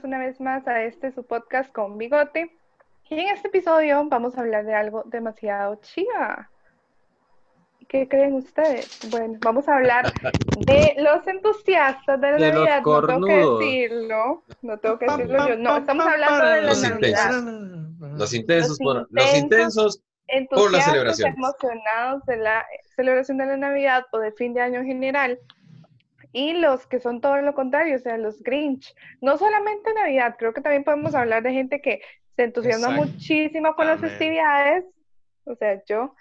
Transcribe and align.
bienvenidos 0.00 0.04
una 0.04 0.18
vez 0.18 0.40
más 0.40 0.66
a 0.68 0.82
este 0.82 1.12
su 1.12 1.24
podcast 1.24 1.72
con 1.72 1.98
Bigote. 1.98 2.50
Y 3.08 3.18
en 3.18 3.28
este 3.34 3.48
episodio 3.48 4.04
vamos 4.08 4.36
a 4.36 4.40
hablar 4.40 4.64
de 4.64 4.74
algo 4.74 5.02
demasiado 5.06 5.76
chiva. 5.76 6.50
¿Qué 7.88 8.08
creen 8.08 8.34
ustedes? 8.34 9.00
Bueno, 9.10 9.38
vamos 9.40 9.68
a 9.68 9.76
hablar 9.76 10.12
de 10.66 10.94
los 10.98 11.26
entusiastas 11.26 12.20
de 12.20 12.30
la 12.30 12.36
De 12.36 12.52
los 12.52 12.54
Navidad. 12.54 12.82
No 12.84 13.06
tengo 13.06 13.26
que 13.26 13.36
decirlo, 13.36 14.44
no 14.62 14.78
tengo 14.78 14.98
que 14.98 15.06
decirlo 15.06 15.48
yo. 15.48 15.56
No, 15.56 15.76
estamos 15.76 16.06
hablando 16.06 16.46
de 16.46 16.62
la 16.62 16.68
Los 16.68 16.82
Navidad. 16.82 17.30
Los 18.16 18.34
intensos, 18.34 18.70
Los 18.70 18.78
por, 18.78 19.08
los 19.10 19.36
intensos. 19.36 19.40
intensos 19.42 20.02
entusiastas, 20.28 20.84
celebración. 20.84 21.34
emocionados 21.34 22.24
de 22.26 22.36
la 22.36 22.66
celebración 22.94 23.38
de 23.38 23.46
la 23.46 23.56
Navidad 23.56 24.04
o 24.12 24.18
de 24.18 24.32
fin 24.32 24.54
de 24.54 24.60
año 24.60 24.80
en 24.80 24.86
general, 24.86 25.38
y 26.32 26.52
los 26.54 26.86
que 26.86 27.00
son 27.00 27.20
todo 27.20 27.40
lo 27.42 27.54
contrario, 27.54 27.96
o 27.96 27.98
sea, 27.98 28.16
los 28.16 28.42
Grinch. 28.42 28.94
No 29.20 29.36
solamente 29.36 29.92
Navidad, 29.94 30.36
creo 30.38 30.52
que 30.52 30.60
también 30.60 30.84
podemos 30.84 31.14
hablar 31.14 31.42
de 31.42 31.52
gente 31.52 31.80
que 31.80 32.00
se 32.36 32.44
entusiasma 32.44 32.88
Exacto. 32.90 33.12
muchísimo 33.12 33.74
con 33.74 33.86
las 33.86 34.00
festividades, 34.00 34.84
o 35.44 35.54
sea, 35.54 35.82
yo. 35.86 36.14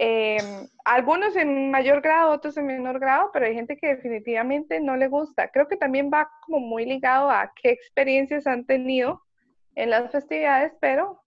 eh, 0.00 0.38
algunos 0.84 1.34
en 1.34 1.72
mayor 1.72 2.00
grado, 2.00 2.30
otros 2.30 2.56
en 2.56 2.66
menor 2.66 3.00
grado, 3.00 3.30
pero 3.32 3.46
hay 3.46 3.54
gente 3.54 3.76
que 3.76 3.96
definitivamente 3.96 4.80
no 4.80 4.96
le 4.96 5.08
gusta. 5.08 5.50
Creo 5.50 5.66
que 5.66 5.76
también 5.76 6.08
va 6.12 6.30
como 6.46 6.60
muy 6.60 6.84
ligado 6.84 7.30
a 7.30 7.52
qué 7.60 7.70
experiencias 7.70 8.46
han 8.46 8.64
tenido 8.64 9.22
en 9.74 9.90
las 9.90 10.12
festividades, 10.12 10.72
pero 10.80 11.20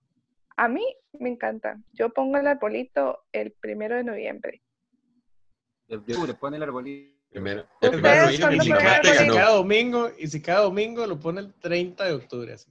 a 0.56 0.70
mí 0.70 0.86
me 1.20 1.30
encanta. 1.30 1.80
Yo 1.92 2.12
pongo 2.12 2.38
el 2.38 2.48
arbolito 2.48 3.24
el 3.34 3.52
primero 3.52 3.96
de 3.96 4.06
noviembre. 4.06 4.62
El 5.90 6.06
de 6.06 6.28
le 6.28 6.34
pone 6.34 6.56
el 6.56 6.64
arbolito. 6.64 7.21
Primero. 7.32 7.66
Ustedes 7.82 7.94
El 7.94 8.02
primero 8.02 8.28
de 8.28 8.34
si, 8.34 8.70
cada, 8.70 9.04
si 9.04 9.28
cada 9.28 9.52
domingo, 9.52 10.12
y 10.18 10.28
si 10.28 10.42
cada 10.42 10.62
domingo 10.62 11.08
lo 11.08 11.20
pone 11.20 11.42
el 11.42 11.54
30 11.56 12.06
de 12.06 12.14
octubre. 12.14 12.54
Así. 12.54 12.70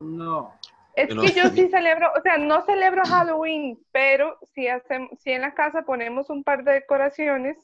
No. 0.00 0.58
Es 0.94 1.14
no- 1.14 1.22
que 1.22 1.32
yo 1.32 1.48
sí 1.50 1.68
celebro, 1.70 2.10
o 2.16 2.20
sea, 2.20 2.36
no 2.36 2.64
celebro 2.66 3.02
Halloween, 3.04 3.78
pero 3.92 4.38
sí, 4.54 4.68
hacemos, 4.68 5.10
sí 5.20 5.32
en 5.32 5.40
la 5.40 5.54
casa 5.54 5.82
ponemos 5.82 6.28
un 6.28 6.44
par 6.44 6.64
de 6.64 6.72
decoraciones 6.72 7.56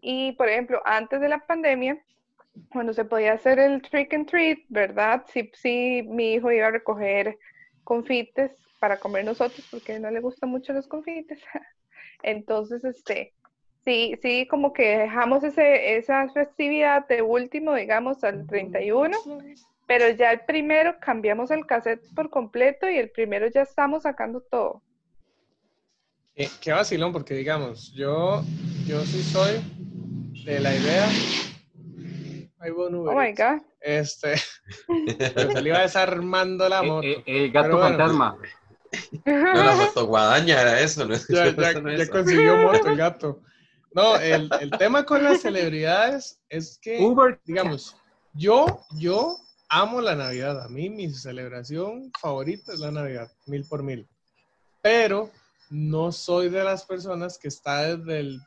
y, 0.00 0.32
por 0.32 0.48
ejemplo, 0.48 0.80
antes 0.86 1.20
de 1.20 1.28
la 1.28 1.38
pandemia, 1.40 2.02
cuando 2.70 2.92
se 2.92 3.04
podía 3.04 3.34
hacer 3.34 3.58
el 3.58 3.82
trick 3.82 4.14
and 4.14 4.26
treat, 4.26 4.58
¿verdad? 4.68 5.24
Sí, 5.32 5.50
sí, 5.54 6.02
mi 6.08 6.34
hijo 6.34 6.50
iba 6.50 6.68
a 6.68 6.70
recoger 6.70 7.38
confites 7.84 8.52
para 8.78 8.98
comer 8.98 9.24
nosotros 9.24 9.66
porque 9.70 9.98
no 9.98 10.10
le 10.10 10.20
gustan 10.20 10.50
mucho 10.50 10.72
los 10.72 10.86
confites. 10.86 11.40
Entonces, 12.22 12.84
este, 12.84 13.34
sí, 13.84 14.18
sí, 14.22 14.46
como 14.48 14.72
que 14.72 14.98
dejamos 14.98 15.44
ese, 15.44 15.96
esa 15.96 16.28
festividad 16.30 17.06
de 17.08 17.22
último, 17.22 17.74
digamos, 17.74 18.22
al 18.24 18.46
31. 18.46 19.16
Pero 19.86 20.08
ya 20.10 20.32
el 20.32 20.40
primero 20.40 20.96
cambiamos 21.00 21.50
el 21.50 21.66
cassette 21.66 22.02
por 22.14 22.30
completo 22.30 22.88
y 22.88 22.96
el 22.96 23.10
primero 23.10 23.46
ya 23.48 23.62
estamos 23.62 24.04
sacando 24.04 24.40
todo. 24.40 24.82
Eh, 26.34 26.48
qué 26.60 26.72
vacilón, 26.72 27.12
porque 27.12 27.34
digamos, 27.34 27.92
yo, 27.92 28.42
yo 28.86 29.00
sí 29.02 29.22
soy 29.22 29.60
de 30.44 30.60
la 30.60 30.74
idea. 30.74 31.08
Un 32.76 32.94
Uber 32.94 33.14
Oh 33.14 33.20
my. 33.20 33.32
God. 33.34 33.60
Este, 33.80 34.36
se 35.52 35.62
le 35.62 35.68
iba 35.68 35.80
desarmando 35.80 36.68
la 36.68 36.82
moto. 36.82 37.06
Eh, 37.06 37.22
eh, 37.26 37.44
el 37.44 37.52
gato 37.52 37.66
Pero 37.66 37.78
bueno. 37.78 37.98
fantasma. 37.98 38.38
No, 39.24 39.64
la 39.64 39.72
fotoguadaña 39.72 40.60
era 40.60 40.80
eso, 40.80 41.06
¿no? 41.06 41.14
ya, 41.28 41.54
ya, 41.56 41.96
ya 41.96 42.08
consiguió 42.08 42.56
moto 42.58 42.88
el 42.88 42.96
gato. 42.96 43.42
No, 43.94 44.16
el, 44.16 44.48
el 44.60 44.70
tema 44.72 45.04
con 45.04 45.22
las 45.22 45.42
celebridades 45.42 46.40
es 46.48 46.78
que, 46.80 46.98
Uber. 47.00 47.40
digamos, 47.44 47.96
yo, 48.32 48.66
yo 48.98 49.36
amo 49.68 50.00
la 50.00 50.14
Navidad. 50.14 50.62
A 50.64 50.68
mí 50.68 50.88
mi 50.90 51.12
celebración 51.12 52.10
favorita 52.20 52.72
es 52.72 52.80
la 52.80 52.90
Navidad, 52.90 53.30
mil 53.46 53.64
por 53.66 53.82
mil. 53.82 54.08
Pero 54.80 55.30
no 55.70 56.10
soy 56.12 56.48
de 56.48 56.64
las 56.64 56.84
personas 56.84 57.38
que 57.38 57.48
está 57.48 57.96
desde 57.96 58.20
el 58.20 58.40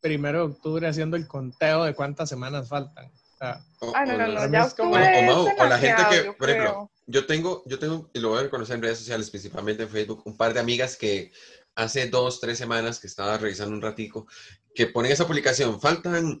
primero 0.00 0.38
de 0.46 0.52
octubre 0.54 0.86
haciendo 0.88 1.16
el 1.16 1.26
conteo 1.26 1.84
de 1.84 1.94
cuántas 1.94 2.28
semanas 2.28 2.68
faltan. 2.68 3.06
O 3.06 3.36
sea, 3.38 3.64
Ah, 3.94 4.04
no, 4.04 4.16
no, 4.16 4.26
no, 4.28 4.52
ya 4.52 4.64
es 4.64 4.74
como- 4.74 4.94
O, 4.94 4.98
octubre 4.98 5.18
o, 5.18 5.22
Mau, 5.34 5.48
es 5.48 5.54
o 5.60 5.64
la 5.66 5.78
gente 5.78 6.02
que, 6.10 6.32
por 6.32 6.50
ejemplo, 6.50 6.90
yo 7.06 7.26
tengo, 7.26 7.62
yo 7.66 7.78
tengo, 7.78 8.10
y 8.12 8.20
lo 8.20 8.28
voy 8.30 8.38
a 8.38 8.42
reconocer 8.42 8.76
en 8.76 8.82
redes 8.82 8.98
sociales, 8.98 9.30
principalmente 9.30 9.82
en 9.84 9.88
Facebook, 9.88 10.22
un 10.24 10.36
par 10.36 10.54
de 10.54 10.60
amigas 10.60 10.96
que 10.96 11.32
hace 11.74 12.08
dos, 12.08 12.40
tres 12.40 12.58
semanas 12.58 13.00
que 13.00 13.06
estaba 13.08 13.38
revisando 13.38 13.74
un 13.74 13.82
ratico, 13.82 14.26
que 14.74 14.86
ponen 14.86 15.12
esa 15.12 15.26
publicación, 15.26 15.80
faltan 15.80 16.40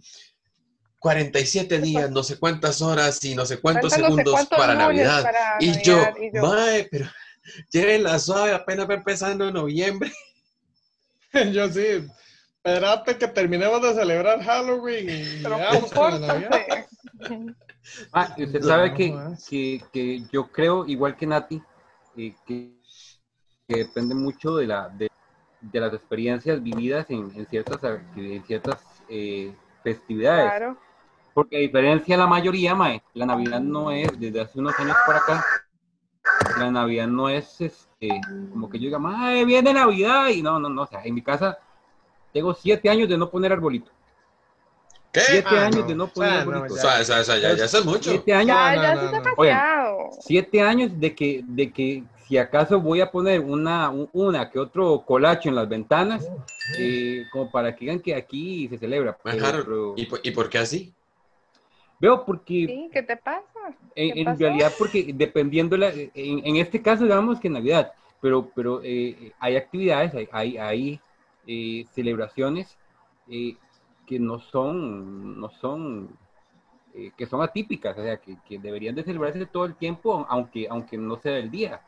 47 0.98 1.80
días, 1.80 2.10
no 2.10 2.22
sé 2.22 2.38
cuántas 2.38 2.80
horas 2.80 3.22
y 3.24 3.34
no 3.34 3.44
sé 3.44 3.60
cuántos 3.60 3.90
Faltan 3.92 4.00
no 4.00 4.16
sé 4.16 4.22
segundos 4.22 4.34
cuántos 4.34 4.58
para 4.58 4.74
Navidad. 4.74 5.22
para 5.22 5.56
Y 5.60 5.82
yo, 5.82 5.96
Navidad, 5.96 6.14
y 6.20 6.36
yo, 6.36 6.42
mae, 6.42 6.88
pero 6.90 7.06
la 8.02 8.18
suave, 8.18 8.52
apenas 8.52 8.88
va 8.88 8.94
empezando 8.94 9.48
en 9.48 9.54
noviembre. 9.54 10.12
yo 11.52 11.68
sí, 11.68 12.06
espérate 12.62 13.18
que 13.18 13.28
terminemos 13.28 13.82
de 13.82 13.94
celebrar 13.94 14.42
Halloween 14.42 15.10
y 15.10 15.42
pero. 15.42 15.56
Ah, 18.12 18.32
y 18.36 18.44
usted 18.44 18.62
sabe 18.62 18.94
que, 18.94 19.12
que, 19.50 19.82
que 19.92 20.22
yo 20.32 20.50
creo, 20.52 20.86
igual 20.86 21.16
que 21.16 21.26
Nati, 21.26 21.60
eh, 22.16 22.32
que, 22.46 22.76
que 23.66 23.76
depende 23.76 24.14
mucho 24.14 24.54
de, 24.54 24.66
la, 24.68 24.88
de, 24.88 25.10
de 25.62 25.80
las 25.80 25.92
experiencias 25.94 26.62
vividas 26.62 27.06
en, 27.08 27.30
en 27.34 27.46
ciertas, 27.46 27.78
en 28.16 28.42
ciertas 28.44 28.78
eh, 29.08 29.52
festividades. 29.82 30.50
Claro. 30.50 30.76
Porque 31.34 31.56
a 31.56 31.60
diferencia 31.60 32.14
de 32.16 32.18
la 32.22 32.26
mayoría, 32.26 32.74
mae, 32.74 33.02
la 33.14 33.24
Navidad 33.26 33.60
no 33.60 33.90
es, 33.90 34.18
desde 34.20 34.40
hace 34.42 34.58
unos 34.58 34.78
años 34.78 34.96
por 35.06 35.16
acá, 35.16 35.44
la 36.58 36.70
Navidad 36.70 37.06
no 37.06 37.28
es 37.28 37.60
este, 37.60 38.08
como 38.50 38.68
que 38.68 38.78
yo 38.78 38.84
diga, 38.86 38.98
mae, 38.98 39.44
viene 39.46 39.72
Navidad, 39.72 40.28
y 40.28 40.42
no, 40.42 40.58
no, 40.58 40.68
no, 40.68 40.82
o 40.82 40.86
sea, 40.86 41.02
en 41.04 41.14
mi 41.14 41.22
casa 41.22 41.58
tengo 42.34 42.52
siete 42.54 42.90
años 42.90 43.08
de 43.08 43.16
no 43.16 43.30
poner 43.30 43.52
arbolito. 43.52 43.90
¿Qué? 45.10 45.20
Siete 45.20 45.48
Ah, 45.50 45.66
años 45.66 45.80
no. 45.80 45.86
de 45.86 45.94
no 45.94 46.04
O 46.04 46.08
poner 46.08 46.30
sea, 46.30 46.44
no, 46.44 46.50
arbolito. 46.52 46.74
O 46.74 46.76
sea, 46.78 47.00
o 47.00 47.04
sea, 47.04 47.20
o 47.20 47.24
sea, 47.24 47.38
ya, 47.38 47.54
ya 47.54 47.64
eso 47.64 47.78
es 47.78 47.84
mucho. 47.84 48.10
Siete 48.10 48.32
años, 48.34 48.46
Ya, 48.56 48.74
ya 48.74 48.94
no, 48.94 49.10
demasiado. 49.12 50.10
siete 50.20 50.62
años 50.62 50.90
de 51.00 51.14
que, 51.14 51.42
de 51.46 51.72
que 51.72 52.04
si 52.32 52.38
acaso 52.38 52.80
voy 52.80 53.02
a 53.02 53.10
poner 53.10 53.40
una, 53.40 53.90
un- 53.90 54.08
una 54.14 54.48
que 54.50 54.58
otro 54.58 55.04
colacho 55.04 55.50
en 55.50 55.54
las 55.54 55.68
ventanas, 55.68 56.30
eh, 56.78 57.26
como 57.30 57.50
para 57.50 57.74
que 57.76 57.80
digan 57.80 58.00
que 58.00 58.14
aquí 58.14 58.68
se 58.68 58.78
celebra. 58.78 59.18
Pero- 59.22 59.42
pero 59.66 59.94
¿Y, 59.96 60.06
por- 60.06 60.20
¿Y 60.24 60.30
por 60.30 60.48
qué 60.48 60.56
así? 60.58 60.94
veo 62.00 62.24
porque 62.24 62.64
Sí, 62.66 62.90
¿qué 62.92 63.02
te 63.02 63.16
pasa? 63.16 63.74
en, 63.94 64.16
¿Qué 64.16 64.16
en 64.18 64.24
pasó? 64.24 64.38
realidad 64.38 64.72
porque 64.78 65.12
dependiendo 65.14 65.76
la, 65.76 65.90
en, 65.90 66.10
en 66.46 66.56
este 66.56 66.80
caso 66.82 67.04
digamos 67.04 67.40
que 67.40 67.50
Navidad, 67.50 67.92
pero, 68.20 68.48
pero 68.54 68.80
eh, 68.82 69.32
hay 69.38 69.56
actividades, 69.56 70.14
hay, 70.14 70.28
hay, 70.32 70.56
hay, 70.58 71.00
eh, 71.46 71.86
celebraciones 71.94 72.76
eh, 73.28 73.56
que 74.06 74.18
no 74.18 74.38
son, 74.40 75.40
no 75.40 75.50
son, 75.60 76.08
eh, 76.94 77.10
que 77.16 77.26
son 77.26 77.42
atípicas, 77.42 77.96
o 77.98 78.02
sea, 78.02 78.16
que, 78.18 78.36
que 78.48 78.58
deberían 78.58 78.94
de 78.94 79.04
celebrarse 79.04 79.46
todo 79.46 79.64
el 79.66 79.76
tiempo, 79.76 80.26
aunque, 80.28 80.66
aunque 80.70 80.96
no 80.98 81.16
sea 81.18 81.38
el 81.38 81.50
día. 81.50 81.80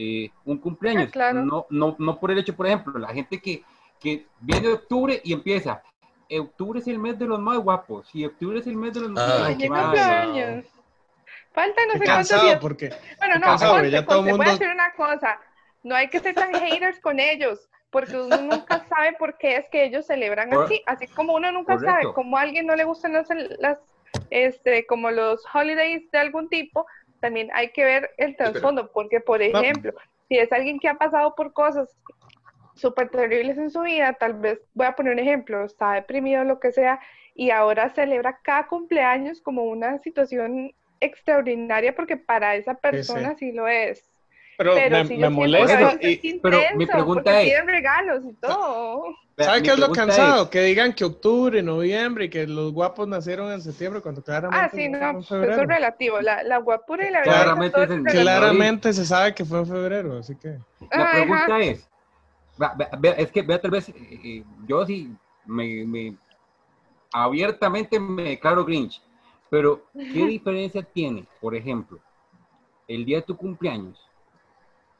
Eh, 0.00 0.30
un 0.44 0.58
cumpleaños, 0.58 1.08
Ah, 1.08 1.12
claro. 1.12 1.42
no, 1.44 1.66
no, 1.70 1.96
no 1.98 2.20
por 2.20 2.30
el 2.30 2.38
hecho, 2.38 2.54
por 2.54 2.66
ejemplo, 2.68 2.96
la 3.00 3.08
gente 3.08 3.40
que, 3.40 3.64
que 3.98 4.26
viene 4.40 4.68
de 4.68 4.74
octubre 4.74 5.20
y 5.24 5.32
empieza, 5.32 5.82
eh, 6.28 6.38
octubre 6.38 6.78
es 6.78 6.86
el 6.86 7.00
mes 7.00 7.18
de 7.18 7.26
los 7.26 7.40
más 7.40 7.58
guapos, 7.58 8.08
y 8.14 8.24
octubre 8.24 8.60
es 8.60 8.66
el 8.68 8.76
mes 8.76 8.94
de 8.94 9.00
los 9.00 9.10
más 9.10 9.24
Ah, 9.28 9.48
cumpleaños. 9.48 10.66
Falta 11.52 11.80
no 11.86 11.98
sé 11.98 12.04
cuántos 12.04 12.42
días. 12.42 12.60
porque 12.60 12.90
Bueno, 13.18 13.34
no, 13.40 13.46
cansado, 13.46 13.84
ya 13.86 14.04
todo 14.06 14.18
Conce, 14.18 14.20
voy 14.22 14.30
a 14.30 14.36
mundo- 14.36 14.52
decir 14.52 14.68
una 14.68 14.92
cosa. 14.92 15.40
No 15.82 15.94
hay 15.96 16.08
que 16.08 16.20
ser 16.20 16.34
tan 16.34 16.54
haters 16.54 17.00
con 17.00 17.18
ellos, 17.18 17.68
porque 17.90 18.16
uno 18.16 18.36
nunca 18.40 18.78
sabe 18.88 19.14
por 19.18 19.36
qué 19.38 19.56
es 19.56 19.66
que 19.70 19.84
ellos 19.84 20.06
celebran 20.06 20.50
Cor- 20.50 20.66
así. 20.66 20.80
Así 20.86 21.08
como 21.08 21.34
uno 21.34 21.50
nunca 21.50 21.74
Correcto. 21.74 21.90
sabe 22.02 22.14
cómo 22.14 22.36
a 22.36 22.42
alguien 22.42 22.66
no 22.66 22.76
le 22.76 22.84
gustan 22.84 23.14
las, 23.14 23.26
las, 23.58 23.78
este, 24.30 24.86
como 24.86 25.10
los 25.10 25.42
holidays 25.52 26.08
de 26.12 26.18
algún 26.18 26.48
tipo, 26.48 26.86
también 27.20 27.50
hay 27.52 27.70
que 27.70 27.84
ver 27.84 28.10
el 28.16 28.36
trasfondo, 28.36 28.90
porque 28.92 29.20
por 29.20 29.42
ejemplo, 29.42 29.92
si 30.28 30.38
es 30.38 30.52
alguien 30.52 30.78
que 30.78 30.88
ha 30.88 30.94
pasado 30.94 31.34
por 31.34 31.52
cosas 31.52 31.88
súper 32.74 33.10
terribles 33.10 33.58
en 33.58 33.70
su 33.70 33.80
vida, 33.80 34.12
tal 34.14 34.34
vez, 34.34 34.60
voy 34.74 34.86
a 34.86 34.94
poner 34.94 35.12
un 35.14 35.18
ejemplo, 35.18 35.64
está 35.64 35.94
deprimido 35.94 36.44
lo 36.44 36.60
que 36.60 36.72
sea, 36.72 37.00
y 37.34 37.50
ahora 37.50 37.90
celebra 37.90 38.40
cada 38.42 38.66
cumpleaños 38.66 39.40
como 39.40 39.64
una 39.64 39.98
situación 39.98 40.72
extraordinaria 41.00 41.94
porque 41.94 42.16
para 42.16 42.56
esa 42.56 42.74
persona 42.74 43.36
sí, 43.36 43.52
lo 43.52 43.68
es. 43.68 44.10
Pero, 44.58 44.74
Pero 44.74 45.04
me, 45.04 45.30
molesta. 45.30 45.94
veces 45.94 45.98
Y, 46.02 46.36
es 46.36 46.42
pero 46.42 46.58
mi 46.76 46.84
pregunta 46.86 47.40
es- 47.40 47.48
piden 47.48 47.66
regalos 47.68 48.24
y 48.28 48.34
todo. 48.34 49.04
Vea, 49.36 49.46
¿Sabe 49.46 49.60
mi 49.60 49.66
qué 49.66 49.72
es 49.72 49.78
lo 49.78 49.92
cansado? 49.92 50.50
Que 50.50 50.62
digan 50.62 50.92
que 50.92 51.04
octubre, 51.04 51.62
noviembre 51.62 52.24
y 52.24 52.28
que 52.28 52.44
los 52.44 52.72
guapos 52.72 53.06
nacieron 53.06 53.52
en 53.52 53.62
septiembre 53.62 54.00
cuando 54.00 54.20
claramente 54.20 54.66
Ah, 54.66 54.68
sí, 54.74 54.88
no, 54.88 55.20
eso 55.20 55.42
es 55.44 55.68
relativo. 55.68 56.20
La, 56.20 56.42
la 56.42 56.58
guapura 56.58 57.06
y 57.06 57.12
la 57.12 57.22
Claramente 57.22 57.84
es. 57.84 57.90
Claramente 58.04 58.92
se 58.92 59.06
sabe 59.06 59.32
que 59.32 59.44
fue 59.44 59.60
en 59.60 59.66
febrero, 59.68 60.18
así 60.18 60.34
que. 60.34 60.58
La 60.92 61.04
Ajá. 61.04 61.12
pregunta 61.12 61.60
es, 61.60 61.88
es 63.16 63.30
que 63.30 63.42
vea, 63.42 63.60
tal 63.60 63.70
vez 63.70 63.88
eh, 63.90 64.42
yo 64.66 64.84
sí 64.84 65.08
me, 65.46 65.84
me- 65.86 66.16
abiertamente 67.12 68.00
me 68.00 68.22
declaro 68.24 68.64
Grinch, 68.64 69.00
pero 69.50 69.84
¿qué 70.12 70.18
diferencia 70.26 70.82
tiene, 70.82 71.26
por 71.40 71.54
ejemplo, 71.54 72.00
el 72.88 73.04
día 73.04 73.18
de 73.18 73.22
tu 73.22 73.36
cumpleaños 73.36 74.07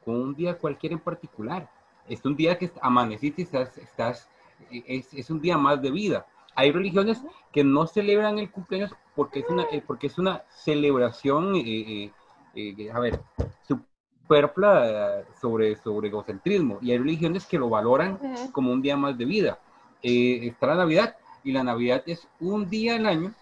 con 0.09 0.19
un 0.21 0.35
día 0.35 0.57
cualquiera 0.57 0.95
en 0.95 1.01
particular? 1.01 1.69
Es 2.07 2.25
un 2.25 2.35
día 2.35 2.57
que 2.57 2.71
amaneciste 2.81 3.41
y 3.41 3.45
estás, 3.45 3.77
estás 3.77 4.27
eh, 4.71 4.83
es, 4.87 5.13
es 5.13 5.29
un 5.29 5.39
día 5.39 5.57
más 5.57 5.81
de 5.81 5.91
vida. 5.91 6.25
Hay 6.55 6.71
religiones 6.71 7.21
que 7.51 7.63
no 7.63 7.85
celebran 7.87 8.39
el 8.39 8.49
cumpleaños 8.49 8.91
porque 9.15 9.39
es 9.41 9.49
una, 9.49 9.63
eh, 9.71 9.83
porque 9.85 10.07
es 10.07 10.17
una 10.17 10.43
celebración, 10.49 11.55
eh, 11.55 12.05
eh, 12.05 12.11
eh, 12.55 12.91
a 12.91 12.99
ver, 12.99 13.19
superflua 13.67 15.23
sobre, 15.41 15.75
sobre 15.77 16.07
egocentrismo. 16.07 16.79
Y 16.81 16.91
hay 16.91 16.97
religiones 16.97 17.45
que 17.45 17.57
lo 17.59 17.69
valoran 17.69 18.19
como 18.51 18.71
un 18.71 18.81
día 18.81 18.97
más 18.97 19.17
de 19.17 19.25
vida. 19.25 19.59
Eh, 20.01 20.39
está 20.47 20.67
la 20.67 20.75
Navidad 20.75 21.15
y 21.43 21.51
la 21.51 21.63
Navidad 21.63 22.03
es 22.07 22.27
un 22.39 22.69
día 22.69 22.95
al 22.95 23.05
año, 23.05 23.33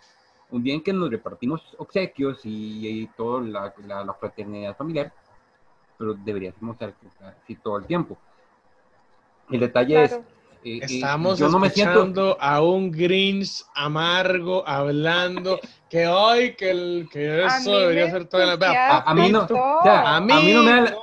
un 0.50 0.64
día 0.64 0.76
en 0.76 0.82
que 0.84 0.94
nos 0.94 1.10
repartimos 1.10 1.62
obsequios 1.78 2.46
y, 2.46 2.88
y 2.88 3.08
toda 3.18 3.42
la, 3.42 3.74
la- 3.86 4.04
la 4.06 4.14
fraternidad 4.14 4.76
familiar, 4.76 5.12
pero 5.98 6.14
deberíamos 6.14 6.78
ser 6.78 6.94
así 7.22 7.56
todo 7.56 7.78
el 7.80 7.86
tiempo. 7.86 8.18
El 9.50 9.60
detalle 9.62 10.04
es, 10.04 10.10
Claro. 10.12 10.24
eh, 10.64 10.78
eh, 10.78 10.80
Estamos 10.84 11.40
yo 11.40 11.50
no 11.50 11.60
me 11.60 11.70
siento, 11.70 11.92
escuchando 11.94 12.38
a 12.40 12.62
un 12.62 12.92
Grinch 12.92 13.64
amargo 13.76 14.64
hablando 14.68 15.60
que 15.90 16.08
hoy 16.08 16.56
que, 16.56 16.72
el, 16.72 17.10
que 17.12 17.30
A 17.44 17.58
eso 17.58 17.80
debería 17.80 18.12
ser 18.12 18.26
toda 18.26 18.46
la 18.58 18.72
A- 18.72 19.10
a 19.10 19.14
mí 19.14 19.30
no- 19.32 19.44
o 19.44 19.84
sea, 19.84 20.16
a 20.16 20.22
mí, 20.22 20.34
a 20.34 20.40
mí 20.40 20.54
no 20.54 20.64
me 20.64 20.72
da 20.82 20.98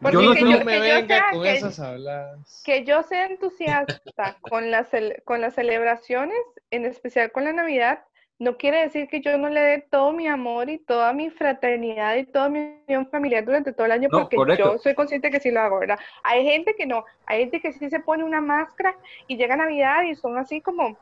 Porque 0.00 0.16
yo 0.16 0.22
no 0.22 0.32
que 0.34 0.40
yo- 0.40 0.46
me 0.46 0.64
que 0.64 0.76
yo 0.76 0.80
venga 0.80 1.16
sea 1.16 1.30
con 1.32 1.42
que- 1.42 1.56
esas 1.56 1.80
hablas. 1.80 2.62
que 2.64 2.84
yo 2.84 3.02
sea 3.02 3.26
entusiasta 3.26 4.36
con 4.42 4.70
las, 4.70 4.88
con 5.24 5.40
las 5.40 5.54
celebraciones, 5.54 6.38
en 6.70 6.84
especial 6.84 7.32
con 7.32 7.44
la 7.44 7.52
Navidad, 7.52 8.04
no 8.38 8.56
quiere 8.56 8.82
decir 8.82 9.08
que 9.08 9.20
yo 9.20 9.36
no 9.38 9.48
le 9.48 9.60
dé 9.60 9.86
todo 9.90 10.12
mi 10.12 10.26
amor 10.28 10.70
y 10.70 10.78
toda 10.78 11.12
mi 11.12 11.30
fraternidad 11.30 12.16
y 12.16 12.24
toda 12.26 12.48
mi 12.48 12.60
unión 12.86 13.08
familiar 13.10 13.44
durante 13.44 13.72
todo 13.72 13.86
el 13.86 13.92
año, 13.92 14.08
No, 14.10 14.20
porque 14.20 14.36
correcto. 14.36 14.72
yo 14.72 14.78
soy 14.78 14.94
consciente 14.94 15.30
que 15.30 15.40
sí 15.40 15.50
lo 15.50 15.60
hago, 15.60 15.80
¿verdad? 15.80 15.98
Hay 16.22 16.44
gente 16.44 16.74
que 16.76 16.86
no, 16.86 17.04
hay 17.26 17.40
gente 17.40 17.60
que 17.60 17.72
sí 17.72 17.90
se 17.90 18.00
pone 18.00 18.24
una 18.24 18.40
máscara 18.40 18.94
y 19.26 19.36
llega 19.36 19.56
Navidad 19.56 20.04
y 20.04 20.14
son 20.14 20.38
así 20.38 20.62
como, 20.62 20.98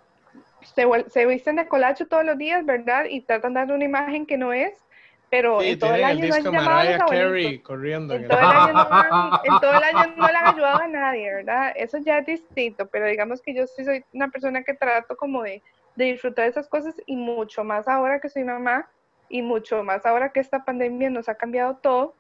se, 0.62 0.86
se 1.08 1.26
visten 1.26 1.56
de 1.56 1.68
colacho 1.68 2.06
todos 2.08 2.24
los 2.24 2.38
días, 2.38 2.64
¿verdad? 2.64 3.04
Y 3.08 3.22
tratan 3.24 3.54
de 3.54 3.60
dar 3.60 3.72
una 3.72 3.84
imagen 3.84 4.26
que 4.26 4.36
no 4.38 4.52
es, 4.52 4.86
pero 5.30 5.60
Sí, 5.60 5.68
en 5.68 5.78
todo 5.78 5.94
el 5.94 6.04
año 6.04 6.26
no 6.26 6.34
han 6.34 6.50
llamado 6.50 6.78
a 6.78 6.84
los 6.84 6.94
Mariah 6.94 7.00
abuelitos. 7.00 7.38
Carey 7.38 7.62
corriendo. 7.62 8.14
en 8.14 8.18
En 8.18 8.24
el- 8.24 8.28
todo, 8.28 8.40
el 8.40 8.52
año 8.52 8.72
no 8.74 8.86
han, 8.90 9.36
en 9.42 9.60
todo 9.60 9.74
el 9.74 9.82
año 9.84 10.06
no 10.16 10.30
le 10.30 10.36
han 10.36 10.46
ayudado 10.46 10.80
a 10.82 10.88
nadie, 10.88 11.32
¿verdad? 11.34 11.72
Eso 11.76 11.98
ya 11.98 12.18
es 12.18 12.26
distinto, 12.26 12.88
pero 12.88 13.06
digamos 13.06 13.42
que 13.42 13.54
yo 13.54 13.66
sí 13.66 13.84
soy 13.84 14.04
una 14.12 14.28
persona 14.30 14.62
que 14.64 14.74
trato 14.74 15.16
como 15.16 15.42
de, 15.42 15.62
de 15.96 16.04
disfrutar 16.06 16.44
de 16.44 16.50
esas 16.50 16.68
cosas 16.68 16.94
y 17.06 17.16
mucho 17.16 17.64
más 17.64 17.88
ahora 17.88 18.20
que 18.20 18.28
soy 18.28 18.44
mamá 18.44 18.88
y 19.28 19.42
mucho 19.42 19.82
más 19.82 20.06
ahora 20.06 20.30
que 20.32 20.40
esta 20.40 20.64
pandemia 20.64 21.10
nos 21.10 21.28
ha 21.28 21.34
cambiado 21.36 21.76
todo. 21.82 22.14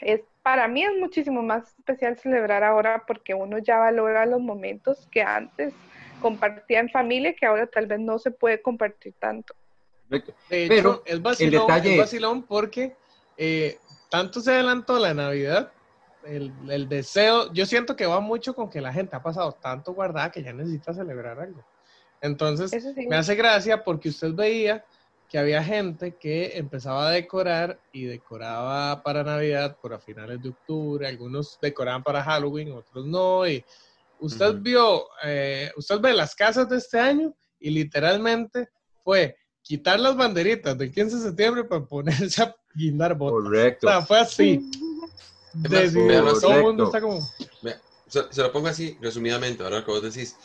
Es, 0.00 0.22
para 0.42 0.66
mí 0.68 0.82
es 0.82 0.92
muchísimo 0.98 1.42
más 1.42 1.74
especial 1.78 2.16
celebrar 2.18 2.64
ahora 2.64 3.04
porque 3.06 3.34
uno 3.34 3.58
ya 3.58 3.78
valora 3.78 4.24
los 4.26 4.40
momentos 4.40 5.06
que 5.10 5.22
antes 5.22 5.74
compartía 6.20 6.80
en 6.80 6.88
familia 6.88 7.34
que 7.34 7.46
ahora 7.46 7.66
tal 7.66 7.86
vez 7.86 8.00
no 8.00 8.18
se 8.18 8.30
puede 8.30 8.62
compartir 8.62 9.14
tanto. 9.18 9.54
De 10.08 10.18
hecho, 10.18 10.32
Pero 10.68 11.02
es 11.04 11.22
vacilón, 11.22 11.66
detalle 11.66 11.88
es 11.90 11.94
es- 11.94 11.98
vacilón 11.98 12.42
porque 12.42 12.96
eh, 13.36 13.78
tanto 14.10 14.40
se 14.40 14.52
adelantó 14.52 14.98
la 14.98 15.14
Navidad, 15.14 15.72
el, 16.24 16.52
el 16.70 16.88
deseo, 16.88 17.52
yo 17.52 17.64
siento 17.64 17.96
que 17.96 18.06
va 18.06 18.20
mucho 18.20 18.54
con 18.54 18.68
que 18.68 18.80
la 18.80 18.92
gente 18.92 19.16
ha 19.16 19.22
pasado 19.22 19.52
tanto 19.52 19.92
guardada 19.94 20.30
que 20.30 20.42
ya 20.42 20.52
necesita 20.52 20.92
celebrar 20.92 21.38
algo. 21.40 21.62
Entonces, 22.20 22.70
sí. 22.70 23.06
me 23.08 23.16
hace 23.16 23.34
gracia 23.34 23.82
porque 23.82 24.08
usted 24.10 24.32
veía 24.34 24.84
que 25.28 25.38
había 25.38 25.62
gente 25.62 26.16
que 26.18 26.58
empezaba 26.58 27.08
a 27.08 27.12
decorar 27.12 27.80
y 27.92 28.04
decoraba 28.04 29.00
para 29.02 29.22
Navidad 29.22 29.78
por 29.80 29.94
a 29.94 30.00
finales 30.00 30.42
de 30.42 30.48
octubre, 30.48 31.06
algunos 31.06 31.56
decoraban 31.62 32.02
para 32.02 32.22
Halloween, 32.24 32.72
otros 32.72 33.06
no, 33.06 33.46
y 33.46 33.64
usted 34.18 34.54
Ujú. 34.54 34.60
vio, 34.62 35.08
eh, 35.24 35.70
usted 35.76 36.00
ve 36.00 36.12
las 36.14 36.34
casas 36.34 36.68
de 36.68 36.78
este 36.78 36.98
año 36.98 37.32
y 37.60 37.70
literalmente 37.70 38.70
fue 39.04 39.36
quitar 39.62 40.00
las 40.00 40.16
banderitas 40.16 40.76
del 40.76 40.92
15 40.92 41.16
de 41.16 41.22
septiembre 41.22 41.64
para 41.64 41.84
ponerse 41.86 42.42
a 42.42 42.54
guindar 42.74 43.14
botas. 43.14 43.44
correcto. 43.44 43.86
O 43.86 43.90
sea, 43.90 44.02
fue 44.02 44.18
así. 44.18 44.60
Además, 45.64 45.94
De- 45.94 46.00
veamos, 46.08 46.40
todo 46.40 46.56
el 46.56 46.62
mundo 46.62 46.84
está 46.84 47.00
como... 47.00 47.20
Se, 48.06 48.24
se 48.32 48.42
lo 48.42 48.50
pongo 48.50 48.66
así, 48.66 48.98
resumidamente, 49.00 49.62
ahora 49.62 49.84
que 49.84 49.90
vos 49.92 50.02
decís. 50.02 50.36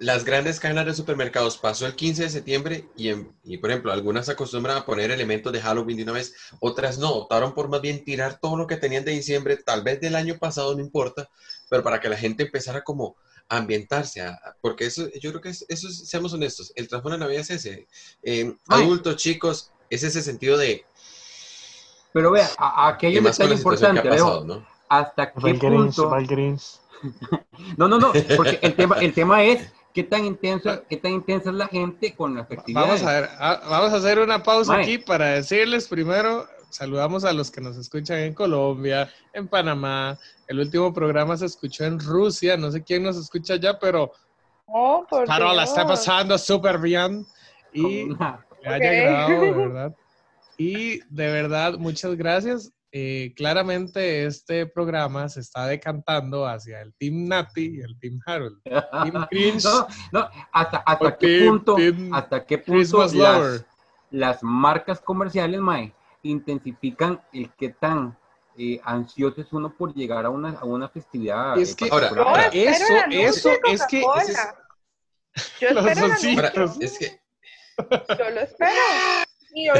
Las 0.00 0.24
grandes 0.24 0.58
cadenas 0.58 0.86
de 0.86 0.94
supermercados 0.94 1.56
pasó 1.56 1.86
el 1.86 1.94
15 1.94 2.24
de 2.24 2.30
septiembre 2.30 2.88
y, 2.96 3.08
en- 3.10 3.32
y, 3.44 3.58
por 3.58 3.70
ejemplo, 3.70 3.92
algunas 3.92 4.28
acostumbran 4.28 4.76
a 4.76 4.84
poner 4.84 5.10
elementos 5.12 5.52
de 5.52 5.60
Halloween 5.60 5.96
de 5.98 6.02
una 6.02 6.12
vez, 6.12 6.34
otras 6.60 6.98
no, 6.98 7.10
optaron 7.12 7.54
por 7.54 7.68
más 7.68 7.80
bien 7.80 8.04
tirar 8.04 8.38
todo 8.40 8.56
lo 8.56 8.66
que 8.66 8.76
tenían 8.76 9.04
de 9.04 9.12
diciembre, 9.12 9.56
tal 9.56 9.82
vez 9.82 10.00
del 10.00 10.16
año 10.16 10.36
pasado, 10.38 10.74
no 10.74 10.80
importa, 10.80 11.28
pero 11.70 11.82
para 11.84 12.00
que 12.00 12.08
la 12.08 12.16
gente 12.16 12.42
empezara 12.42 12.82
como 12.82 13.16
a 13.48 13.58
ambientarse, 13.58 14.20
a- 14.22 14.38
porque 14.60 14.86
eso, 14.86 15.08
yo 15.20 15.30
creo 15.30 15.40
que 15.40 15.50
es- 15.50 15.64
eso, 15.68 15.86
es- 15.88 16.08
seamos 16.08 16.32
honestos, 16.34 16.72
el 16.74 16.88
trasfondo 16.88 17.16
de 17.16 17.20
Navidad 17.24 17.42
es 17.42 17.50
ese, 17.50 17.86
eh, 18.22 18.52
Ay. 18.68 18.82
adultos, 18.82 19.16
chicos, 19.16 19.70
es 19.90 20.02
ese 20.02 20.22
sentido 20.22 20.58
de, 20.58 20.84
Pero 22.12 22.30
vea, 22.32 22.50
a- 22.58 22.88
aquí 22.88 23.06
hay 23.06 23.14
y 23.14 23.18
un 23.18 23.24
más 23.24 23.36
con 23.38 23.48
detalle 23.48 23.50
la 23.50 23.56
situación 23.58 23.92
que 23.92 23.98
importante, 23.98 24.22
ha 24.22 24.26
pasado, 24.26 24.44
¿no? 24.44 24.66
¿Hasta 24.88 25.32
qué 25.32 25.54
punto? 25.54 26.10
No, 27.76 27.88
no, 27.88 27.98
no, 27.98 28.12
porque 28.36 28.58
el 28.62 28.74
tema, 28.76 28.96
el 28.96 29.12
tema 29.14 29.42
es 29.44 29.68
qué 29.94 30.02
tan 30.02 30.24
intensa, 30.24 30.82
qué 30.88 30.96
tan 30.98 31.12
intensa 31.12 31.48
es 31.50 31.56
la 31.56 31.68
gente 31.68 32.14
con 32.14 32.34
las 32.34 32.50
actividades. 32.50 32.88
Vamos 32.88 33.02
a 33.04 33.12
ver, 33.20 33.30
ah, 33.38 33.60
vamos 33.70 33.92
a 33.92 33.96
hacer 33.96 34.18
una 34.18 34.42
pausa 34.42 34.72
Mae. 34.72 34.82
aquí 34.82 34.98
para 34.98 35.26
decirles 35.28 35.88
primero, 35.88 36.46
saludamos 36.68 37.24
a 37.24 37.32
los 37.32 37.50
que 37.50 37.60
nos 37.60 37.76
escuchan 37.76 38.18
en 38.18 38.34
Colombia, 38.34 39.08
en 39.32 39.48
Panamá. 39.48 40.18
El 40.48 40.58
último 40.60 40.92
programa 40.92 41.36
se 41.36 41.46
escuchó 41.46 41.84
en 41.84 41.98
Rusia, 42.00 42.56
no 42.56 42.70
sé 42.70 42.82
quién 42.82 43.04
nos 43.04 43.16
escucha 43.16 43.54
allá, 43.54 43.78
pero 43.78 44.12
Oh, 44.66 45.06
por 45.08 45.26
Caro 45.26 45.52
la 45.52 45.64
está 45.64 45.84
Dios. 45.84 45.92
pasando 46.00 46.38
súper 46.38 46.78
bien 46.78 47.26
y 47.72 48.06
le 48.06 48.16
haya 48.64 48.90
agradado, 48.90 49.40
de 49.40 49.50
verdad. 49.52 49.94
Y 50.56 51.00
de 51.12 51.32
verdad, 51.32 51.74
muchas 51.78 52.14
gracias. 52.14 52.70
Eh, 52.96 53.32
claramente 53.34 54.24
este 54.24 54.66
programa 54.66 55.28
se 55.28 55.40
está 55.40 55.66
decantando 55.66 56.46
hacia 56.46 56.80
el 56.80 56.94
Team 56.94 57.26
Nati 57.26 57.78
y 57.78 57.80
el 57.80 57.98
Team 57.98 58.20
Harold. 58.24 58.62
Team 58.62 59.26
Cringe, 59.30 59.64
No, 59.64 59.88
no, 60.12 60.30
hasta, 60.52 60.84
qué 61.18 61.26
Team- 61.26 61.48
punto, 61.48 61.74
Team 61.74 62.14
hasta 62.14 62.46
qué 62.46 62.58
punto 62.58 62.98
las, 63.02 63.12
Lover. 63.12 63.66
las 64.12 64.42
marcas 64.44 65.00
comerciales, 65.00 65.58
Mae, 65.60 65.92
intensifican 66.22 67.20
el 67.32 67.50
qué 67.58 67.70
tan 67.70 68.16
eh, 68.56 68.80
ansioso 68.84 69.40
es 69.40 69.52
uno 69.52 69.74
por 69.76 69.92
llegar 69.92 70.24
a 70.24 70.30
una, 70.30 70.50
a 70.50 70.64
una 70.64 70.88
festividad. 70.88 71.58
Es 71.58 71.72
eh, 71.72 71.76
que- 71.76 71.88
Ahora, 71.90 72.46
eso- 72.52 72.94
eso 73.10 73.50
es 73.64 73.86
que- 73.86 74.04
es- 74.18 74.38
Yo 75.60 75.68
espero 75.70 76.14
es 76.80 76.96
que 76.96 77.20
Yo 78.16 78.30
lo 78.30 78.40
espero. 78.40 78.70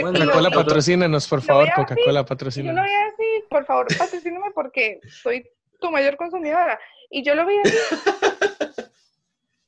Coca-Cola 0.03 0.51
patrocínanos, 0.51 1.29
por 1.29 1.43
favor, 1.43 1.69
Coca-Cola 1.75 2.07
yo 2.07 2.13
lo 2.13 2.27
patrocínanos. 2.27 2.85
voy 2.85 2.95
a 2.95 3.05
decir, 3.07 3.45
por 3.51 3.65
favor, 3.67 3.87
patrocíname 3.99 4.51
porque 4.55 5.01
soy 5.23 5.47
tu 5.81 5.91
mayor 5.91 6.17
consumidora. 6.17 6.79
Y 7.11 7.23
yo 7.25 7.35
lo 7.35 7.45
vi 7.47 7.57
así. 7.65 7.77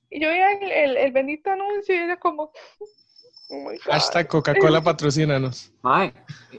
Y 0.09 0.21
yo 0.21 0.31
vi 0.31 0.39
el, 0.39 0.73
el, 0.73 0.97
el 0.97 1.13
bendito 1.13 1.51
anuncio 1.51 1.95
y 1.95 1.99
era 1.99 2.17
como... 2.17 2.45
oh. 3.51 3.71
Hashtag 3.83 4.27
Coca-Cola 4.29 4.81
patrocínanos. 4.81 5.73
Mae, 5.83 6.15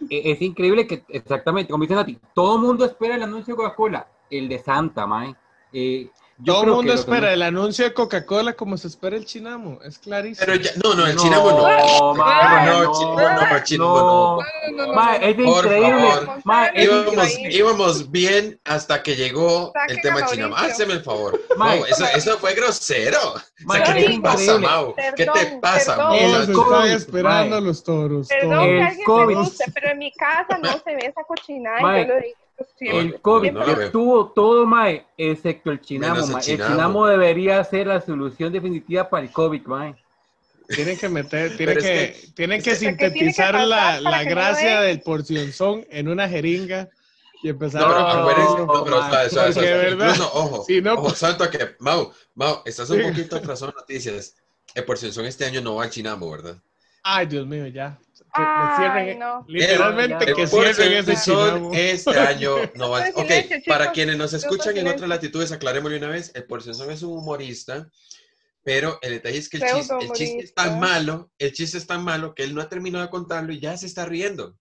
e- 0.09 0.31
es 0.31 0.41
increíble 0.41 0.85
que, 0.85 1.03
exactamente, 1.09 1.71
como 1.71 1.83
dicen 1.83 1.97
a 1.97 2.05
ti, 2.05 2.19
todo 2.35 2.57
el 2.57 2.61
mundo 2.61 2.85
espera 2.85 3.15
el 3.15 3.23
anuncio 3.23 3.55
de 3.55 3.57
Coca-Cola, 3.57 4.07
el 4.29 4.47
de 4.49 4.59
Santa, 4.59 5.07
Mae. 5.07 5.33
Eh, 5.73 6.07
yo 6.39 6.53
Todo 6.53 6.63
el 6.65 6.69
mundo 6.71 6.93
espera 6.93 7.33
el 7.33 7.41
anuncio 7.41 7.83
de 7.83 7.93
Coca-Cola 7.93 8.53
como 8.53 8.77
se 8.77 8.87
espera 8.87 9.15
el 9.15 9.25
chinamo. 9.25 9.79
Es 9.83 9.97
clarísimo. 9.97 10.45
pero 10.45 10.61
ya, 10.61 10.71
no, 10.83 10.93
no, 10.93 11.07
el 11.07 11.15
chinamo 11.15 11.49
no. 11.49 11.57
No, 11.57 12.13
no, 12.13 12.83
no, 12.83 12.93
chinamo 12.93 13.19
no, 13.19 13.63
chinamo 13.63 13.97
no. 13.97 14.37
No, 14.37 14.77
no, 14.77 14.87
no, 14.87 14.93
Mae, 14.93 15.19
no. 15.19 15.25
es 15.25 15.39
increíble. 15.39 16.09
Mae, 16.43 16.71
es 16.75 16.83
Íbamos, 16.85 17.13
increíble. 17.31 17.57
íbamos 17.57 18.11
bien 18.11 18.59
hasta 18.65 19.01
que 19.01 19.15
llegó 19.15 19.71
Saquen 19.73 19.95
el 19.95 20.01
tema 20.03 20.19
a 20.19 20.25
chinamo. 20.27 20.55
Háceme 20.55 20.93
el 20.93 21.03
favor. 21.03 21.41
Mae. 21.57 21.79
No, 21.79 21.85
eso, 21.87 22.05
eso 22.05 22.37
fue 22.37 22.53
grosero. 22.53 23.33
O 23.67 23.73
sea, 23.73 23.83
¿Qué 23.93 24.03
te 24.03 24.19
pasa. 24.19 24.57
Mau? 24.59 24.95
¿Qué 24.95 25.25
te 25.25 25.25
Perdón, 25.25 25.59
pasa. 25.59 25.97
Mau? 25.97 26.53
COVID, 26.53 26.91
esperando 26.91 27.55
mae. 27.55 27.61
los 27.61 27.83
toros. 27.83 28.27
Perdón 28.27 28.65
que 28.65 28.81
a 28.83 28.87
alguien 28.87 29.27
le 29.27 29.35
guste, 29.35 29.65
pero 29.73 29.89
en 29.89 29.97
mi 29.97 30.11
casa 30.11 30.59
no 30.61 30.71
se 30.83 30.93
ve 30.95 31.05
esa 31.07 31.23
cochinada. 31.23 31.79
Yo 31.79 32.13
lo 32.13 32.21
digo. 32.21 32.46
El 32.79 33.19
COVID 33.21 33.51
No 33.51 33.65
lo 33.65 33.75
veo. 33.75 33.91
tuvo 33.91 34.27
todo, 34.33 34.65
mae, 34.65 35.05
excepto 35.17 35.71
el 35.71 35.81
chinamo, 35.81 36.23
el 36.25 36.27
mae. 36.31 36.35
El 36.37 36.41
chinamo. 36.43 36.71
chinamo 36.75 37.07
debería 37.07 37.63
ser 37.63 37.87
la 37.87 38.01
solución 38.01 38.51
definitiva 38.53 39.09
para 39.09 39.23
el 39.25 39.31
COVID, 39.31 39.61
mae. 39.65 39.95
Tienen 40.67 40.97
que 40.97 41.07
meter, 41.09 41.55
tienen 41.55 41.77
es 41.77 41.83
que, 41.83 41.89
que- 41.89 42.27
tienen 42.33 42.61
que 42.61 42.71
que- 42.71 42.75
sintetizar 42.75 43.51
¿Qué 43.53 43.57
tiene 43.59 43.63
que 43.63 43.69
la, 43.69 44.01
la 44.01 44.19
que 44.19 44.25
no 44.25 44.31
gracia 44.31 44.81
del 44.81 45.01
porcionzón 45.01 45.85
en 45.89 46.07
una 46.09 46.27
jeringa 46.27 46.89
y 47.41 47.49
empezar 47.49 47.81
No, 47.81 47.87
a 47.93 48.19
acuérdense, 48.21 48.57
no, 48.57 48.65
no, 48.65 48.83
pero 48.83 49.29
suave. 49.29 49.53
de 49.53 49.77
verdad, 49.77 50.09
Incluso, 50.09 50.31
ojo, 50.33 50.63
si 50.65 50.81
no, 50.81 50.93
ojo, 50.93 51.03
pues- 51.03 51.17
salto 51.19 51.49
que, 51.49 51.75
Mau, 51.79 52.11
Mau, 52.35 52.61
estás 52.65 52.89
un 52.89 52.97
Sí. 52.97 53.03
poquito 53.07 53.35
atrasado 53.37 53.71
en 53.71 53.75
noticias. 53.77 54.35
El 54.75 54.83
porcionzón 54.83 55.25
este 55.25 55.45
año 55.45 55.61
no 55.61 55.75
va 55.75 55.83
al 55.85 55.89
Chinamo, 55.89 56.29
¿verdad? 56.29 56.57
Ay, 57.03 57.27
Dios 57.27 57.47
mío, 57.47 57.65
ya. 57.67 57.97
Que 58.37 58.43
Ay, 58.45 58.77
cierren, 58.77 59.19
no. 59.19 59.45
literalmente 59.47 60.25
El- 60.25 60.35
que 60.35 60.41
El 60.43 60.47
cierren 60.47 60.93
ese 60.93 61.13
este 61.91 62.19
año 62.19 62.55
no 62.75 62.89
va. 62.91 62.99
Pues 62.99 63.13
Ok, 63.15 63.65
para 63.67 63.91
quienes 63.91 64.17
nos 64.17 64.33
escuchan 64.33 64.77
en 64.77 64.87
otras 64.87 65.09
latitudes, 65.09 65.51
aclarémosle 65.51 65.97
una 65.97 66.09
vez, 66.09 66.31
el 66.35 66.45
porcionzón 66.45 66.91
es 66.91 67.01
un 67.01 67.17
humorista, 67.17 67.89
pero 68.63 68.99
el 69.01 69.11
detalle 69.13 69.37
es 69.37 69.49
que 69.49 69.57
el 69.57 69.63
chiste, 69.63 69.95
el 70.01 70.11
chiste 70.11 70.43
es 70.43 70.53
tan 70.53 70.79
malo, 70.79 71.31
el 71.39 71.51
chiste 71.53 71.77
es 71.77 71.87
tan 71.87 72.03
malo 72.03 72.35
que 72.35 72.43
él 72.43 72.53
no 72.53 72.61
ha 72.61 72.69
terminado 72.69 73.03
de 73.03 73.09
contarlo 73.09 73.51
y 73.53 73.59
ya 73.59 73.75
se 73.77 73.87
está 73.87 74.05
riendo. 74.05 74.55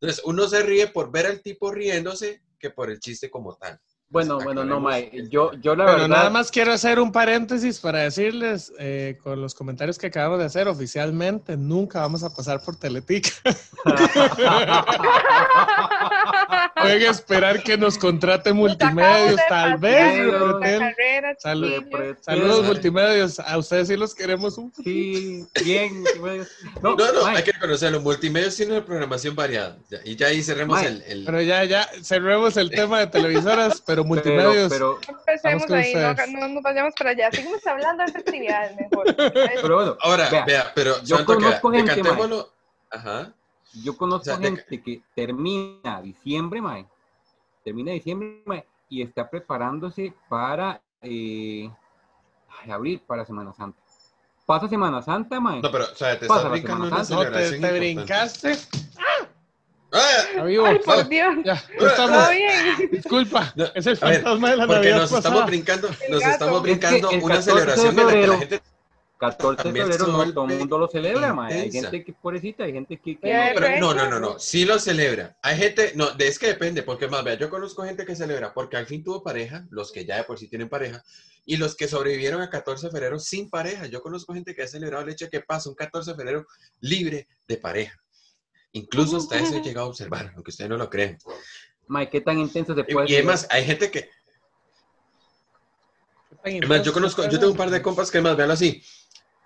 Entonces, 0.00 0.22
uno 0.24 0.46
se 0.48 0.62
ríe 0.62 0.88
por 0.88 1.10
ver 1.10 1.26
al 1.26 1.42
tipo 1.42 1.72
riéndose 1.72 2.42
que 2.58 2.70
por 2.70 2.90
el 2.90 3.00
chiste 3.00 3.30
como 3.30 3.56
tal. 3.56 3.80
Bueno, 4.12 4.38
bueno, 4.44 4.62
no, 4.62 4.78
mae. 4.78 5.10
Yo, 5.30 5.52
yo 5.54 5.74
la 5.74 5.84
Bueno, 5.84 6.02
verdad. 6.02 6.16
nada 6.16 6.28
más 6.30 6.50
quiero 6.50 6.70
hacer 6.70 7.00
un 7.00 7.12
paréntesis 7.12 7.80
para 7.80 8.00
decirles, 8.00 8.70
eh, 8.78 9.18
con 9.22 9.40
los 9.40 9.54
comentarios 9.54 9.98
que 9.98 10.08
acabamos 10.08 10.38
de 10.38 10.44
hacer 10.44 10.68
oficialmente, 10.68 11.56
nunca 11.56 12.00
vamos 12.00 12.22
a 12.22 12.28
pasar 12.28 12.60
por 12.62 12.76
Teletica. 12.76 13.30
Pueden 16.74 17.02
esperar 17.02 17.62
que 17.62 17.76
nos 17.76 17.98
contrate 17.98 18.52
multimedios, 18.52 19.40
tal 19.48 19.78
vez. 19.78 20.30
carrera, 20.60 21.34
Salud. 21.38 21.72
Saludos 22.20 22.64
multimedios, 22.64 23.38
a 23.40 23.58
ustedes 23.58 23.88
sí 23.88 23.96
los 23.96 24.14
queremos 24.14 24.58
un 24.58 24.72
Sí, 24.82 25.44
bien. 25.64 26.04
bueno. 26.18 26.44
No, 26.82 26.94
no, 26.96 27.26
hay 27.26 27.42
que 27.42 27.52
reconocerlo. 27.52 28.00
Multimedios 28.00 28.56
tiene 28.56 28.72
una 28.72 28.84
programación 28.84 29.34
variada. 29.34 29.76
Y 30.04 30.16
ya 30.16 30.28
ahí 30.28 30.42
cerremos 30.42 30.82
el, 30.82 31.02
el- 31.06 31.24
Pero 31.24 31.40
ya, 31.42 31.64
ya, 31.64 31.88
cerremos 32.02 32.56
el 32.56 32.70
tema 32.70 33.00
de 33.00 33.06
televisoras, 33.08 33.80
pero 33.86 34.02
pero, 34.02 34.04
multimedios. 34.04 34.72
pero, 34.72 34.98
Empecemos 35.08 35.42
Vamos 35.44 35.66
con 35.66 35.78
ahí, 35.78 35.94
no, 35.94 36.40
no 36.40 36.48
nos 36.48 36.62
vayamos 36.62 36.94
para 36.98 37.10
allá. 37.10 37.30
Seguimos 37.32 37.66
hablando 37.66 38.04
de 38.04 38.18
actividades 38.18 38.76
mejor. 38.76 39.14
pero 39.14 39.74
bueno, 39.76 39.96
Ahora, 40.00 40.28
vea, 40.30 40.44
vea, 40.44 40.72
pero 40.74 41.00
yo 41.02 41.16
Santo, 41.16 41.36
que 41.38 41.44
conozco 41.44 41.70
gente. 41.70 42.02
Ajá. 42.90 43.32
Yo 43.82 43.96
conozco 43.96 44.22
O 44.22 44.24
sea, 44.24 44.36
de- 44.36 44.44
gente 44.56 44.82
que 44.82 45.02
termina 45.14 46.00
diciembre, 46.02 46.60
mae. 46.60 46.86
Termina 47.64 47.92
diciembre, 47.92 48.42
mae, 48.44 48.66
y 48.88 49.02
está 49.02 49.28
preparándose 49.30 50.12
para 50.28 50.80
eh, 51.00 51.70
abril, 52.68 53.00
para 53.06 53.24
Semana 53.24 53.52
Santa. 53.54 53.80
Pasa 54.46 54.68
Semana 54.68 55.00
Santa, 55.02 55.40
mae. 55.40 55.60
No, 55.62 55.70
pero, 55.70 55.84
o 55.84 55.94
sea, 55.94 56.18
te 56.18 56.26
Pasa 56.26 56.40
estás 56.40 56.44
la 56.44 56.50
brincando 56.50 56.84
Semana 56.84 56.96
una 56.96 57.04
Santa. 57.04 57.24
no, 57.30 57.36
te, 57.50 57.58
te 57.58 57.78
brincaste. 57.78 58.58
¡Ah! 59.94 60.40
a 60.40 60.44
vivo. 60.44 60.64
Ay, 60.64 60.78
por. 60.78 61.06
Dios. 61.08 61.34
Ya, 61.44 61.52
estamos. 61.86 62.30
bien. 62.30 62.90
Disculpa, 62.90 63.52
No, 63.54 63.64
es 63.74 63.86
el 63.86 63.98
a 64.00 64.06
ver, 64.06 64.22
fantasma 64.22 64.50
de 64.50 64.56
la 64.56 64.66
Porque 64.66 64.78
Navidad 64.80 64.96
nos 65.02 65.12
estamos 65.12 65.46
brincando, 65.46 65.88
nos 66.08 66.22
estamos 66.22 66.56
Es 66.56 66.62
que 66.62 66.70
brincando 66.70 67.10
una 67.10 67.34
14 67.34 67.36
de 67.36 67.42
celebración 67.42 67.98
en 67.98 68.06
la 68.06 68.12
que 68.12 68.26
la 68.26 68.38
gente 68.38 68.62
14 69.22 69.62
de 69.62 69.72
febrero 69.72 70.06
no 70.08 70.32
todo 70.32 70.46
el 70.48 70.58
mundo 70.58 70.78
lo 70.78 70.88
celebra, 70.88 71.32
mae. 71.32 71.62
Hay 71.62 71.70
gente 71.70 72.04
que 72.04 72.10
es 72.10 72.16
pobrecita, 72.20 72.64
hay 72.64 72.72
gente 72.72 72.96
que... 72.98 73.18
que 73.18 73.32
no. 73.32 73.40
Pero 73.54 73.78
no, 73.80 73.94
no, 73.94 74.10
no, 74.10 74.18
no, 74.18 74.38
sí 74.38 74.64
lo 74.64 74.78
celebra. 74.80 75.36
Hay 75.42 75.56
gente, 75.56 75.92
no, 75.94 76.10
de- 76.10 76.26
es 76.26 76.38
que 76.38 76.48
depende, 76.48 76.82
porque 76.82 77.06
más, 77.06 77.22
vea, 77.22 77.34
yo 77.34 77.48
conozco 77.48 77.84
gente 77.84 78.04
que 78.04 78.16
celebra 78.16 78.52
porque 78.52 78.76
al 78.76 78.86
fin 78.86 79.04
tuvo 79.04 79.22
pareja, 79.22 79.64
los 79.70 79.92
que 79.92 80.04
ya 80.04 80.16
de 80.16 80.24
por 80.24 80.38
sí 80.38 80.48
tienen 80.48 80.68
pareja, 80.68 81.04
y 81.44 81.56
los 81.56 81.76
que 81.76 81.86
sobrevivieron 81.86 82.42
a 82.42 82.50
14 82.50 82.86
de 82.86 82.92
febrero 82.92 83.18
sin 83.20 83.48
pareja. 83.48 83.86
Yo 83.86 84.00
conozco 84.02 84.34
gente 84.34 84.54
que 84.54 84.62
ha 84.62 84.66
celebrado 84.68 85.04
el 85.04 85.10
hecho 85.10 85.26
de 85.26 85.30
que 85.30 85.40
pasa 85.40 85.68
un 85.68 85.74
14 85.76 86.10
de 86.12 86.16
febrero 86.16 86.46
libre 86.80 87.28
de 87.46 87.56
pareja. 87.56 87.96
Incluso 88.72 89.18
hasta 89.18 89.38
eso 89.38 89.56
he 89.56 89.60
llegado 89.60 89.86
a 89.86 89.90
observar, 89.90 90.32
aunque 90.34 90.50
ustedes 90.50 90.70
no 90.70 90.76
lo 90.76 90.88
creen. 90.90 91.18
Mae, 91.86 92.08
qué 92.08 92.20
tan 92.20 92.38
intenso 92.38 92.74
se 92.74 92.84
puede 92.84 93.08
Y, 93.08 93.12
y 93.12 93.16
además, 93.16 93.46
hay 93.50 93.64
gente 93.64 93.90
que, 93.90 94.08
además, 96.44 96.82
yo 96.82 96.92
conozco, 96.92 97.22
yo 97.28 97.38
tengo 97.38 97.52
un 97.52 97.56
par 97.56 97.70
de 97.70 97.82
compas 97.82 98.10
que 98.10 98.20
más, 98.20 98.36
veanlo 98.36 98.54
así, 98.54 98.82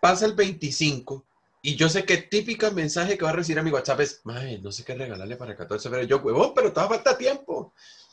pasa 0.06 0.26
el 0.26 0.34
25 0.34 1.24
y 1.62 1.74
yo 1.74 1.88
sé 1.88 2.04
que 2.04 2.18
típico 2.18 2.70
mensaje 2.70 3.18
que 3.18 3.24
va 3.24 3.30
a 3.30 3.34
recibir 3.34 3.58
a 3.58 3.62
mi 3.64 3.70
WhatsApp 3.70 4.00
es, 4.00 4.20
mae, 4.24 4.58
no 4.60 4.70
sé 4.70 4.84
qué 4.84 4.94
regalarle 4.94 5.36
para 5.36 5.50
el 5.50 5.56
14 5.56 5.88
de 5.88 5.90
febrero. 5.96 6.08
Yo, 6.08 6.24
huevón, 6.24 6.52
pero 6.54 6.72
todavía 6.72 6.96
falta 6.96 7.18
tiempo. 7.18 7.72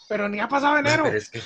Pero 0.09 0.27
ni 0.27 0.39
ha 0.39 0.47
pasado 0.47 0.73
Mae, 0.73 0.81
enero. 0.81 1.03
pero 1.03 1.17
es 1.17 1.29
que, 1.29 1.41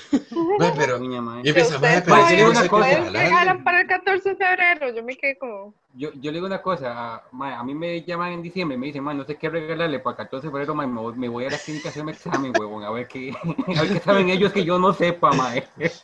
mae, 0.57 0.73
pero, 0.75 0.99
Niña, 0.99 1.21
mae. 1.21 1.41
y 1.43 1.49
empieza, 1.49 1.77
mae, 1.79 2.01
pero 2.01 2.15
no 2.15 2.49
una 2.51 2.61
sé 2.61 2.69
regalan 2.69 3.13
regalarle. 3.13 3.63
para 3.63 3.81
el 3.81 3.87
14 3.87 4.29
de 4.29 4.35
febrero. 4.37 4.95
Yo 4.95 5.03
me 5.03 5.17
quedé 5.17 5.37
como. 5.37 5.73
Yo, 5.97 6.11
yo 6.13 6.31
le 6.31 6.37
digo 6.37 6.45
una 6.47 6.61
cosa, 6.61 7.15
a, 7.15 7.23
mae, 7.31 7.53
a 7.53 7.63
mí 7.63 7.73
me 7.73 8.03
llaman 8.03 8.33
en 8.33 8.41
diciembre 8.43 8.75
y 8.75 8.79
me 8.79 8.87
dicen, 8.87 9.03
mae, 9.03 9.15
no 9.15 9.25
sé 9.25 9.37
qué 9.37 9.49
regalarle 9.49 9.99
para 9.99 10.13
el 10.13 10.17
14 10.17 10.47
de 10.47 10.51
febrero, 10.51 10.75
mae, 10.75 10.87
me, 10.87 10.99
voy, 11.01 11.15
me 11.15 11.29
voy 11.29 11.45
a 11.45 11.49
la 11.49 11.59
clínica 11.59 11.89
a 11.89 11.91
hacerme 11.91 12.11
examen, 12.11 12.53
huevón, 12.55 12.83
a 12.83 12.91
ver 12.91 13.09
qué, 13.09 13.31
a 13.75 13.81
ver 13.81 13.91
qué 13.91 13.99
saben 13.99 14.29
ellos 14.29 14.51
que 14.53 14.63
yo 14.65 14.77
no 14.79 14.93
sepa, 14.93 15.33
mae. 15.33 15.67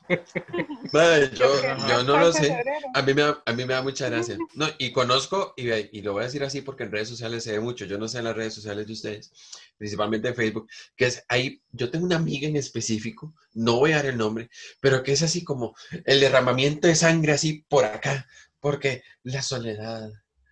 Mae, 0.92 1.32
yo, 1.36 1.76
yo 1.78 2.04
no 2.04 2.18
lo 2.18 2.32
14 2.32 2.54
de 2.54 2.54
sé. 2.54 2.64
A 2.94 3.02
mí 3.02 3.14
me 3.16 3.24
da, 3.24 3.42
a 3.46 3.54
mí 3.54 3.66
me 3.66 3.74
da 3.74 3.82
mucha 3.82 4.08
gracia. 4.10 4.44
No, 4.54 4.68
y 4.78 4.92
conozco, 4.92 5.54
y, 5.58 5.66
ve- 5.66 5.90
y 5.92 6.02
lo 6.04 6.14
voy 6.14 6.22
a 6.22 6.26
decir 6.26 6.44
así 6.44 6.62
porque 6.62 6.84
en 6.84 6.92
redes 6.92 7.10
sociales 7.10 7.44
se 7.44 7.54
ve 7.54 7.60
mucho, 7.60 7.86
yo 7.86 7.98
no 7.98 8.08
sé 8.08 8.20
en 8.20 8.26
las 8.26 8.36
redes 8.36 8.54
sociales 8.54 8.86
de 8.86 8.94
ustedes, 8.94 9.32
principalmente 9.78 10.28
en 10.28 10.36
Facebook, 10.36 10.70
que 10.96 11.06
es 11.08 11.26
ahí, 11.30 11.62
yo 11.72 11.90
tengo 11.90 12.06
una 12.06 12.18
amiga 12.18 12.48
en 12.48 12.58
específico, 12.58 13.34
no 13.54 13.78
voy 13.80 13.94
a 13.94 13.98
dar 13.98 14.06
el 14.08 14.18
nombre, 14.18 14.50
pero 14.82 15.02
que 15.02 15.14
es 15.14 15.24
así 15.24 15.44
como 15.44 15.76
el 16.06 16.20
derramamiento 16.20 16.88
de 16.88 16.96
sangre 16.96 17.32
así 17.34 17.66
por 17.68 17.86
acá, 17.86 18.28
porque 18.64 19.04
la 19.24 19.42
soledad, 19.42 20.10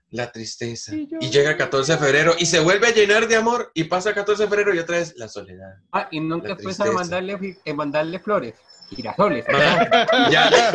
la 0.09 0.29
tristeza, 0.33 0.93
Y 0.93 1.07
yo- 1.07 1.17
y 1.21 1.29
llega 1.31 1.51
el 1.51 1.57
14 1.57 1.93
de 1.93 1.97
febrero 1.97 2.35
y 2.37 2.45
se 2.45 2.59
vuelve 2.59 2.87
a 2.87 2.91
llenar 2.91 3.25
de 3.29 3.37
amor 3.37 3.71
y 3.73 3.85
pasa 3.85 4.09
el 4.09 4.15
14 4.15 4.43
de 4.43 4.49
febrero 4.49 4.75
y 4.75 4.79
otra 4.79 4.97
vez 4.97 5.13
la 5.15 5.29
soledad. 5.29 5.75
Ah, 5.93 6.09
y 6.11 6.19
nunca 6.19 6.49
La 6.49 6.53
has 6.55 6.61
pensado 6.61 6.91
en 6.91 6.97
tristeza. 6.97 7.21
mandarle, 7.21 7.61
en 7.63 7.75
mandarle 7.77 8.19
flores, 8.19 8.53
girasoles. 8.89 9.45
Ya. 10.29 10.49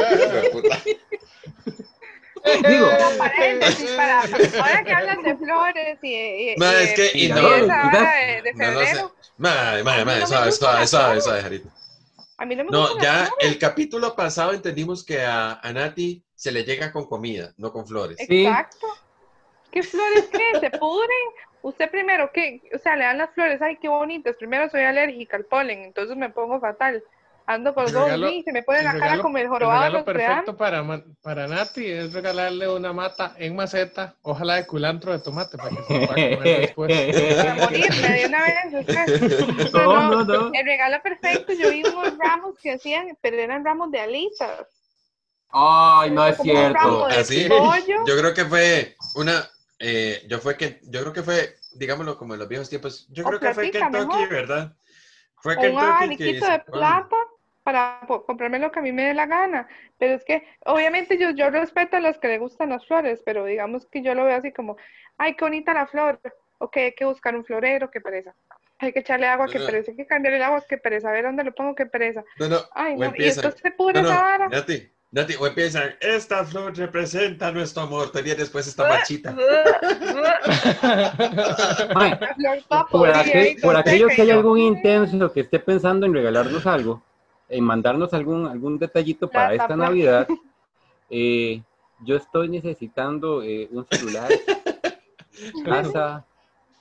Digo, 2.69 2.88
Como 2.97 3.19
paréntesis, 3.19 3.90
para, 3.90 4.21
ahora 4.23 4.85
que 4.85 4.93
hablan 4.93 5.23
de 5.23 5.37
flores 5.37 5.99
y, 6.02 6.14
es 6.50 6.57
que- 6.95 7.28
no- 7.28 7.50
de, 7.50 7.61
No 7.66 8.57
febrero, 8.57 9.12
Madre, 9.37 9.83
madre, 9.83 10.00
A 10.00 10.05
mí 10.05 10.07
madre, 10.07 10.21
no 10.21 10.28
me 10.28 10.52
suave, 10.52 10.52
suave, 10.87 11.21
suave, 11.21 11.62
a 12.38 12.45
mí 12.47 12.55
no 12.57 12.64
me 12.64 12.71
No, 12.71 12.81
gustan 12.95 12.97
las 12.97 13.05
ya 13.05 13.31
el 13.40 13.59
capítulo 13.59 14.14
pasado 14.14 14.52
entendimos 14.52 15.05
que 15.05 15.23
a, 15.23 15.55
a 15.55 15.73
Nati 15.73 16.23
se 16.37 16.52
le 16.52 16.62
llega 16.64 16.93
con 16.93 17.07
comida, 17.07 17.52
no 17.57 17.73
con 17.73 17.87
flores. 17.87 18.16
Exacto. 18.21 18.87
¿Qué 19.73 19.83
flores 19.83 20.28
qué? 20.31 20.61
¿Se 20.61 20.71
pudren? 20.71 21.11
Usted 21.62 21.90
primero, 21.90 22.31
¿qué? 22.33 22.62
O 22.75 22.78
sea, 22.78 22.95
le 22.97 23.05
dan 23.05 23.19
las 23.19 23.31
flores, 23.35 23.61
ay, 23.61 23.76
qué 23.78 23.88
bonitas. 23.88 24.37
Primero 24.37 24.71
soy 24.71 24.83
alérgica 24.83 25.37
al 25.37 25.45
polen, 25.47 25.83
entonces 25.83 26.16
me 26.16 26.31
pongo 26.31 26.61
fatal. 26.61 27.02
Ando 27.49 27.75
con 27.75 27.87
El 27.87 27.93
dos 27.93 28.05
regalo- 28.07 28.28
y 28.31 28.43
se 28.43 28.52
me 28.52 28.62
pone 28.64 28.81
el 28.81 28.85
la 28.87 28.99
cara 28.99 29.23
como 29.23 29.37
el 29.38 29.45
El 29.45 29.49
jorobado 29.50 29.83
de 29.83 29.88
regalo 29.90 30.05
perfecto 30.05 30.57
para, 30.57 30.85
para 31.23 31.47
Nati 31.47 31.87
es 31.87 32.12
regalarle 32.12 32.69
una 32.69 32.93
mata 32.93 33.35
en 33.38 33.55
maceta, 33.55 34.16
ojalá 34.23 34.57
de 34.57 34.66
culantro 34.66 35.12
de 35.12 35.21
tomate 35.21 35.57
para 35.57 35.71
que 35.71 35.76
se 35.85 36.00
lo 36.00 36.07
pueda 36.09 36.37
comer 36.37 36.61
después. 36.61 37.37
Para 37.37 37.55
morirme 37.55 38.09
de 38.09 38.26
una 38.26 38.43
vez. 38.45 39.73
no, 39.73 40.11
no, 40.11 40.25
no. 40.25 40.50
El 40.52 40.66
regalo 40.66 40.97
perfecto, 41.02 41.52
yo 41.52 41.71
vi 41.71 41.83
unos 41.85 42.19
ramos 42.19 42.59
que 42.61 42.73
hacían, 42.73 43.16
pero 43.21 43.37
eran 43.38 43.64
ramos 43.64 43.90
de 43.93 44.00
alitas. 44.00 44.66
Ay, 45.58 46.10
no 46.10 46.26
es 46.26 46.38
un 46.38 46.44
cierto. 46.44 47.06
Así. 47.06 47.48
Yo 47.48 48.18
creo 48.18 48.34
que 48.34 48.44
fue 48.44 48.94
una, 49.14 49.48
eh, 49.78 50.22
yo 50.28 50.38
fue 50.38 50.56
que, 50.56 50.80
yo 50.82 51.00
creo 51.00 51.12
que 51.14 51.22
fue, 51.22 51.56
digámoslo 51.72 52.18
como 52.18 52.34
en 52.34 52.40
los 52.40 52.48
viejos 52.48 52.68
tiempos, 52.68 53.06
yo 53.10 53.25
O 53.25 53.28
creo 53.28 53.40
que 53.40 53.54
fue 53.54 53.70
Kentucky, 53.70 54.06
mejor. 54.06 54.28
¿verdad? 54.28 54.76
Fue 55.36 55.54
o 55.54 55.56
un 55.56 55.62
Kentucky 55.62 55.80
que 55.80 55.90
abaniquito 55.90 56.50
de 56.50 56.58
plata 56.58 57.16
para 57.62 58.00
comprarme 58.06 58.58
lo 58.58 58.70
que 58.70 58.80
a 58.80 58.82
mí 58.82 58.92
me 58.92 59.06
dé 59.06 59.14
la 59.14 59.25
gana. 59.25 59.66
Pero 59.98 60.14
es 60.14 60.25
que, 60.25 60.46
obviamente, 60.66 61.16
yo, 61.18 61.30
yo 61.30 61.48
respeto 61.48 61.96
a 61.96 62.00
los 62.00 62.18
que 62.18 62.28
les 62.28 62.38
gustan 62.38 62.68
las 62.68 62.86
flores, 62.86 63.22
pero 63.25 63.46
digamos 63.46 63.86
que 63.86 64.02
yo 64.02 64.14
lo 64.14 64.25
veo 64.25 64.36
así 64.36 64.52
como, 64.52 64.76
ay, 65.16 65.36
qué 65.36 65.44
bonita 65.46 65.72
la 65.72 65.86
flor. 65.86 66.20
Ok, 66.58 66.76
hay 66.76 66.94
que 66.94 67.06
buscar 67.06 67.34
un 67.34 67.46
florero, 67.46 67.90
qué 67.90 68.02
pereza. 68.02 68.34
Hay 68.78 68.92
que 68.92 69.00
echarle 69.00 69.26
agua, 69.26 69.46
qué 69.46 69.58
No, 69.58 69.64
no. 69.64 69.70
pereza. 69.70 69.90
Hay 69.90 69.96
que 69.96 70.06
cambiarle 70.06 70.36
el 70.36 70.44
agua, 70.44 70.64
qué 70.68 70.76
pereza. 70.76 71.08
A 71.08 71.12
ver 71.12 71.25
dónde 71.25 71.44
lo 71.44 71.54
pongo, 71.54 71.75
qué 71.75 71.86
pereza. 71.86 72.22
No, 72.38 72.48
no, 72.48 72.58
Ay, 72.72 72.94
o 72.94 72.98
no. 72.98 73.12
Y 73.16 73.25
entonces 73.25 73.60
se 73.60 73.70
pudre 73.70 74.02
no, 74.02 74.08
esa 74.10 74.20
vara. 74.20 74.48
No, 75.16 75.23
Nati, 75.23 75.32
Nati, 75.32 75.42
o 75.42 75.46
empiezan, 75.46 75.94
esta 76.00 76.44
flor 76.44 76.76
representa 76.76 77.50
nuestro 77.50 77.85
amor, 77.85 78.11
todavía 78.11 78.35
después 78.35 78.66
flor 78.66 79.32
toda 82.68 82.87
por, 82.90 83.08
aquel- 83.11 83.61
por 83.61 83.76
aquello 83.76 84.08
que 84.08 84.23
hay 84.23 84.30
algún 84.30 84.58
intenso 84.58 85.32
que 85.32 85.40
esté 85.40 85.58
pensando 85.58 86.06
en 86.06 86.14
regalarnos 86.14 86.66
algo, 86.66 87.02
en 87.49 87.64
mandarnos 87.64 88.12
algún, 88.12 88.46
algún 88.46 88.78
detallito 88.78 89.28
para 89.28 89.54
esta. 89.54 89.76
Navidad, 89.76 90.26
eh, 91.11 91.62
yo 92.04 92.16
estoy 92.16 92.49
necesitando 92.49 93.42
eh, 93.42 93.68
un 93.70 93.87
celular, 93.88 94.28
casa, 95.64 96.25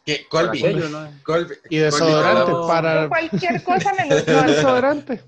¿Qué? 0.05 0.25
Colby. 0.29 0.59
aquello, 0.59 0.89
¿no? 0.89 1.09
Colby- 1.23 1.57
Y 1.69 1.77
desodorante 1.77 2.51
Colby, 2.51 2.67
para 2.67 3.09
Cualquier 3.09 3.63
cosa 3.63 3.93
menos 3.93 4.27
no, 4.27 4.33
no, 4.33 4.43
desodorante. 4.43 5.21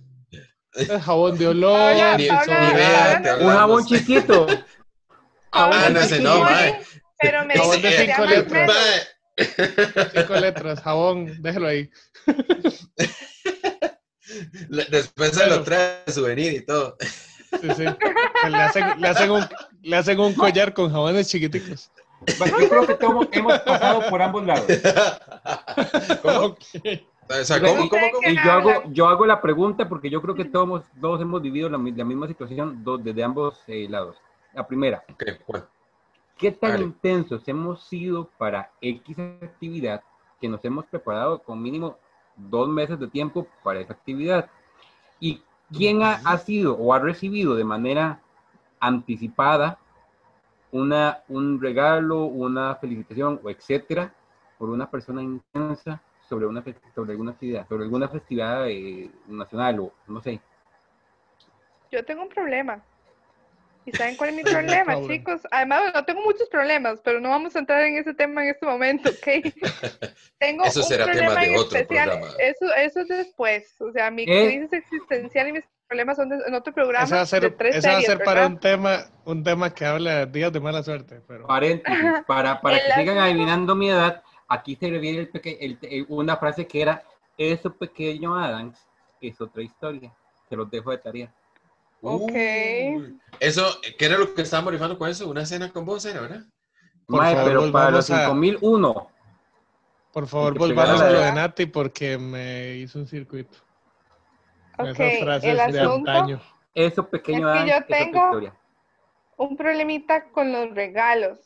El 0.78 1.02
jabón 1.02 1.38
de 1.38 1.48
olor, 1.48 1.72
Hola, 1.80 2.18
Ni- 2.18 2.30
hola, 2.30 3.22
hola. 3.24 3.38
Un 3.42 3.50
jabón 3.54 3.86
chiquito. 3.86 4.48
Ah, 5.52 5.90
no 5.92 6.04
sé, 6.04 6.20
no, 6.20 6.40
mae. 6.42 6.80
Pero 7.20 7.46
me 7.46 7.56
Jabón 7.56 7.82
de 7.82 7.92
cinco. 7.98 8.26
Mae. 10.28 10.42
letras, 10.42 10.82
jabón, 10.82 11.42
déjalo 11.42 11.68
ahí. 11.68 11.90
Después 14.90 15.32
se 15.32 15.48
lo 15.48 15.64
trae 15.64 16.04
souvenir 16.08 16.54
y 16.54 16.66
todo. 16.66 16.96
Sí, 17.62 17.68
sí. 17.76 17.84
Le 18.50 18.58
hacen, 18.58 19.02
le, 19.02 19.08
hacen 19.08 19.32
un, 19.32 19.46
le 19.82 19.96
hacen 19.96 20.20
un 20.20 20.34
collar 20.34 20.74
con 20.74 20.92
jabones 20.92 21.30
chiquiticos. 21.30 21.90
Yo 22.28 22.70
creo 22.70 22.88
que 22.88 22.96
todos 22.96 23.28
hemos 23.32 23.60
pasado 23.60 24.10
por 24.10 24.22
ambos 24.22 24.46
lados. 24.46 24.66
¿Cómo? 26.22 26.38
Ok. 26.48 26.64
O 27.30 27.44
sea, 27.44 27.60
¿cómo, 27.60 27.90
cómo, 27.90 28.02
cómo? 28.14 28.28
Y 28.30 28.36
yo 28.36 28.52
hago, 28.52 28.72
yo 28.92 29.08
hago 29.08 29.26
la 29.26 29.42
pregunta 29.42 29.88
porque 29.90 30.10
yo 30.10 30.22
creo 30.22 30.34
que 30.36 30.46
todos, 30.46 30.66
hemos- 30.66 30.84
todos 31.02 31.22
hemos 31.22 31.42
vivido 31.42 31.70
la, 31.70 31.78
la 31.78 32.04
misma 32.06 32.28
situación 32.28 32.84
desde 33.04 33.24
ambos 33.24 33.62
eh, 33.68 33.88
lados. 33.90 34.16
La 34.54 34.66
primera, 34.66 35.04
Ok, 35.12 35.24
¿cuál? 35.46 35.68
¿qué 36.38 36.52
tan 36.52 36.72
Vale. 36.72 36.84
intensos 36.86 37.46
hemos 37.48 37.84
sido 37.84 38.30
para 38.38 38.72
X 38.80 39.18
actividad 39.42 40.02
que 40.40 40.48
nos 40.48 40.64
hemos 40.64 40.86
preparado 40.86 41.40
con 41.40 41.62
mínimo 41.62 41.98
dos 42.36 42.70
meses 42.70 42.98
de 43.00 43.08
tiempo 43.08 43.48
para 43.64 43.80
esa 43.82 43.94
actividad? 43.94 44.50
¿Y 45.20 45.42
quién 45.76 46.04
ha, 46.04 46.22
ha 46.24 46.38
sido 46.38 46.76
o 46.78 46.94
ha 46.94 47.00
recibido 47.00 47.56
de 47.56 47.64
manera 47.66 48.20
anticipada 48.80 49.80
una, 50.72 51.20
un 51.28 51.60
regalo, 51.62 52.26
una 52.26 52.76
felicitación 52.76 53.40
o 53.44 53.50
etcétera 53.50 54.14
por 54.58 54.70
una 54.70 54.90
persona 54.90 55.22
intensa 55.22 56.02
sobre 56.28 56.46
una 56.46 56.64
sobre 56.94 57.12
alguna 57.12 57.32
actividad, 57.32 57.68
sobre 57.68 57.84
alguna 57.84 58.08
festividad 58.08 58.70
eh, 58.70 59.10
nacional 59.28 59.80
o 59.80 59.92
no 60.08 60.22
sé? 60.22 60.40
Yo 61.92 62.04
tengo 62.04 62.24
un 62.24 62.30
problema. 62.30 62.82
¿Y 63.86 63.92
saben 63.94 64.18
cuál 64.18 64.32
es 64.32 64.36
mi 64.36 64.44
Problem. 64.52 64.66
problema, 64.66 65.08
chicos? 65.08 65.42
Además, 65.50 65.94
no 65.94 66.04
tengo 66.04 66.22
muchos 66.22 66.50
problemas, 66.50 67.00
pero 67.04 67.22
no 67.22 67.30
vamos 67.30 67.56
a 67.56 67.60
entrar 67.60 67.82
en 67.84 67.98
ese 67.98 68.14
tema 68.14 68.44
en 68.44 68.50
este 68.50 68.66
momento, 68.66 69.10
¿ok? 69.10 69.28
tengo 70.40 70.66
Eso 70.66 70.82
un 70.82 70.88
será 70.88 71.06
tema 71.06 71.18
problema 71.18 71.42
de 71.42 71.48
en 71.48 71.56
otro 71.56 71.78
especial. 71.78 72.10
programa. 72.10 72.34
Eso, 72.40 72.74
eso 72.76 73.00
es 73.02 73.08
después. 73.08 73.80
O 73.80 73.92
sea, 73.94 74.12
mi 74.12 74.24
¿Eh? 74.24 74.48
crisis 74.48 74.74
existencial 74.74 75.48
y 75.48 75.52
mis 75.54 75.64
problemas 75.88 76.18
son 76.18 76.28
de- 76.28 76.44
en 76.46 76.54
otro 76.54 76.74
programa 76.74 77.06
Ese 77.06 77.16
va 77.16 77.22
a 77.22 77.24
de 77.24 77.28
ser, 77.28 77.56
tres 77.58 77.76
ese 77.78 77.88
va 77.88 77.94
a 77.94 77.96
series, 78.02 78.08
ser 78.18 78.24
para 78.26 78.42
¿verdad? 78.42 78.52
un 78.52 78.60
tema, 78.60 78.98
un 79.24 79.44
tema 79.46 79.74
que 79.74 79.86
habla 79.86 80.26
de 80.26 80.26
días 80.26 80.52
de 80.52 80.60
mala 80.60 80.84
suerte. 80.84 81.22
Pero 81.26 81.48
Paréntesis, 81.48 82.12
para, 82.28 82.60
para 82.60 82.78
que 82.86 82.92
sigan 82.92 83.18
adivinando 83.20 83.74
mi 83.74 83.90
edad, 83.90 84.22
aquí 84.48 84.76
se 84.76 84.90
reviene 84.90 85.20
el 85.20 85.30
peque- 85.30 85.58
el- 85.60 85.78
el- 85.82 86.06
una 86.10 86.38
frase 86.38 86.66
que 86.68 86.82
era, 86.82 87.04
eso 87.38 87.74
pequeño 87.74 88.36
Adams 88.36 88.80
es 89.22 89.40
otra 89.42 89.62
historia. 89.64 90.14
Se 90.50 90.56
los 90.56 90.70
dejo 90.70 90.92
de 90.92 90.98
tarea. 90.98 91.34
Ok. 92.02 92.32
Uy. 92.32 93.20
Eso, 93.40 93.64
¿qué 93.98 94.06
era 94.06 94.18
lo 94.18 94.34
que 94.34 94.42
estábamos 94.44 94.72
rifando 94.72 94.98
con 94.98 95.10
eso? 95.10 95.28
Una 95.30 95.46
cena 95.46 95.72
con 95.72 95.86
vos, 95.86 96.06
¿era, 96.06 96.22
verdad? 96.22 96.44
Mae, 97.08 97.36
pero 97.44 97.72
para 97.72 97.92
los 97.92 98.10
a- 98.12 98.26
5001, 98.28 99.10
por 100.12 100.28
favor, 100.28 100.58
volvamos 100.58 101.02
a 101.02 101.10
lo 101.10 101.20
de 101.20 101.32
Nati 101.32 101.66
porque 101.66 102.18
me 102.18 102.76
hizo 102.76 103.00
un 103.00 103.08
circuito. 103.08 103.58
Ok, 104.78 104.88
esas 105.00 105.20
frases 105.20 105.50
el 105.50 105.72
de 105.74 105.80
asunto, 105.80 106.12
antaño. 106.12 106.42
eso 106.76 107.08
pequeño 107.10 107.48
Es 107.50 107.54
que 107.54 107.60
Adams 107.60 107.72
yo 107.72 107.78
es 107.78 107.84
otra 107.84 107.98
tengo- 107.98 108.26
historia. 108.26 108.54
un 109.38 109.58
problemita 109.58 110.26
con 110.32 110.52
los 110.52 110.74
regalos. 110.76 111.40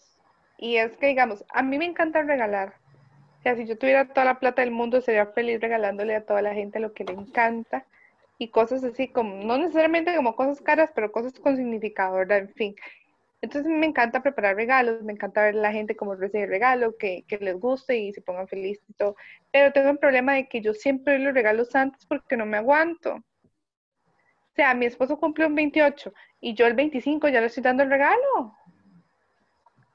Y 0.57 0.75
es 0.77 0.95
que, 0.97 1.07
digamos, 1.07 1.43
a 1.53 1.61
mí 1.63 1.77
me 1.77 1.85
encanta 1.85 2.21
regalar. 2.23 2.75
O 3.41 3.43
sea, 3.43 3.55
si 3.55 3.65
yo 3.65 3.75
tuviera 3.75 4.07
toda 4.07 4.23
la 4.25 4.39
plata 4.39 4.61
del 4.61 4.69
mundo, 4.69 5.01
sería 5.01 5.25
feliz 5.25 5.59
regalándole 5.59 6.15
a 6.15 6.23
toda 6.23 6.43
la 6.43 6.53
gente 6.53 6.79
lo 6.79 6.93
que 6.93 7.03
le 7.03 7.13
encanta. 7.13 7.87
Y 8.37 8.49
cosas 8.49 8.83
así 8.83 9.07
como, 9.07 9.43
no 9.43 9.57
necesariamente 9.57 10.15
como 10.15 10.35
cosas 10.35 10.61
caras, 10.61 10.91
pero 10.93 11.11
cosas 11.11 11.33
con 11.39 11.57
significado, 11.57 12.17
¿verdad? 12.17 12.37
En 12.37 12.53
fin. 12.53 12.75
Entonces 13.41 13.71
me 13.71 13.87
encanta 13.87 14.21
preparar 14.21 14.55
regalos, 14.55 15.01
me 15.01 15.13
encanta 15.13 15.41
ver 15.41 15.55
a 15.55 15.59
la 15.59 15.71
gente 15.71 15.95
cómo 15.95 16.13
recibe 16.13 16.45
regalo, 16.45 16.95
que, 16.97 17.25
les 17.39 17.59
guste 17.59 17.97
y 17.97 18.13
se 18.13 18.21
pongan 18.21 18.47
felices 18.47 18.83
y 18.87 18.93
todo. 18.93 19.15
Pero 19.51 19.73
tengo 19.73 19.89
el 19.89 19.97
problema 19.97 20.35
de 20.35 20.47
que 20.47 20.61
yo 20.61 20.75
siempre 20.75 21.17
los 21.17 21.33
regalos 21.33 21.73
antes 21.73 22.05
porque 22.05 22.37
no 22.37 22.45
me 22.45 22.57
aguanto. 22.57 23.15
O 23.15 24.53
sea, 24.55 24.75
mi 24.75 24.85
esposo 24.85 25.17
cumple 25.17 25.47
un 25.47 25.55
28 25.55 26.13
y 26.41 26.53
yo 26.53 26.67
el 26.67 26.75
25 26.75 27.27
ya 27.29 27.41
le 27.41 27.47
estoy 27.47 27.63
dando 27.63 27.81
el 27.81 27.89
regalo. 27.89 28.55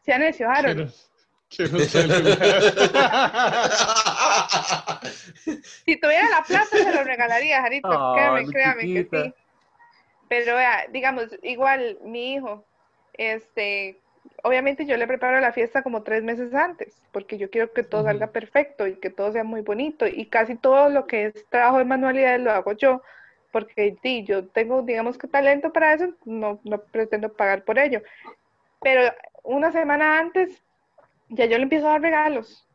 Se 0.03 0.13
han 0.13 0.23
necio, 0.23 0.51
Harold. 0.51 0.75
Quiero, 0.75 0.93
Si 5.87 5.97
tuviera 6.01 6.29
la 6.29 6.43
plata, 6.43 6.67
se 6.67 6.93
lo 6.93 7.05
regalaría, 7.05 7.63
Jarito. 7.63 7.89
Ah, 7.89 8.15
créame, 8.17 8.47
créame 8.47 8.83
que 8.83 9.05
sí. 9.05 9.35
Pero 10.29 10.57
vea, 10.57 10.87
digamos, 10.91 11.27
igual 11.43 11.99
mi 12.03 12.35
hijo, 12.35 12.65
este, 13.15 14.01
obviamente 14.43 14.87
yo 14.87 14.97
le 14.97 15.07
preparo 15.07 15.41
la 15.41 15.53
fiesta 15.53 15.83
como 15.83 16.03
tres 16.03 16.25
meses 16.25 16.53
antes, 16.53 17.01
porque 17.13 17.39
yo 17.39 17.49
quiero 17.51 17.73
que 17.73 17.85
todo 17.85 18.03
salga 18.03 18.29
perfecto 18.29 18.87
y 18.87 18.97
que 18.97 19.11
todo 19.11 19.33
sea 19.33 19.45
muy 19.45 19.61
bonito. 19.61 20.07
Y 20.07 20.27
casi 20.27 20.57
todo 20.57 20.89
lo 20.89 21.07
que 21.07 21.27
es 21.27 21.47
trabajo 21.49 21.79
de 21.79 21.85
manualidades 21.85 22.41
lo 22.41 22.51
hago 22.51 22.73
yo, 22.73 23.03
porque 23.53 23.97
sí, 24.03 24.25
yo 24.25 24.47
tengo, 24.49 24.83
digamos 24.83 25.17
que 25.17 25.29
talento 25.29 25.73
para 25.73 25.95
eso, 25.95 26.13
no, 26.25 26.61
no 26.65 26.79
pretendo 26.83 27.33
pagar 27.33 27.65
por 27.65 27.79
ello. 27.79 28.03
Pero 28.83 29.13
una 29.45 29.71
semana 29.71 30.19
antes, 30.19 30.63
ya 31.29 31.47
yo 31.47 31.57
le 31.59 31.65
empiezo 31.65 31.87
a 31.89 31.93
dar 31.93 32.03
regalos. 32.03 32.67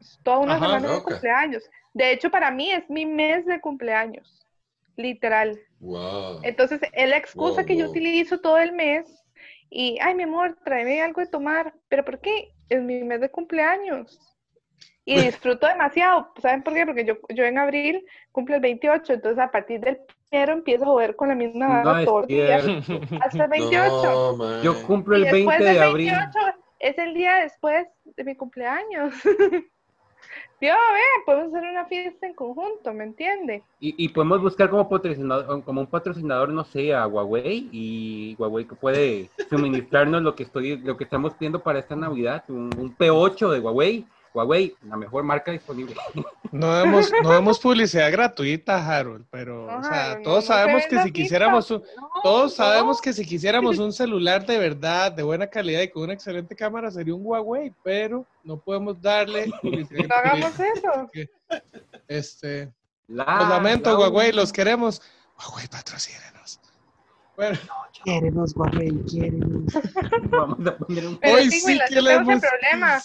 Es 0.00 0.18
Toda 0.22 0.38
una 0.38 0.54
Ajá, 0.54 0.66
semana 0.66 0.88
de 0.88 1.02
cumpleaños. 1.02 1.64
De 1.92 2.12
hecho, 2.12 2.30
para 2.30 2.50
mí 2.50 2.70
es 2.70 2.88
mi 2.90 3.06
mes 3.06 3.46
de 3.46 3.60
cumpleaños, 3.60 4.46
literal. 4.96 5.58
wow. 5.80 6.40
Entonces, 6.42 6.80
es 6.92 7.08
la 7.08 7.16
excusa 7.16 7.62
Wow, 7.62 7.66
que 7.66 7.76
yo 7.76 7.86
utilizo 7.86 8.40
todo 8.40 8.58
el 8.58 8.72
mes. 8.72 9.24
Y, 9.70 9.98
ay, 10.00 10.14
mi 10.14 10.22
amor, 10.24 10.56
tráeme 10.64 11.02
algo 11.02 11.20
de 11.20 11.26
tomar. 11.28 11.74
¿Pero 11.88 12.04
por 12.04 12.20
qué? 12.20 12.54
Es 12.68 12.80
mi 12.82 13.02
mes 13.04 13.20
de 13.20 13.30
cumpleaños. 13.30 14.18
Y 15.04 15.16
disfruto 15.24 15.66
demasiado. 15.66 16.32
¿Saben 16.40 16.62
por 16.62 16.74
qué? 16.74 16.86
Porque 16.86 17.04
yo, 17.04 17.14
yo 17.30 17.44
en 17.44 17.58
abril 17.58 18.04
cumplo 18.32 18.54
el 18.56 18.60
28. 18.60 19.14
Entonces, 19.14 19.38
a 19.42 19.50
partir 19.50 19.80
del 19.80 19.98
primero 20.30 20.52
empiezo 20.52 20.84
a 20.84 20.88
joder 20.88 21.16
con 21.16 21.28
la 21.28 21.34
misma 21.34 21.66
No 21.82 21.84
vara 21.84 22.00
es 22.00 22.06
todo 22.06 22.20
el 22.22 22.28
día 22.28 22.58
cierto. 22.60 23.00
hasta 23.22 23.44
el 23.44 23.50
28. 23.50 23.90
No, 24.02 24.36
man. 24.36 24.62
Yo 24.62 24.82
cumplo 24.86 25.16
el 25.16 25.22
después 25.24 25.58
20 25.58 25.64
del 25.64 25.74
de 25.74 25.80
abril. 25.80 26.10
28 26.12 26.38
es 26.78 26.98
el 26.98 27.14
día 27.14 27.36
después 27.36 27.86
de 28.04 28.24
mi 28.24 28.34
cumpleaños. 28.34 29.14
Yo, 30.60 30.72
ve, 30.72 31.22
podemos 31.24 31.54
hacer 31.54 31.70
una 31.70 31.84
fiesta 31.84 32.26
en 32.26 32.34
conjunto, 32.34 32.92
¿me 32.92 33.04
entiende? 33.04 33.62
Y, 33.78 33.94
y 34.04 34.08
podemos 34.08 34.42
buscar 34.42 34.68
como 34.68 34.88
patrocinador, 34.88 35.62
como 35.62 35.82
un 35.82 35.86
patrocinador, 35.86 36.48
no 36.48 36.64
sé, 36.64 36.92
a 36.92 37.06
Huawei 37.06 37.68
y 37.70 38.34
Huawei 38.36 38.64
que 38.64 38.74
puede 38.74 39.30
suministrarnos 39.48 40.22
lo 40.22 40.34
que 40.34 40.42
estoy, 40.42 40.76
lo 40.78 40.96
que 40.96 41.04
estamos 41.04 41.34
pidiendo 41.34 41.62
para 41.62 41.78
esta 41.78 41.94
Navidad, 41.94 42.42
un, 42.48 42.70
un 42.76 42.96
P8 42.96 43.50
de 43.50 43.60
Huawei. 43.60 44.06
Huawei, 44.34 44.74
la 44.86 44.96
mejor 44.96 45.24
marca 45.24 45.50
disponible. 45.52 45.94
No 46.52 46.74
demos, 46.76 47.10
no 47.22 47.32
demos 47.32 47.58
publicidad 47.58 48.10
gratuita, 48.12 48.86
Harold, 48.86 49.24
pero 49.30 49.66
No, 49.66 49.78
o 49.78 49.82
sea, 49.82 50.16
no- 50.16 50.22
todos 50.22 50.44
no 50.48 50.54
sabemos 50.54 50.82
que 50.88 51.02
si 51.02 51.12
quisiéramos 51.12 51.70
un, 51.70 51.82
No, 51.96 52.10
todos 52.22 52.54
sabemos 52.54 52.98
no. 52.98 53.00
que 53.02 53.12
si 53.12 53.26
quisiéramos 53.26 53.78
un 53.78 53.92
celular 53.92 54.44
de 54.46 54.58
verdad, 54.58 55.12
de 55.12 55.22
buena 55.22 55.46
calidad 55.46 55.80
y 55.82 55.88
con 55.88 56.04
una 56.04 56.12
excelente 56.14 56.54
cámara 56.54 56.90
sería 56.90 57.14
un 57.14 57.22
Huawei, 57.24 57.72
pero 57.82 58.24
no 58.44 58.58
podemos 58.58 59.00
darle 59.00 59.50
publicidad 59.62 60.06
No 60.08 60.14
hagamos 60.14 60.52
eso. 60.60 61.10
Este, 62.06 62.72
La- 63.08 63.38
los 63.40 63.48
lamento, 63.48 63.90
la- 63.90 63.98
Huawei, 63.98 64.32
los 64.32 64.52
queremos. 64.52 65.02
Huawei, 65.38 65.66
patrocínenos. 65.68 66.37
Bueno, 67.38 67.56
Queremos 68.04 68.52
Huawei, 68.56 68.90
queremos. 69.04 69.72
Vamos 70.30 70.66
a 70.66 70.76
poner 70.76 71.06
un 71.06 71.18
Pero 71.18 71.36
hoy 71.36 71.48
sí, 71.48 71.60
sí 71.60 71.78
que 71.88 72.02
le 72.02 72.14
hemos 72.14 72.40
problema. 72.40 73.00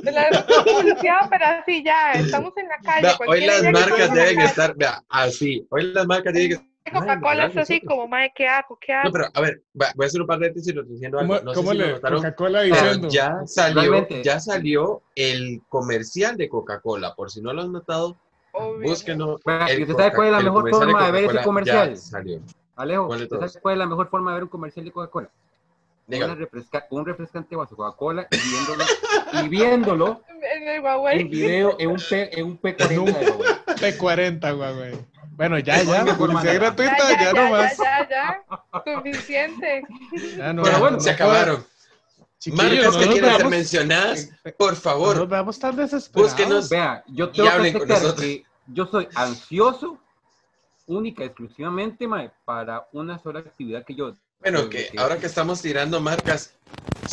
De 0.00 0.12
la 0.12 0.46
publicidad, 0.46 1.28
pero 1.28 1.44
así 1.46 1.82
ya, 1.84 2.12
estamos 2.20 2.52
en 2.56 2.68
la 2.68 2.76
calle. 2.84 3.02
Vea, 3.02 3.16
hoy 3.26 3.40
las 3.44 3.62
marcas 3.64 4.14
deben 4.14 4.40
estar, 4.42 4.76
vea, 4.76 5.02
así. 5.08 5.66
Hoy 5.70 5.92
las 5.92 6.06
marcas 6.06 6.32
tienen 6.32 6.56
que 6.60 6.72
Coca-Cola 6.92 7.46
es 7.46 7.56
así 7.56 7.80
como, 7.80 8.06
madre, 8.06 8.32
¿qué 8.32 8.46
hago? 8.46 8.78
¿Qué 8.80 8.92
hago? 8.92 9.08
No, 9.08 9.12
pero 9.12 9.24
a 9.34 9.40
ver, 9.40 9.62
va- 9.80 9.92
voy 9.96 10.04
a 10.04 10.06
hacer 10.06 10.20
un 10.20 10.28
lo 10.28 10.36
estoy 10.46 10.84
diciendo 10.84 11.18
algo. 11.18 11.34
¿Cómo, 11.38 11.44
No 11.44 11.50
sé 11.54 11.56
cómo 11.56 11.72
si 11.72 11.78
lo 11.78 11.86
le 11.86 11.92
notaron, 11.94 12.18
Coca-Cola 12.18 12.62
diciendo? 12.62 13.08
ya 13.10 13.34
salió, 13.46 14.08
ya 14.22 14.38
salió 14.38 15.02
el 15.16 15.62
comercial 15.68 16.36
de 16.36 16.48
Coca-Cola. 16.48 17.12
Por 17.16 17.28
si 17.32 17.40
no 17.40 17.52
lo 17.52 17.62
han 17.62 17.72
notado, 17.72 18.16
Obvio. 18.52 18.88
búsquenlo. 18.88 19.40
Vea, 19.44 19.66
El 19.66 19.80
¿y 19.80 19.82
usted 19.82 19.96
sabe 19.96 20.12
cuál 20.12 20.26
es 20.28 20.32
la 20.32 20.40
mejor 20.40 20.70
forma 20.70 21.06
de 21.06 21.10
ver 21.12 21.24
ese 21.24 21.42
comercial? 21.42 21.90
Ya 21.90 21.96
salió. 21.96 22.40
Alejo, 22.76 23.06
¿Cuál 23.06 23.18
de 23.20 23.24
¿usted 23.26 23.36
todos? 23.38 23.52
sabe 23.52 23.62
cuál 23.62 23.72
es 23.74 23.78
la 23.78 23.86
mejor 23.86 24.08
forma 24.08 24.30
de 24.30 24.34
ver 24.36 24.42
un 24.44 24.48
comercial 24.48 24.84
de 24.84 24.92
Coca-Cola? 24.92 25.28
Refresca- 26.08 26.86
un 26.90 27.06
refrescante 27.06 27.56
vaso 27.56 27.70
de 27.70 27.76
Coca-Cola 27.76 28.26
y 28.30 28.36
viéndolo, 28.50 28.84
y 29.44 29.48
viéndolo 29.48 30.22
En 30.28 30.62
el 30.62 30.68
en 30.76 30.84
Huawei. 30.84 31.24
video 31.24 31.76
en 31.78 31.90
un, 31.90 31.96
P, 32.08 32.38
en 32.38 32.46
un 32.46 32.60
P40 32.60 32.88
de 32.88 32.98
Huawei. 32.98 33.54
P40, 33.76 34.58
Huawei. 34.58 35.06
Bueno, 35.30 35.58
ya, 35.60 35.82
ya, 35.82 36.04
Mejor 36.04 36.18
publicidad. 36.18 36.52
Ya, 36.52 36.58
gratuita, 36.58 36.96
ya, 36.98 37.10
ya, 37.18 37.32
ya, 37.32 37.44
nomás. 37.44 37.76
ya, 37.78 38.08
ya, 38.08 38.44
ya. 38.84 38.96
Suficiente. 38.96 39.82
Ya 40.36 40.52
no, 40.52 40.62
Pero 40.62 40.78
bueno, 40.80 40.96
no 40.98 41.02
Se 41.02 41.10
acabaron. 41.10 41.64
Marcas 42.46 42.56
no 42.56 42.68
que 42.68 42.82
nos 42.82 42.96
quieren 42.96 43.36
ser 43.36 43.48
mencionadas, 43.48 44.30
por 44.58 44.72
No 44.72 44.76
favor. 44.80 45.16
nos 45.16 45.28
veamos 45.28 45.58
tan 45.58 45.76
desesperados. 45.76 46.32
Búsquenos. 46.32 46.68
Vea, 46.68 47.04
yo 47.06 47.26
Y 47.26 47.32
tengo 47.32 47.48
que 47.48 47.54
hablen 47.54 47.72
con 47.72 47.82
aceptar 47.82 48.02
nosotros. 48.02 48.26
que 48.26 48.44
yo 48.66 48.86
soy 48.86 49.08
ansioso, 49.14 49.98
única, 50.96 51.24
exclusivamente, 51.24 52.06
mae, 52.06 52.30
para 52.44 52.86
una 52.92 53.18
sola 53.18 53.40
actividad 53.40 53.84
que 53.84 53.94
yo. 53.94 54.12
Bueno, 54.40 54.68
que 54.68 54.90
ahora 54.98 55.18
que 55.18 55.26
estamos 55.26 55.62
tirando 55.62 56.00
marcas, 56.00 56.56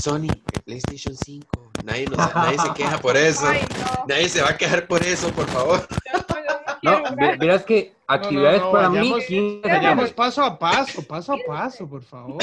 Sony, 0.01 0.27
PlayStation 0.65 1.15
5, 1.15 1.71
nadie, 1.83 2.05
nos- 2.07 2.17
nadie 2.35 2.57
se 2.59 2.73
queja 2.73 2.97
por 2.99 3.15
eso. 3.17 3.47
Ay, 3.47 3.61
no. 3.61 4.05
Nadie 4.07 4.29
se 4.29 4.41
va 4.41 4.49
a 4.49 4.57
quejar 4.57 4.87
por 4.87 5.03
eso, 5.03 5.29
por 5.31 5.45
favor. 5.47 5.87
Yo 6.81 6.97
no 7.01 7.15
verás 7.37 7.63
que 7.65 7.93
actividades 8.07 8.61
no, 8.61 8.71
para 8.71 8.89
mí, 8.89 8.97
vayamos- 9.11 9.25
15 9.25 9.67
de 9.67 9.73
Vayamos 9.75 10.11
paso 10.13 10.41
a 10.43 10.57
paso, 10.57 11.03
paso 11.05 11.33
a 11.33 11.37
paso, 11.45 11.87
por 11.89 12.01
favor. 12.01 12.41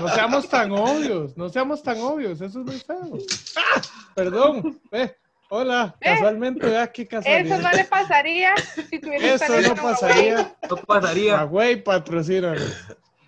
No 0.00 0.08
seamos 0.08 0.46
tan 0.48 0.70
obvios, 0.72 1.34
no 1.36 1.48
seamos 1.48 1.82
tan 1.82 1.98
obvios, 2.02 2.40
eso 2.42 2.60
es 2.60 2.66
muy 2.66 2.78
feo. 2.78 3.18
¡Ah! 3.56 3.80
Perdón, 4.14 4.78
ve, 4.90 5.16
hola, 5.48 5.94
Eh, 6.00 6.04
casualmente, 6.04 6.66
vea 6.68 6.86
qué 6.92 7.02
Eso 7.02 7.10
casualidad. 7.10 7.60
no 7.60 7.72
le 7.72 7.84
pasaría 7.84 8.54
si 8.90 8.98
tuviera 9.00 9.34
Eso 9.34 9.60
no 9.60 9.68
en 9.68 9.76
pasaría. 9.76 10.56
No 10.68 10.76
pasaría. 10.76 11.34
Huawei 11.44 11.82
patrocínanos. 11.82 12.74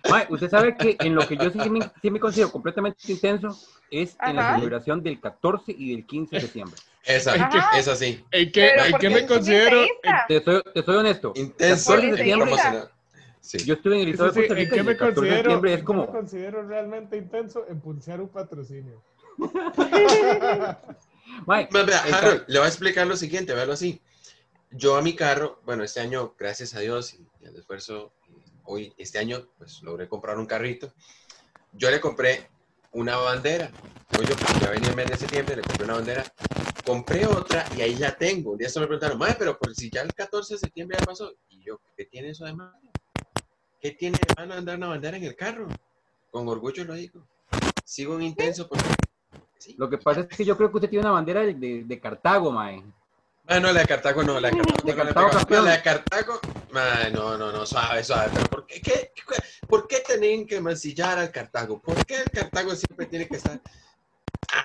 Mae, 0.09 0.25
usted 0.29 0.49
sabe 0.49 0.75
que 0.77 0.95
en 0.99 1.15
lo 1.15 1.27
que 1.27 1.35
yo 1.37 1.49
sí 1.51 1.69
me, 1.69 1.81
sí 2.01 2.09
me 2.09 2.19
considero 2.19 2.51
completamente 2.51 2.97
intenso 3.07 3.59
es 3.91 4.17
en 4.25 4.35
la 4.35 4.41
Ajá. 4.43 4.55
celebración 4.55 5.03
del 5.03 5.19
14 5.19 5.73
y 5.77 5.91
del 5.95 6.05
15 6.05 6.35
de 6.35 6.41
septiembre. 6.41 6.79
Esa, 7.05 7.33
Ajá. 7.33 7.77
es 7.77 7.87
así. 7.87 8.23
¿En 8.31 8.51
qué, 8.51 8.69
en 8.69 8.91
¿por 8.91 8.99
qué 8.99 9.09
me 9.09 9.25
considero? 9.25 9.85
Te 10.27 10.43
soy, 10.43 10.61
te 10.73 10.83
soy 10.83 10.95
honesto. 10.95 11.33
Intenso 11.35 11.91
14 11.93 12.07
de 12.11 12.17
septiembre, 12.17 12.47
promocionado. 12.49 12.91
Sí. 13.39 13.63
yo 13.63 13.75
estuve 13.75 13.95
en 13.95 14.01
el 14.09 14.13
Eso 14.13 14.27
estado 14.27 14.33
sí, 14.33 14.41
de 14.41 14.47
Costa 14.47 14.53
¿En 14.61 14.65
Rica 14.65 14.75
qué 14.75 14.81
y 14.81 14.83
me 14.83 14.91
el 14.91 14.97
14 14.97 15.15
de 15.15 15.15
considero? 15.15 15.37
septiembre 15.41 15.73
es 15.73 15.79
en 15.79 15.85
qué 15.85 15.93
me 15.93 15.99
como, 15.99 16.11
considero 16.11 16.67
realmente 16.67 17.17
intenso 17.17 17.65
en 17.69 17.79
pulsear 17.79 18.19
un 18.21 18.29
patrocinio. 18.29 19.01
Harold, 22.13 22.45
le 22.47 22.59
voy 22.59 22.65
a 22.65 22.69
explicar 22.69 23.07
lo 23.07 23.17
siguiente, 23.17 23.53
véalo 23.53 23.73
así. 23.73 24.01
Yo 24.71 24.97
a 24.97 25.01
mi 25.01 25.15
carro, 25.15 25.61
bueno, 25.65 25.83
este 25.83 25.99
año, 25.99 26.35
gracias 26.37 26.73
a 26.75 26.79
Dios 26.79 27.13
y 27.13 27.27
y 27.41 27.47
al 27.47 27.55
esfuerzo, 27.55 28.13
hoy, 28.65 28.93
este 28.97 29.19
año, 29.19 29.47
pues 29.57 29.81
logré 29.83 30.07
comprar 30.07 30.37
un 30.37 30.45
carrito. 30.45 30.93
Yo 31.73 31.89
le 31.91 31.99
compré 31.99 32.49
una 32.91 33.17
bandera. 33.17 33.71
Oye, 34.17 34.33
pues, 34.35 34.59
ya 34.59 34.71
venía 34.71 34.93
mes 34.93 35.07
de 35.07 35.17
septiembre, 35.17 35.57
le 35.57 35.61
compré 35.61 35.85
una 35.85 35.95
bandera. 35.95 36.33
Compré 36.85 37.25
otra 37.25 37.65
y 37.75 37.81
ahí 37.81 37.95
la 37.95 38.15
tengo. 38.15 38.51
Un 38.51 38.57
día 38.57 38.69
se 38.69 38.79
me 38.79 38.87
preguntaron, 38.87 39.17
madre, 39.17 39.35
pero 39.37 39.57
por 39.57 39.75
si 39.75 39.89
ya 39.89 40.01
el 40.01 40.13
14 40.13 40.55
de 40.55 40.59
septiembre 40.59 40.97
ya 40.99 41.05
pasó. 41.05 41.33
Y 41.49 41.63
yo, 41.63 41.79
¿qué 41.95 42.05
tiene 42.05 42.29
eso 42.29 42.45
de 42.45 42.53
malo? 42.53 42.73
¿Qué 43.79 43.91
tiene 43.91 44.17
de 44.17 44.33
malo 44.35 44.55
andar 44.55 44.77
una 44.77 44.87
bandera 44.87 45.17
en 45.17 45.23
el 45.23 45.35
carro? 45.35 45.67
Con 46.31 46.47
orgullo 46.47 46.83
lo 46.85 46.93
digo. 46.93 47.27
Sigo 47.85 48.15
en 48.15 48.23
intenso 48.23 48.67
porque... 48.67 48.96
Sí. 49.59 49.75
lo 49.77 49.89
que 49.89 49.97
pasa 49.97 50.21
es 50.21 50.27
que 50.27 50.45
yo 50.45 50.55
creo 50.57 50.69
que 50.71 50.77
usted 50.77 50.89
tiene 50.89 51.03
una 51.05 51.13
bandera 51.13 51.41
de, 51.41 51.53
de- 51.53 51.83
de 51.85 51.99
Cartago, 51.99 52.51
mae. 52.51 52.83
Ah, 53.49 53.59
no, 53.61 53.71
la 53.71 53.79
de 53.81 53.87
Cartago 53.87 54.23
no, 54.23 54.39
la 54.39 54.49
de 54.49 54.57
Cartago. 54.57 54.83
De 54.83 54.91
no 54.93 54.97
Cartago 55.03 55.29
campeón. 55.29 55.59
No, 55.59 55.65
la 55.69 55.71
de 55.77 55.81
Cartago, 55.83 56.39
ay, 56.73 57.13
no, 57.13 57.37
no, 57.37 57.51
no, 57.51 57.65
suave, 57.65 58.03
suave. 58.03 58.29
Pero 58.33 58.45
¿por 58.47 58.65
qué, 58.67 58.81
qué- 58.81 59.11
qué- 59.15 59.67
¿por 59.67 59.87
qué 59.87 60.03
tienen 60.05 60.45
que 60.45 60.59
mancillar 60.59 61.17
al 61.17 61.31
Cartago? 61.31 61.79
¿Por 61.79 62.05
qué 62.05 62.17
el 62.17 62.29
Cartago 62.29 62.75
siempre 62.75 63.05
tiene 63.05 63.27
que 63.27 63.37
estar 63.37 63.59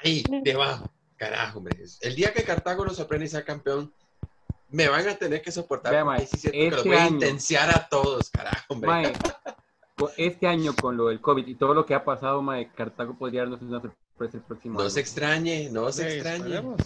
ahí, 0.03 0.25
debajo? 0.43 0.91
Carajo, 1.17 1.59
hombre. 1.59 1.79
El 2.01 2.17
día 2.17 2.33
que 2.33 2.43
Cartago 2.43 2.85
nos 2.85 2.97
sorprende 2.97 3.27
y 3.27 3.29
sea 3.29 3.45
campeón, 3.45 3.93
me 4.71 4.89
van 4.89 5.07
a 5.09 5.15
tener 5.15 5.41
que 5.43 5.53
soportar. 5.53 5.93
Vea, 5.93 6.05
porque 6.05 6.19
mae, 6.19 6.27
sí 6.27 6.37
es 6.37 6.41
cierto 6.43 6.55
que 6.59 6.71
los 6.71 6.79
este 6.79 6.89
voy 6.89 6.99
a 6.99 7.03
año- 7.05 7.13
intenciar 7.15 7.71
a 7.71 7.89
todos, 7.89 8.31
carajo, 8.31 8.65
hombre. 8.69 8.91
Mae, 8.91 9.13
este 10.17 10.49
año 10.49 10.75
con 10.75 10.97
lo 10.97 11.07
del 11.09 11.21
COVID 11.21 11.47
y 11.47 11.55
todo 11.55 11.75
lo 11.75 11.87
que 11.87 11.95
ha 11.95 12.05
pasado, 12.05 12.43
mae, 12.43 12.69
Cartago 12.73 13.15
podría 13.17 13.43
darnos 13.43 13.63
una 13.63 13.81
sorpresa 13.81 13.97
el 14.35 14.41
próximo 14.43 14.75
No 14.75 14.81
año. 14.83 14.91
se 14.91 15.01
extrañe, 15.01 15.69
no 15.71 15.91
se 15.93 16.03
Sí, 16.11 16.15
extrañe. 16.17 16.39
esperemos. 16.45 16.81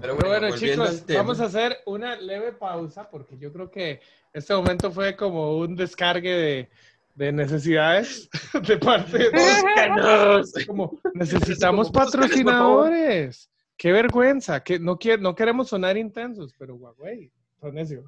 Pero 0.00 0.16
bueno, 0.16 0.28
bueno, 0.40 0.56
chicos, 0.56 1.04
vamos 1.14 1.40
a 1.40 1.44
hacer 1.44 1.78
una 1.86 2.16
leve 2.16 2.52
pausa 2.52 3.08
porque 3.08 3.36
yo 3.38 3.52
creo 3.52 3.70
que 3.70 4.00
este 4.32 4.54
momento 4.54 4.90
fue 4.90 5.14
como 5.14 5.58
un 5.58 5.76
descargue 5.76 6.30
de, 6.34 6.70
de 7.14 7.30
necesidades 7.32 8.28
de 8.66 8.78
parte 8.78 9.18
de 9.18 9.30
Búscanos. 9.30 10.52
como 10.66 10.98
necesitamos 11.14 11.90
patrocinadores. 11.90 13.48
Qué 13.76 13.92
vergüenza, 13.92 14.62
que 14.62 14.78
no 14.78 14.96
quiero, 14.98 15.22
no 15.22 15.34
queremos 15.34 15.68
sonar 15.68 15.96
intensos, 15.96 16.54
pero 16.56 16.76
Huawei, 16.76 17.30
son 17.60 17.74
necios. 17.74 18.04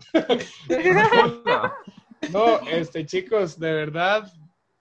No, 2.32 2.60
este 2.68 3.04
chicos, 3.06 3.58
de 3.58 3.72
verdad, 3.72 4.32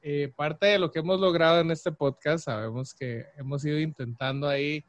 eh, 0.05 0.33
parte 0.35 0.65
de 0.65 0.79
lo 0.79 0.91
que 0.91 0.99
hemos 0.99 1.17
logrado 1.17 1.61
en 1.61 1.71
este 1.71 1.89
podcast, 1.93 2.43
sabemos 2.43 2.93
que 2.93 3.25
hemos 3.37 3.63
ido 3.63 3.79
intentando 3.79 4.49
ahí 4.49 4.83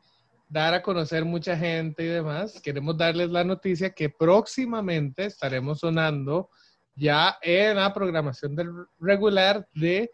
dar 0.49 0.75
a 0.75 0.83
conocer 0.83 1.25
mucha 1.25 1.57
gente 1.57 2.03
y 2.03 2.09
demás. 2.09 2.61
Queremos 2.61 2.99
darles 2.99 3.31
la 3.31 3.45
noticia 3.45 3.91
que 3.91 4.09
próximamente 4.11 5.27
estaremos 5.27 5.79
sonando 5.79 6.51
ya 6.97 7.39
en 7.43 7.77
la 7.77 7.95
programación 7.95 8.57
del 8.57 8.73
regular 8.99 9.69
de 9.73 10.11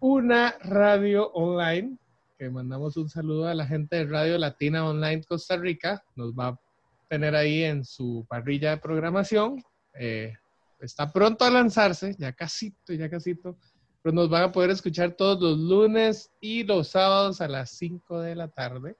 una 0.00 0.56
radio 0.62 1.30
online. 1.32 1.98
Que 2.38 2.48
mandamos 2.48 2.96
un 2.96 3.10
saludo 3.10 3.46
a 3.46 3.54
la 3.54 3.66
gente 3.66 3.96
de 3.96 4.06
Radio 4.06 4.38
Latina 4.38 4.88
Online 4.88 5.22
Costa 5.22 5.58
Rica. 5.58 6.02
Nos 6.16 6.32
va 6.32 6.48
a 6.48 6.60
tener 7.08 7.36
ahí 7.36 7.62
en 7.62 7.84
su 7.84 8.24
parrilla 8.26 8.70
de 8.70 8.78
programación. 8.78 9.62
Eh, 9.92 10.32
está 10.80 11.12
pronto 11.12 11.44
a 11.44 11.50
lanzarse, 11.50 12.14
ya 12.18 12.32
casito, 12.32 12.94
ya 12.94 13.10
casito. 13.10 13.58
Pero 14.02 14.14
nos 14.14 14.28
van 14.28 14.44
a 14.44 14.52
poder 14.52 14.70
escuchar 14.70 15.12
todos 15.12 15.40
los 15.40 15.58
lunes 15.58 16.30
y 16.40 16.64
los 16.64 16.88
sábados 16.88 17.40
a 17.40 17.48
las 17.48 17.70
5 17.70 18.20
de 18.20 18.34
la 18.36 18.48
tarde. 18.48 18.96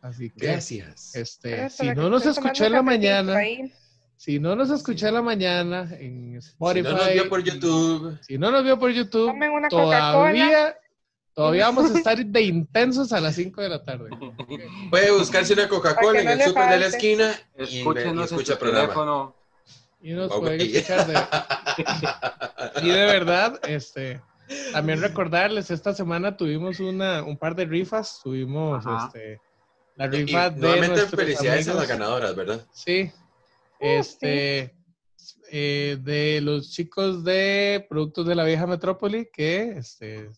Así 0.00 0.30
que, 0.30 0.46
Gracias. 0.46 1.14
este, 1.14 1.68
si 1.70 1.86
no 1.94 2.08
nos 2.10 2.26
escuchó 2.26 2.64
en 2.66 2.72
la 2.72 2.82
mañana, 2.82 3.36
ahí. 3.36 3.72
si 4.16 4.38
no 4.38 4.54
nos 4.54 4.70
escuchó 4.70 5.08
en 5.08 5.14
la 5.14 5.22
mañana 5.22 5.88
en 5.98 6.40
Si 6.40 6.48
Spotify, 6.50 6.82
no 6.84 6.96
nos 6.96 7.12
vio 7.12 7.28
por 7.28 7.42
YouTube, 7.42 8.18
si 8.22 8.38
no 8.38 8.50
nos 8.50 8.64
vio 8.64 8.78
por 8.78 8.90
YouTube, 8.92 9.26
Tomen 9.26 9.50
una 9.50 9.68
Coca-Cola. 9.68 10.12
todavía, 10.12 10.76
todavía 11.34 11.66
vamos 11.66 11.90
a 11.90 11.98
estar 11.98 12.24
de 12.24 12.42
intensos 12.42 13.12
a 13.12 13.20
las 13.20 13.34
5 13.34 13.60
de 13.62 13.68
la 13.68 13.82
tarde. 13.84 14.10
puede 14.90 15.10
buscarse 15.12 15.54
una 15.54 15.68
Coca-Cola 15.68 16.20
en 16.20 16.28
el 16.28 16.42
súper 16.42 16.68
de 16.70 16.78
la 16.78 16.86
esquina 16.86 17.34
y, 17.58 17.78
escucha 17.78 18.00
en 18.02 18.18
el 18.18 18.28
programa. 18.58 18.80
teléfono. 18.82 19.36
Y 20.00 20.12
nos 20.12 20.30
Ok. 20.32 20.40
pueden 20.40 20.60
escuchar 20.60 21.06
de, 21.06 22.82
Y 22.82 22.88
de 22.90 23.06
verdad, 23.06 23.58
este, 23.66 24.20
también 24.72 25.00
recordarles, 25.00 25.70
esta 25.70 25.92
semana 25.94 26.36
tuvimos 26.36 26.80
una, 26.80 27.22
un 27.22 27.36
par 27.38 27.54
de 27.56 27.64
rifas, 27.64 28.20
tuvimos 28.22 28.86
Ajá. 28.86 29.06
este, 29.06 29.40
la 29.96 30.06
Y 30.06 30.10
rifa 30.10 30.50
de 30.50 30.60
nuevamente 30.60 30.88
nuestros 31.00 31.20
felicidades 31.20 31.66
a 31.68 31.70
amigos. 31.72 31.88
las 31.88 31.98
ganadoras, 31.98 32.36
¿verdad? 32.36 32.66
Sí, 32.72 33.10
este, 33.80 34.74
eh, 35.50 35.98
de 36.00 36.40
los 36.42 36.70
chicos 36.70 37.24
de 37.24 37.84
Productos 37.88 38.26
de 38.26 38.34
la 38.34 38.44
Vieja 38.44 38.66
Metrópoli, 38.66 39.28
que 39.32 39.70
este, 39.78 40.30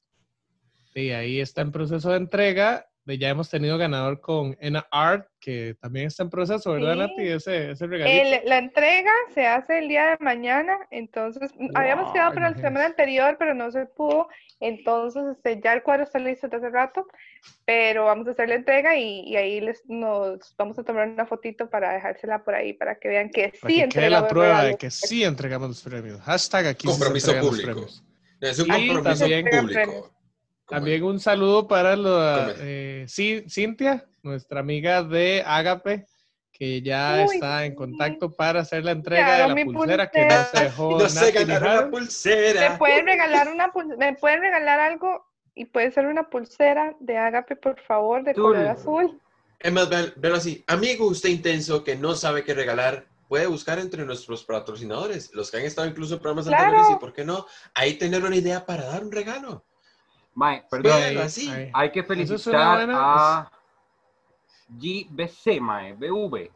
sí, 0.94 1.10
ahí 1.10 1.40
está 1.40 1.60
en 1.62 1.72
proceso 1.72 2.10
de 2.10 2.16
entrega. 2.18 2.86
De, 3.08 3.16
ya 3.16 3.30
hemos 3.30 3.48
tenido 3.48 3.78
ganador 3.78 4.20
con 4.20 4.54
Ena 4.60 4.86
Art, 4.90 5.26
que 5.40 5.74
también 5.80 6.08
está 6.08 6.24
en 6.24 6.28
proceso, 6.30 6.72
¿verdad, 6.72 6.92
Sí. 6.92 6.98
Nati? 7.00 7.22
Ese, 7.28 7.70
ese 7.70 7.86
regalito. 7.86 8.22
El- 8.36 8.48
la 8.48 8.58
entrega 8.58 9.10
se 9.34 9.46
hace 9.46 9.78
el 9.78 9.88
día 9.88 10.10
de 10.10 10.16
mañana, 10.20 10.78
entonces 10.90 11.50
habíamos 11.74 12.12
quedado 12.12 12.34
para 12.34 12.50
la 12.50 12.56
semana 12.58 12.84
anterior, 12.84 13.36
pero 13.38 13.54
no 13.54 13.70
se 13.70 13.86
pudo, 13.86 14.28
entonces 14.60 15.22
este, 15.32 15.58
ya 15.64 15.72
el 15.72 15.82
cuadro 15.82 16.04
está 16.04 16.18
listo 16.18 16.48
desde 16.48 16.58
hace 16.66 16.68
rato, 16.70 17.06
pero 17.64 18.04
vamos 18.04 18.28
a 18.28 18.32
hacer 18.32 18.48
la 18.50 18.56
entrega 18.56 18.94
y, 18.96 19.20
y 19.20 19.36
ahí 19.36 19.60
les, 19.62 19.80
nos 19.86 20.54
vamos 20.58 20.78
a 20.78 20.82
tomar 20.84 21.08
una 21.08 21.24
fotito 21.24 21.70
para 21.70 21.94
dejársela 21.94 22.44
por 22.44 22.54
ahí, 22.56 22.74
para 22.74 22.96
que 22.98 23.08
vean 23.08 23.30
que 23.30 23.54
Para 23.58 23.70
sí 23.72 23.78
que 23.78 23.84
entregamos 23.84 24.20
la 24.20 24.26
el 24.26 24.30
prueba 24.32 24.64
de 24.64 24.76
que 24.76 24.90
sí 24.90 25.24
entregamos 25.24 25.68
los 25.68 25.82
premios. 25.82 26.20
Hashtag 26.20 26.66
aquí 26.66 26.86
Compromiso 26.86 27.30
entregan 27.30 27.46
los 27.46 27.54
público. 27.54 27.72
premios. 27.72 28.04
Es 28.40 28.58
un 28.58 28.68
compromiso 28.68 29.18
también- 29.20 29.46
público. 29.46 30.10
También 30.68 31.02
un 31.02 31.18
saludo 31.18 31.66
para 31.66 31.96
la, 31.96 32.52
eh, 32.58 33.04
Ci- 33.08 33.48
Cintia, 33.50 34.06
nuestra 34.22 34.60
amiga 34.60 35.02
de 35.02 35.42
Agape, 35.46 36.06
que 36.52 36.82
ya 36.82 37.24
Uy, 37.26 37.36
está 37.36 37.64
en 37.64 37.72
sí. 37.72 37.76
contacto 37.76 38.30
para 38.30 38.60
hacer 38.60 38.84
la 38.84 38.90
entrega 38.90 39.38
de 39.38 39.48
la 39.48 39.64
pulsera 39.64 40.10
que 40.10 40.26
no 40.26 40.44
se 40.44 40.60
dejó 40.64 40.88
No 40.98 41.04
una 41.64 41.84
¿Me 41.84 41.90
pulsera. 41.90 42.78
pueden 42.78 43.06
regalar 43.06 43.48
una 43.48 43.72
pul- 43.72 43.96
me 43.96 44.14
pueden 44.16 44.40
regalar 44.40 44.78
algo 44.80 45.24
y 45.54 45.64
puede 45.64 45.90
ser 45.90 46.06
una 46.06 46.28
pulsera 46.28 46.94
de 47.00 47.16
Agape, 47.16 47.56
por 47.56 47.80
favor, 47.80 48.22
de 48.22 48.34
color 48.34 48.66
azul? 48.66 49.20
Es 49.58 49.72
más, 49.72 49.88
ve- 49.88 50.12
velo 50.16 50.36
así. 50.36 50.62
Amigo, 50.66 51.06
usted 51.06 51.30
intenso 51.30 51.82
que 51.82 51.96
no 51.96 52.14
sabe 52.14 52.44
qué 52.44 52.54
regalar, 52.54 53.06
puede 53.28 53.46
buscar 53.46 53.78
entre 53.78 54.04
nuestros 54.04 54.44
patrocinadores, 54.44 55.34
los 55.34 55.50
que 55.50 55.56
han 55.56 55.64
estado 55.64 55.88
incluso 55.88 56.14
en 56.14 56.20
programas 56.20 56.46
Claro. 56.46 56.62
anteriores, 56.64 56.90
y 56.90 56.96
por 57.00 57.12
qué 57.12 57.24
no, 57.24 57.46
ahí 57.74 57.94
tener 57.94 58.22
una 58.24 58.36
idea 58.36 58.64
para 58.66 58.84
dar 58.84 59.02
un 59.02 59.10
regalo. 59.12 59.64
Mae, 60.38 60.62
perdón, 60.70 61.18
así. 61.18 61.50
Hay 61.74 61.90
que 61.90 61.98
es 61.98 62.06
felicitar 62.06 62.76
buena- 62.86 62.94
a 63.40 63.50
GBC, 64.68 65.60
mae, 65.60 65.94
BV. 65.94 66.48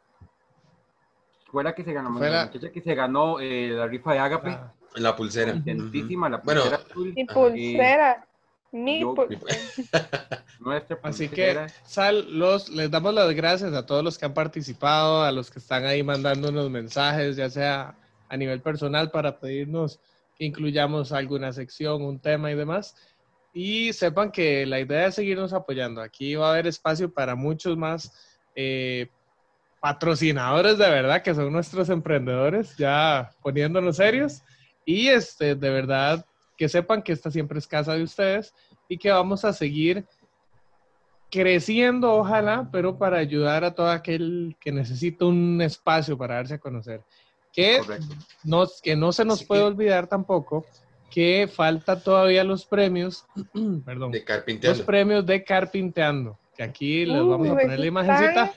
Fue 1.50 1.64
la 1.64 1.74
que 1.74 1.82
se 1.82 1.92
ganó, 1.92 2.16
Fue 2.16 2.30
la 2.30 2.36
la- 2.36 2.46
muchacha 2.46 2.70
que 2.70 2.80
se 2.80 2.94
ganó 2.94 3.40
eh, 3.40 3.70
la 3.70 3.88
rifa 3.88 4.12
de 4.12 4.18
Agape. 4.20 4.50
Ah, 4.50 4.72
La 4.94 5.16
pulsera. 5.16 5.52
Intentísima, 5.52 6.28
la 6.28 6.36
Bueno, 6.38 6.60
pulsera 6.62 6.82
azul. 6.88 7.12
Mi 7.16 7.24
pulsera. 7.24 8.26
Mi 8.70 9.00
Yo- 9.00 9.14
por- 9.14 9.28
Nuestra 10.60 10.98
Así 11.02 11.28
que, 11.28 11.46
pulsera. 11.54 11.68
Sal, 11.84 12.38
los, 12.38 12.68
les 12.68 12.88
damos 12.88 13.12
las 13.12 13.34
gracias 13.34 13.72
a 13.74 13.84
todos 13.84 14.04
los 14.04 14.16
que 14.16 14.26
han 14.26 14.34
participado, 14.34 15.22
a 15.24 15.32
los 15.32 15.50
que 15.50 15.58
están 15.58 15.84
ahí 15.86 16.04
mandándonos 16.04 16.70
mensajes, 16.70 17.34
ya 17.36 17.50
sea 17.50 17.96
a 18.28 18.36
nivel 18.36 18.60
personal 18.60 19.10
para 19.10 19.40
pedirnos 19.40 19.98
que 20.36 20.44
incluyamos 20.44 21.10
alguna 21.12 21.52
sección, 21.52 22.02
un 22.02 22.20
tema 22.20 22.50
y 22.52 22.54
demás. 22.54 22.94
Y 23.52 23.92
sepan 23.92 24.30
que 24.32 24.64
la 24.66 24.80
idea 24.80 25.06
es 25.06 25.14
seguirnos 25.14 25.52
apoyando. 25.52 26.00
Aquí 26.00 26.34
va 26.34 26.48
a 26.48 26.52
haber 26.52 26.66
espacio 26.66 27.12
para 27.12 27.34
muchos 27.34 27.76
más 27.76 28.10
eh, 28.54 29.08
patrocinadores 29.80 30.78
de 30.78 30.88
verdad, 30.88 31.22
que 31.22 31.34
son 31.34 31.52
nuestros 31.52 31.88
emprendedores, 31.90 32.76
ya 32.76 33.30
poniéndonos 33.42 33.96
serios. 33.96 34.42
Y 34.86 35.08
este, 35.08 35.54
de 35.54 35.70
verdad, 35.70 36.24
que 36.56 36.68
sepan 36.68 37.02
que 37.02 37.12
esta 37.12 37.30
siempre 37.30 37.58
es 37.58 37.66
casa 37.66 37.94
de 37.94 38.02
ustedes 38.02 38.54
y 38.88 38.96
que 38.96 39.10
vamos 39.10 39.44
a 39.44 39.52
seguir 39.52 40.06
creciendo, 41.30 42.12
ojalá, 42.12 42.68
pero 42.70 42.98
para 42.98 43.18
ayudar 43.18 43.64
a 43.64 43.74
todo 43.74 43.88
aquel 43.90 44.56
que 44.60 44.70
necesita 44.70 45.24
un 45.24 45.60
espacio 45.62 46.16
para 46.18 46.34
darse 46.36 46.54
a 46.54 46.58
conocer. 46.58 47.02
Que 47.52 47.78
Correcto. 47.78 48.14
no, 48.44 48.64
que 48.82 48.96
no 48.96 49.12
se 49.12 49.24
nos 49.24 49.38
Así 49.38 49.46
puede 49.46 49.62
que- 49.62 49.66
olvidar 49.66 50.06
tampoco 50.06 50.64
que 51.12 51.46
falta 51.46 52.02
todavía 52.02 52.42
los 52.42 52.64
premios, 52.64 53.26
perdón, 53.84 54.12
De 54.12 54.18
los 54.20 54.26
carpinteando. 54.26 54.86
premios 54.86 55.26
de 55.26 55.44
Carpinteando, 55.44 56.38
que 56.56 56.62
aquí 56.62 57.04
les 57.04 57.20
Uh, 57.20 57.28
vamos 57.28 57.48
a 57.48 57.50
poner 57.50 57.66
la 57.68 57.74
eso 57.74 57.84
imagencita 57.84 58.52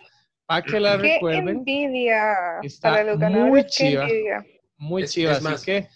para 0.46 0.62
que 0.62 0.80
la 0.80 0.91
Qué 0.98 1.15
recuerden. 1.15 1.50
envidia 1.50 2.60
Está 2.63 2.91
para 2.91 3.04
los 3.04 3.18
muy 3.18 3.22
ganadores. 3.22 3.65
chiva. 3.68 4.04
envidia. 4.04 4.46
Muy 4.78 5.04
Es- 5.04 5.12
chiva, 5.12 5.32
es 5.32 5.38
así 5.39 5.44
más, 5.48 5.63
que 5.63 5.88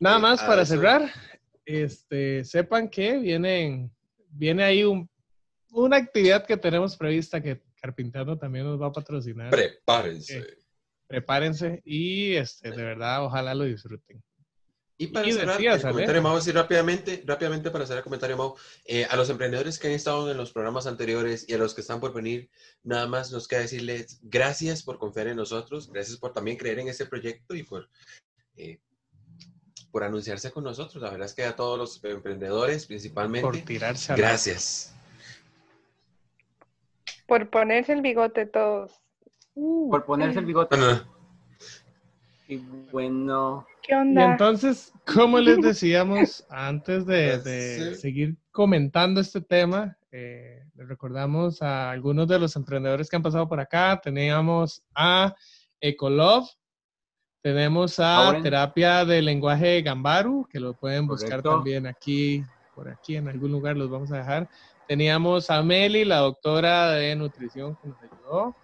nada 0.00 0.16
eh, 0.18 0.20
más 0.20 0.42
para 0.42 0.62
eso- 0.62 0.74
cerrar, 0.74 1.02
este, 1.64 2.44
sepan 2.44 2.88
que 2.88 3.18
vienen, 3.18 3.90
viene 4.30 4.64
ahí 4.64 4.82
un, 4.82 5.08
una 5.70 5.98
actividad 5.98 6.44
que 6.46 6.56
tenemos 6.56 6.96
prevista 6.96 7.40
que 7.40 7.60
Carpinteando 7.80 8.36
también 8.36 8.64
nos 8.64 8.80
va 8.82 8.86
a 8.88 8.92
patrocinar. 8.92 9.50
Prepárense. 9.50 10.44
Prepárense 11.06 11.80
y 11.84 12.34
este, 12.34 12.70
de 12.72 12.82
verdad, 12.82 13.24
ojalá 13.24 13.54
lo 13.54 13.64
disfruten. 13.64 14.20
Y 15.00 15.06
para 15.08 15.28
Y 15.28 15.32
cerrar 15.32 15.54
decías, 15.56 15.84
el 15.84 15.90
comentario. 15.90 16.22
Mau, 16.22 16.36
así 16.36 16.50
rápidamente, 16.50 17.22
rápidamente 17.24 17.70
para 17.70 17.86
cerrar 17.86 17.98
el 17.98 18.04
comentario, 18.04 18.36
Mau, 18.36 18.56
eh, 18.84 19.04
a 19.08 19.14
los 19.16 19.30
emprendedores 19.30 19.78
que 19.78 19.86
han 19.86 19.92
estado 19.94 20.28
en 20.28 20.36
los 20.36 20.50
programas 20.52 20.88
anteriores 20.88 21.48
y 21.48 21.54
a 21.54 21.58
los 21.58 21.72
que 21.72 21.82
están 21.82 22.00
por 22.00 22.12
venir, 22.12 22.50
nada 22.82 23.06
más 23.06 23.30
nos 23.30 23.46
queda 23.46 23.60
decirles 23.60 24.18
gracias 24.22 24.82
por 24.82 24.98
confiar 24.98 25.28
en 25.28 25.36
nosotros, 25.36 25.88
gracias 25.92 26.16
por 26.18 26.32
también 26.32 26.56
creer 26.56 26.80
en 26.80 26.88
este 26.88 27.06
proyecto 27.06 27.54
y 27.54 27.62
por, 27.62 27.88
eh, 28.56 28.80
por 29.92 30.02
anunciarse 30.02 30.50
con 30.50 30.64
nosotros. 30.64 31.00
La 31.00 31.10
verdad 31.10 31.26
es 31.26 31.34
que 31.34 31.44
a 31.44 31.54
todos 31.54 31.78
los 31.78 32.02
emprendedores, 32.04 32.82
Por 32.82 32.88
principalmente, 32.88 33.62
tirarse 33.62 34.12
a 34.12 34.16
la- 34.16 34.20
gracias. 34.22 34.94
Por 37.28 37.48
ponerse 37.50 37.92
el 37.92 38.02
bigote 38.02 38.46
todos. 38.46 38.92
Uh, 39.54 39.90
Por 39.90 40.04
ponerse 40.04 40.38
el 40.40 40.44
bigote. 40.46 40.76
No, 40.76 40.86
no, 40.86 40.92
no. 40.94 41.18
Y 42.48 42.56
bueno, 42.90 43.66
¿Qué 43.88 43.94
Y 43.94 43.96
onda? 43.96 44.32
entonces, 44.32 44.92
como 45.06 45.38
les 45.38 45.56
decíamos, 45.62 46.44
antes 46.50 47.06
de, 47.06 47.38
de 47.38 47.94
Sí. 47.94 48.00
seguir 48.00 48.36
comentando 48.50 49.18
este 49.20 49.40
tema, 49.40 49.96
eh, 50.12 50.62
les 50.74 50.86
recordamos 50.86 51.62
a 51.62 51.90
algunos 51.90 52.28
de 52.28 52.38
los 52.38 52.54
emprendedores 52.54 53.08
que 53.08 53.16
han 53.16 53.22
pasado 53.22 53.48
por 53.48 53.60
acá. 53.60 53.98
Teníamos 54.02 54.82
a 54.94 55.34
Ecolove, 55.80 56.48
tenemos 57.42 57.98
a 57.98 58.24
Lauren. 58.24 58.42
Terapia 58.42 59.04
de 59.06 59.22
Lenguaje 59.22 59.80
Gambaru, 59.80 60.46
que 60.50 60.60
lo 60.60 60.74
pueden 60.74 61.06
buscar 61.06 61.40
Correcto. 61.42 61.50
también 61.56 61.86
aquí, 61.86 62.44
por 62.74 62.90
aquí, 62.90 63.16
en 63.16 63.28
algún 63.28 63.52
lugar 63.52 63.74
los 63.76 63.88
vamos 63.88 64.12
a 64.12 64.18
dejar. 64.18 64.48
Teníamos 64.86 65.48
a 65.50 65.62
Meli, 65.62 66.04
la 66.04 66.18
doctora 66.18 66.90
de 66.92 67.16
nutrición 67.16 67.74
que 67.76 67.88
nos 67.88 68.02
ayudó 68.02 68.54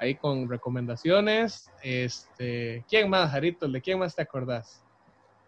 ahí 0.00 0.14
con 0.14 0.48
recomendaciones. 0.48 1.70
Este, 1.82 2.84
¿quién 2.88 3.08
más, 3.08 3.30
Jarito? 3.30 3.68
¿De 3.68 3.80
quién 3.80 3.98
más 3.98 4.16
te 4.16 4.22
acordás? 4.22 4.82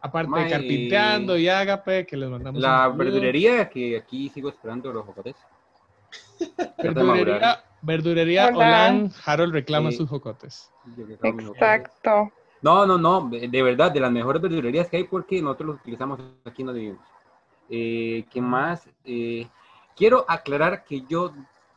Aparte 0.00 0.38
de 0.38 0.50
Carpinteando 0.50 1.36
y 1.38 1.48
Ágape, 1.48 2.06
que 2.06 2.16
les 2.16 2.28
mandamos 2.28 2.60
la 2.60 2.88
verdulería, 2.88 3.68
que 3.68 3.96
aquí 3.96 4.28
sigo 4.28 4.48
esperando 4.48 4.92
los 4.92 5.06
jocotes. 5.06 5.36
Verdurería, 6.82 7.64
verdurería. 7.80 8.48
Olan, 8.48 9.10
Harold 9.24 9.52
reclama 9.54 9.90
Sí. 9.90 9.98
sus 9.98 10.08
jocotes. 10.10 10.70
Exacto. 11.48 12.30
No, 12.60 12.84
no, 12.84 12.98
no, 12.98 13.28
de 13.30 13.62
verdad, 13.62 13.90
de 13.90 14.00
las 14.00 14.12
mejores 14.12 14.42
verdulerías 14.42 14.88
que 14.88 14.98
hay 14.98 15.04
porque 15.04 15.40
nosotros 15.40 15.68
los 15.68 15.80
utilizamos 15.80 16.20
aquí 16.44 16.62
donde 16.62 16.80
vivimos. 16.80 17.06
Eh, 17.70 18.24
¿Qué 18.30 18.40
más? 18.40 18.88
Eh, 19.04 19.46
quiero 19.96 20.24
aclarar 20.28 20.84
que 20.84 21.02
yo 21.08 21.32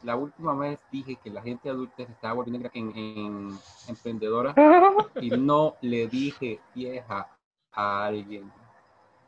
la 0.05 0.15
última 0.15 0.53
vez 0.55 0.79
dije 0.91 1.17
que 1.23 1.29
la 1.29 1.41
gente 1.41 1.69
adulta 1.69 2.05
se 2.05 2.11
estaba 2.11 2.33
volviendo 2.35 2.69
en, 2.73 2.95
en- 2.95 3.59
emprendedora 3.87 4.53
y 5.21 5.29
no 5.31 5.75
le 5.81 6.07
dije 6.07 6.59
vieja 6.73 7.27
a 7.73 8.05
alguien. 8.05 8.51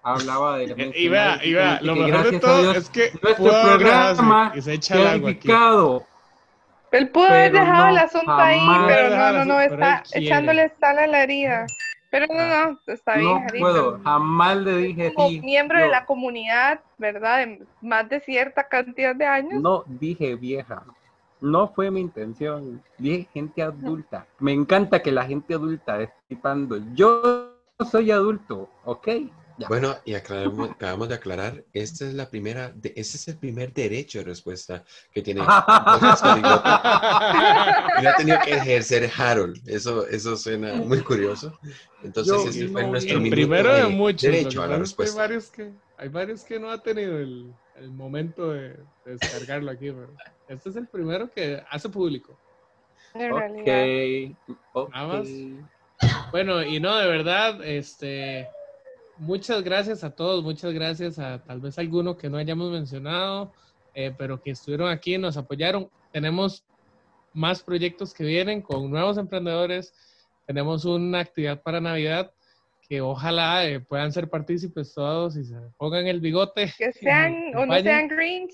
Hablaba 0.03 0.57
de... 0.57 0.65
Eh, 0.77 0.93
Y 0.95 1.09
vea, 1.09 1.39
y 1.43 1.53
vea, 1.53 1.79
lo 1.81 1.93
que 1.95 1.99
mejor 2.01 2.11
de 2.11 2.11
gracias 2.11 2.43
a 2.43 2.47
todo 2.47 2.61
Dios, 2.61 2.77
es 2.77 2.89
que 2.89 3.11
nuestro 3.21 3.51
programa 3.63 4.53
y 4.55 4.61
se 4.61 4.73
echa 4.73 4.95
el 4.95 5.07
agua 5.07 5.29
aquí. 5.31 5.47
Él 6.91 7.09
pudo 7.09 7.25
haber 7.25 7.51
dejado 7.51 7.83
no, 7.83 7.89
el 7.89 7.97
asunto 7.97 8.31
ahí, 8.31 8.59
pero 8.87 9.09
no, 9.09 9.31
no, 9.33 9.45
no, 9.45 9.59
está 9.59 10.03
echándole 10.13 10.71
sal 10.79 10.99
a 10.99 11.07
la 11.07 11.23
herida. 11.23 11.65
Pero 12.09 12.25
no, 12.27 12.39
Ah. 12.39 12.69
no, 12.87 12.93
está 12.93 13.17
bien, 13.17 13.33
No 13.33 13.39
Jarito. 13.41 13.59
puedo, 13.59 13.99
jamás 14.03 14.57
le 14.57 14.77
dije 14.77 15.13
Como 15.13 15.29
sí. 15.29 15.41
miembro 15.41 15.79
de 15.79 15.89
la 15.89 16.05
comunidad, 16.05 16.79
¿verdad? 16.97 17.39
De 17.45 17.65
más 17.81 18.07
de 18.09 18.19
cierta 18.21 18.67
cantidad 18.67 19.15
de 19.15 19.25
años. 19.25 19.61
No 19.61 19.83
dije 19.87 20.35
vieja. 20.35 20.83
No 21.41 21.67
fue 21.67 21.91
mi 21.91 21.99
intención. 22.01 22.81
Dije 22.97 23.27
gente 23.33 23.61
adulta. 23.61 24.25
Me 24.39 24.53
encanta 24.53 25.01
que 25.01 25.11
la 25.11 25.25
gente 25.25 25.53
adulta 25.53 26.01
esté. 26.01 26.39
Yo 26.93 27.51
soy 27.91 28.09
adulto, 28.11 28.69
¿ok? 28.85 29.07
Ya. 29.59 29.67
Bueno, 29.69 29.95
y 30.05 30.13
aclaramos- 30.13 30.69
acabamos 30.71 31.09
de 31.09 31.15
aclarar, 31.15 31.63
esta 31.73 32.05
es 32.05 32.13
la 32.13 32.29
primera, 32.29 32.69
de, 32.75 32.89
este 32.95 33.17
es 33.17 33.27
el 33.27 33.37
primer 33.37 33.73
derecho 33.73 34.19
de 34.19 34.25
respuesta 34.25 34.83
que 35.11 35.21
tiene. 35.23 35.41
Y 35.41 35.43
lo 35.43 35.47
ha 38.09 38.15
tenido 38.17 38.37
que 38.45 38.51
ejercer 38.53 39.09
Harold. 39.17 39.67
Eso, 39.67 40.07
eso 40.07 40.37
suena 40.37 40.73
muy 40.75 41.01
curioso. 41.01 41.57
Entonces, 42.03 42.33
Yo 42.33 42.49
ese 42.49 42.67
fue 42.67 42.83
no- 42.83 42.89
nuestro 42.91 43.17
El 43.17 43.29
primero 43.29 43.73
de 43.73 43.83
de 43.83 43.89
muchos. 43.89 44.21
derecho 44.21 44.61
a 44.61 44.67
la 44.67 44.77
respuesta. 44.77 45.13
Hay 45.21 45.27
varios 45.27 45.49
que, 45.49 45.71
hay 45.97 46.09
varios 46.09 46.43
que 46.43 46.59
no 46.59 46.69
ha 46.69 46.81
tenido 46.83 47.17
el, 47.17 47.51
el 47.77 47.89
momento 47.89 48.51
de, 48.51 48.69
de 49.05 49.17
descargarlo 49.19 49.71
aquí, 49.71 49.89
pero 49.91 50.13
este 50.47 50.69
es 50.69 50.75
el 50.75 50.87
primero 50.87 51.29
que 51.31 51.63
hace 51.69 51.89
público. 51.89 52.37
Ok. 53.15 53.41
ok. 54.73 54.91
Nada 54.93 55.07
más. 55.07 55.27
Bueno, 56.31 56.61
y 56.63 56.79
no, 56.79 56.95
de 56.97 57.07
verdad, 57.07 57.63
este, 57.65 58.47
muchas 59.19 59.63
gracias 59.63 60.03
a 60.03 60.11
todos, 60.11 60.43
muchas 60.43 60.73
gracias 60.73 61.19
a 61.19 61.43
tal 61.43 61.59
vez 61.59 61.77
alguno 61.79 62.17
que 62.17 62.29
no 62.29 62.37
hayamos 62.37 62.71
mencionado, 62.71 63.51
eh, 63.93 64.13
pero 64.17 64.41
que 64.41 64.51
estuvieron 64.51 64.89
aquí, 64.89 65.17
nos 65.17 65.37
apoyaron. 65.37 65.89
Tenemos 66.11 66.63
más 67.33 67.61
proyectos 67.61 68.13
que 68.13 68.23
vienen 68.23 68.61
con 68.61 68.89
nuevos 68.89 69.17
emprendedores. 69.17 69.93
Tenemos 70.45 70.85
una 70.85 71.19
actividad 71.19 71.61
para 71.61 71.81
Navidad 71.81 72.31
que 72.87 73.01
ojalá 73.01 73.65
eh, 73.67 73.81
puedan 73.81 74.11
ser 74.13 74.29
partícipes 74.29 74.93
todos 74.93 75.35
y 75.35 75.43
se 75.43 75.55
pongan 75.77 76.07
el 76.07 76.21
bigote. 76.21 76.73
Que 76.77 76.93
sean, 76.93 77.55
o 77.55 77.65
no 77.65 77.79
sean 77.81 78.07
Grinch. 78.07 78.53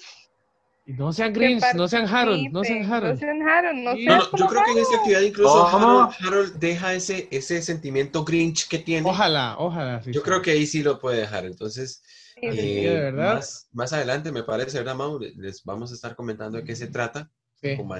No 0.85 1.13
sean 1.13 1.31
Grinch, 1.31 1.63
no 1.75 1.87
sean 1.87 2.07
Harold, 2.07 2.49
no 2.51 2.63
sean 2.63 2.83
Harold. 2.91 3.13
No 3.13 3.19
sean 3.19 3.41
Harold, 3.47 3.77
no 3.83 3.93
sean 3.95 4.05
No, 4.05 4.17
no, 4.17 4.37
yo 4.37 4.47
creo 4.47 4.63
que 4.65 4.71
en 4.71 4.77
esta 4.79 4.97
actividad 4.97 5.21
incluso. 5.21 5.67
Harold, 5.67 6.13
Harold 6.19 6.53
deja 6.59 6.93
ese, 6.93 7.27
ese 7.31 7.61
sentimiento 7.61 8.25
Grinch 8.25 8.67
que 8.67 8.79
tiene. 8.79 9.09
Ojalá, 9.09 9.55
ojalá. 9.57 10.01
sí, 10.03 10.11
Yo 10.11 10.19
sí. 10.19 10.25
creo 10.25 10.41
que 10.41 10.51
ahí 10.51 10.65
sí 10.65 10.83
lo 10.83 10.99
puede 10.99 11.21
dejar. 11.21 11.45
Entonces, 11.45 12.03
Sí, 12.35 12.49
de 12.49 12.93
verdad. 12.99 13.35
Más, 13.35 13.69
más 13.71 13.93
adelante, 13.93 14.31
me 14.33 14.43
parece, 14.43 14.77
¿verdad, 14.79 14.95
Mau? 14.95 15.17
Les 15.19 15.63
vamos 15.63 15.91
a 15.91 15.95
estar 15.95 16.13
comentando 16.15 16.57
de 16.57 16.65
qué 16.65 16.75
se 16.75 16.87
trata. 16.87 17.31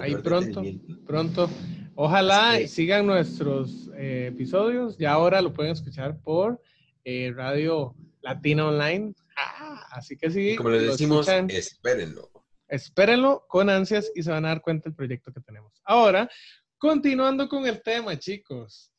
Ahí 0.02 0.16
pronto, 0.16 0.62
pronto. 1.08 1.50
Ojalá 1.96 2.56
que- 2.58 2.68
sigan 2.68 3.06
nuestros 3.06 3.90
eh, 3.96 4.28
episodios. 4.34 4.98
Ya 4.98 5.14
ahora 5.14 5.42
lo 5.42 5.54
pueden 5.54 5.72
escuchar 5.72 6.20
por 6.20 6.60
eh, 7.06 7.32
Radio 7.34 7.96
Latina 8.22 8.68
Online. 8.68 9.14
Ah, 9.38 9.88
así 9.92 10.18
que 10.18 10.30
sí, 10.30 10.50
Y 10.52 10.56
como 10.58 10.70
les 10.72 10.84
decimos, 10.88 11.26
escuchan, 11.28 11.50
espérenlo. 11.50 12.30
Espérenlo 12.74 13.46
con 13.48 13.70
ansias 13.70 14.12
y 14.16 14.24
se 14.24 14.32
van 14.32 14.46
a 14.46 14.50
dar 14.50 14.62
cuenta 14.62 14.86
del 14.90 14.96
proyecto 14.96 15.32
que 15.32 15.42
tenemos. 15.42 15.80
Ahora, 15.84 16.30
continuando 16.78 17.48
con 17.48 17.66
el 17.68 17.82
tema, 17.82 18.18
chicos. 18.18 18.92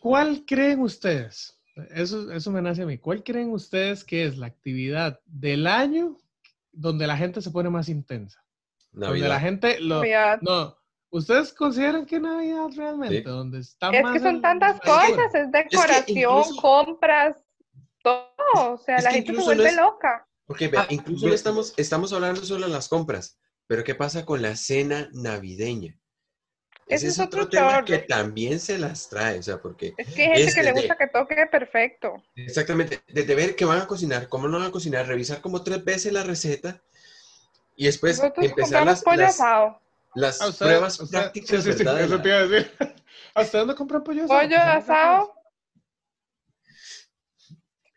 ¿Cuál 0.00 0.44
creen 0.46 0.80
ustedes? 0.80 1.60
Eso, 1.90 2.30
eso 2.32 2.50
me 2.50 2.62
nace 2.62 2.82
a 2.82 2.86
mí. 2.86 2.98
¿Cuál 2.98 3.22
creen 3.22 3.50
ustedes 3.50 4.04
que 4.04 4.24
es 4.24 4.36
la 4.38 4.46
actividad 4.46 5.20
del 5.24 5.66
año 5.66 6.16
donde 6.72 7.06
la 7.06 7.16
gente 7.16 7.40
se 7.42 7.50
pone 7.50 7.68
más 7.70 7.88
intensa? 7.88 8.44
Donde 8.92 9.18
la 9.20 9.28
Navidad. 9.28 9.40
gente 9.40 9.80
lo, 9.80 9.96
Navidad. 9.96 10.38
no, 10.42 10.76
¿ustedes 11.10 11.52
consideran 11.52 12.06
que 12.06 12.20
Navidad 12.20 12.68
realmente? 12.76 13.16
Sí. 13.18 13.22
Donde 13.22 13.58
está 13.60 13.90
Es 13.90 14.02
más 14.02 14.12
que 14.12 14.20
son 14.20 14.36
el- 14.36 14.42
tantas 14.42 14.74
el- 14.76 14.80
cosas, 14.82 15.34
es 15.34 15.52
decoración, 15.52 16.38
incluso- 16.38 16.62
compras, 16.62 17.36
todo, 18.02 18.72
o 18.72 18.78
sea, 18.78 18.96
Es 18.96 19.04
la 19.04 19.10
gente 19.10 19.32
se 19.32 19.38
no 19.38 19.44
vuelve 19.44 19.68
es- 19.68 19.76
loca. 19.76 20.28
Vea, 20.46 20.82
Ah, 20.82 20.86
incluso 20.90 21.26
ve- 21.26 21.34
estamos, 21.34 21.72
estamos 21.76 22.12
hablando 22.12 22.42
solo 22.44 22.66
de 22.66 22.72
las 22.72 22.88
compras, 22.88 23.38
pero 23.66 23.82
¿qué 23.82 23.94
pasa 23.94 24.26
con 24.26 24.42
la 24.42 24.56
cena 24.56 25.08
navideña? 25.12 25.98
Ese 26.86 27.06
Ese 27.06 27.22
es 27.22 27.26
otro 27.26 27.44
otro 27.44 27.50
tema 27.50 27.82
que 27.82 27.98
también 27.98 28.60
se 28.60 28.76
las 28.76 29.08
trae, 29.08 29.38
o 29.38 29.42
sea, 29.42 29.60
porque 29.62 29.94
Es 29.96 30.12
que 30.12 30.22
hay 30.24 30.28
gente 30.28 30.42
Es 30.42 30.54
que 30.54 30.62
le 30.62 30.72
gusta 30.72 30.96
que 30.96 31.06
toque 31.06 31.46
perfecto. 31.50 32.22
exactamente, 32.36 33.00
desde 33.08 33.34
ver 33.34 33.56
qué 33.56 33.64
van 33.64 33.80
a 33.80 33.86
cocinar, 33.86 34.28
cómo 34.28 34.46
no 34.48 34.58
van 34.58 34.66
a 34.68 34.70
cocinar, 34.70 35.06
revisar 35.06 35.40
como 35.40 35.62
tres 35.62 35.82
veces 35.82 36.12
la 36.12 36.22
receta 36.24 36.82
y 37.74 37.86
después 37.86 38.18
Nosotros 38.18 38.46
empezar 38.46 38.84
las, 38.84 39.02
pollo 39.02 39.16
las, 39.22 39.34
asado. 39.40 39.80
las 40.14 40.42
Ah, 40.42 40.48
usted- 40.48 40.66
pruebas 40.66 41.00
usted- 41.00 41.18
prácticas, 41.18 41.48
sí, 41.48 41.56
sí, 41.72 41.78
sí, 41.78 41.84
¿verdad? 41.84 41.94
de 42.00 42.04
eso 42.04 42.16
la- 42.16 42.22
te 42.22 42.28
iba 42.28 42.38
a 42.38 42.46
decir. 42.46 42.72
¿Hasta 43.34 43.58
dónde 43.60 43.74
compran 43.74 44.04
pollo 44.04 44.24
asado? 44.26 44.40
Pollo 44.42 44.58
asado. 44.60 45.33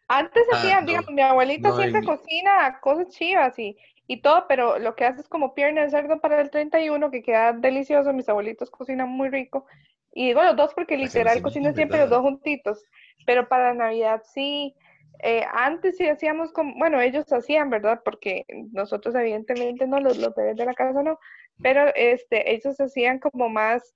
Antes 0.08 0.44
Ah, 0.52 0.58
hacían, 0.58 0.82
no. 0.82 0.88
digamos, 0.88 1.12
mi 1.12 1.22
abuelita 1.22 1.70
No, 1.70 1.76
siempre 1.76 2.04
cocina 2.04 2.80
cosas 2.82 3.10
chivas 3.10 3.58
y, 3.60 3.78
y 4.08 4.22
todo, 4.22 4.46
pero 4.48 4.80
lo 4.80 4.96
que 4.96 5.06
hace 5.06 5.22
es 5.22 5.28
como 5.30 5.54
pierna 5.54 5.82
de 5.84 5.90
cerdo 5.90 6.20
para 6.22 6.40
el 6.42 6.50
31, 6.50 7.12
que 7.12 7.24
queda 7.24 7.54
delicioso. 7.54 8.14
Mis 8.14 8.30
abuelitos 8.30 8.70
cocinan 8.72 9.10
muy 9.10 9.30
rico. 9.30 9.66
Y 10.14 10.28
digo 10.28 10.44
los 10.44 10.56
dos 10.56 10.74
porque 10.74 10.98
literal 10.98 11.42
cocinan 11.42 11.76
siempre 11.76 12.00
los 12.00 12.10
dos 12.10 12.22
juntitos. 12.22 12.84
Pero 13.26 13.48
para 13.50 13.74
Navidad 13.74 14.24
sí. 14.26 14.76
Eh, 15.24 15.44
antes 15.52 15.98
sí 15.98 16.08
hacíamos 16.08 16.52
como, 16.54 16.76
bueno, 16.78 17.02
ellos 17.02 17.32
hacían, 17.34 17.70
¿verdad? 17.72 18.02
Porque 18.06 18.46
nosotros 18.72 19.16
evidentemente 19.16 19.88
no, 19.88 20.00
los, 20.00 20.18
los 20.18 20.36
bebés 20.36 20.58
de 20.58 20.66
la 20.66 20.76
casa 20.76 21.02
no, 21.02 21.20
pero 21.62 21.88
este, 21.96 22.54
ellos 22.54 22.80
hacían 22.80 23.18
como 23.20 23.50
más 23.50 23.96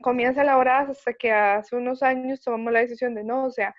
comidas 0.00 0.36
elaboradas 0.36 0.90
hasta 0.90 1.12
que 1.14 1.32
hace 1.32 1.76
unos 1.76 2.02
años 2.02 2.42
tomamos 2.42 2.72
la 2.72 2.80
decisión 2.80 3.14
de 3.14 3.24
no, 3.24 3.44
o 3.44 3.50
sea, 3.50 3.74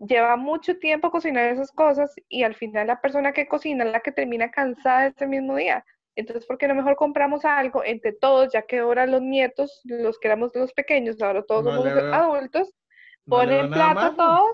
lleva 0.00 0.36
mucho 0.36 0.78
tiempo 0.78 1.10
cocinar 1.10 1.44
esas 1.46 1.72
cosas 1.72 2.14
y 2.28 2.42
al 2.44 2.54
final 2.54 2.86
la 2.86 3.00
persona 3.00 3.32
que 3.32 3.48
cocina 3.48 3.84
es 3.84 3.92
la 3.92 4.00
que 4.00 4.12
termina 4.12 4.50
cansada 4.50 5.06
ese 5.06 5.26
mismo 5.26 5.56
día. 5.56 5.84
Entonces, 6.16 6.46
¿por 6.46 6.58
qué 6.58 6.66
no 6.68 6.74
mejor 6.74 6.96
compramos 6.96 7.44
algo 7.44 7.84
entre 7.84 8.12
todos, 8.12 8.52
ya 8.52 8.62
que 8.62 8.78
ahora 8.80 9.06
los 9.06 9.22
nietos, 9.22 9.80
los 9.84 10.18
que 10.18 10.28
éramos 10.28 10.50
los 10.54 10.72
pequeños, 10.72 11.20
ahora 11.22 11.42
todos 11.44 11.64
No 11.64 11.70
somos 11.76 11.84
veo- 11.94 12.12
adultos, 12.14 12.72
No 13.26 13.36
ponen 13.36 13.70
malo. 13.70 14.14
todos 14.16 14.50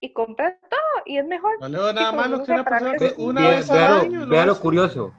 y 0.00 0.12
compran 0.12 0.58
todo 0.68 1.02
y 1.06 1.16
es 1.18 1.26
mejor. 1.26 1.52
No 1.60 1.68
le 1.68 1.92
nada 1.94 2.12
malo 2.12 2.36
no 2.38 2.44
que 2.44 2.52
una 2.52 2.64
persona 2.64 2.96
que- 2.98 3.14
una 3.16 3.40
Vea, 3.40 3.50
vez 3.56 3.70
al 3.70 3.78
vea 3.78 3.88
lo- 3.90 4.00
año. 4.00 4.26
vea 4.28 4.46
lo 4.46 4.60
curioso. 4.60 5.14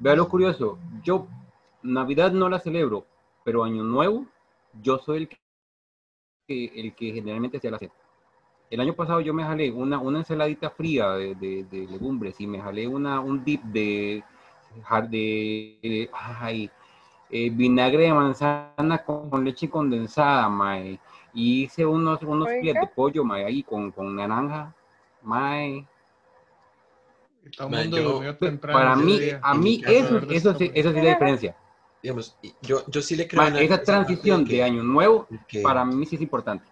Vea 0.00 0.16
lo 0.16 0.28
curioso. 0.28 0.78
Yo 1.04 1.26
Navidad 1.82 2.32
no 2.32 2.48
la 2.48 2.58
celebro, 2.58 3.06
pero 3.44 3.62
Año 3.64 3.82
Nuevo, 3.84 4.26
yo 4.82 4.98
soy 4.98 5.18
el 5.18 5.28
que, 5.28 6.64
el 6.80 6.94
que 6.94 7.12
generalmente 7.12 7.58
hacía 7.58 7.70
la. 7.70 7.78
El 8.70 8.80
año 8.80 8.94
pasado 8.94 9.20
yo 9.20 9.34
me 9.34 9.42
jalé 9.42 9.72
una, 9.72 9.98
una 9.98 10.20
ensaladita 10.20 10.70
fría 10.70 11.10
de, 11.14 11.34
de- 11.34 11.64
de 11.64 11.86
legumbres 11.88 12.40
y 12.40 12.46
me 12.46 12.60
jalé 12.60 12.86
una, 12.86 13.18
un 13.20 13.42
dip 13.44 13.62
de, 13.64 14.22
de, 15.10 15.78
de- 15.82 16.10
ay, 16.12 16.70
eh, 17.30 17.50
vinagre 17.50 18.04
de 18.04 18.12
manzana 18.14 18.98
con, 19.04 19.28
con 19.28 19.44
leche 19.44 19.68
condensada, 19.68 20.48
mae. 20.48 21.00
Y 21.34 21.64
hice 21.64 21.84
unos, 21.84 22.22
unos 22.22 22.48
filetes 22.48 22.82
de 22.82 22.86
pollo, 22.94 23.24
mae, 23.24 23.44
ahí 23.44 23.62
con, 23.64 23.90
con 23.90 24.14
naranja, 24.14 24.72
mae. 25.22 25.84
Todo 27.56 27.68
el 27.68 27.74
mundo 27.90 28.22
yo- 28.22 28.36
temprano 28.36 28.78
Para 28.78 28.94
mí, 28.96 29.18
día. 29.18 29.40
a 29.42 29.54
mí 29.54 29.82
eso, 29.84 30.18
eso, 30.30 30.54
sí, 30.54 30.70
eso 30.72 30.92
sí 30.92 30.98
es 30.98 31.02
la 31.04 31.10
diferencia. 31.10 31.56
digamos, 32.02 32.36
yo, 32.62 32.86
yo 32.86 33.02
sí 33.02 33.16
le 33.16 33.26
creo 33.26 33.42
Ma, 33.42 33.58
esa 33.58 33.82
transición 33.82 34.44
que- 34.44 34.52
de 34.54 34.62
año 34.62 34.84
nuevo, 34.84 35.26
que- 35.48 35.60
para 35.62 35.84
mí 35.84 36.06
sí 36.06 36.14
es 36.14 36.22
importante. 36.22 36.64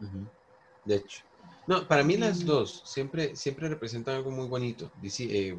Ujú. 0.00 0.26
De 0.86 0.96
hecho. 0.96 1.24
No, 1.66 1.88
para 1.88 2.04
mí 2.04 2.16
las 2.16 2.44
dos 2.46 2.82
siempre, 2.86 3.36
siempre 3.36 3.68
representan 3.68 4.16
algo 4.16 4.30
muy 4.32 4.48
bonito. 4.48 4.92
Dice, 4.96 5.24
eh, 5.50 5.58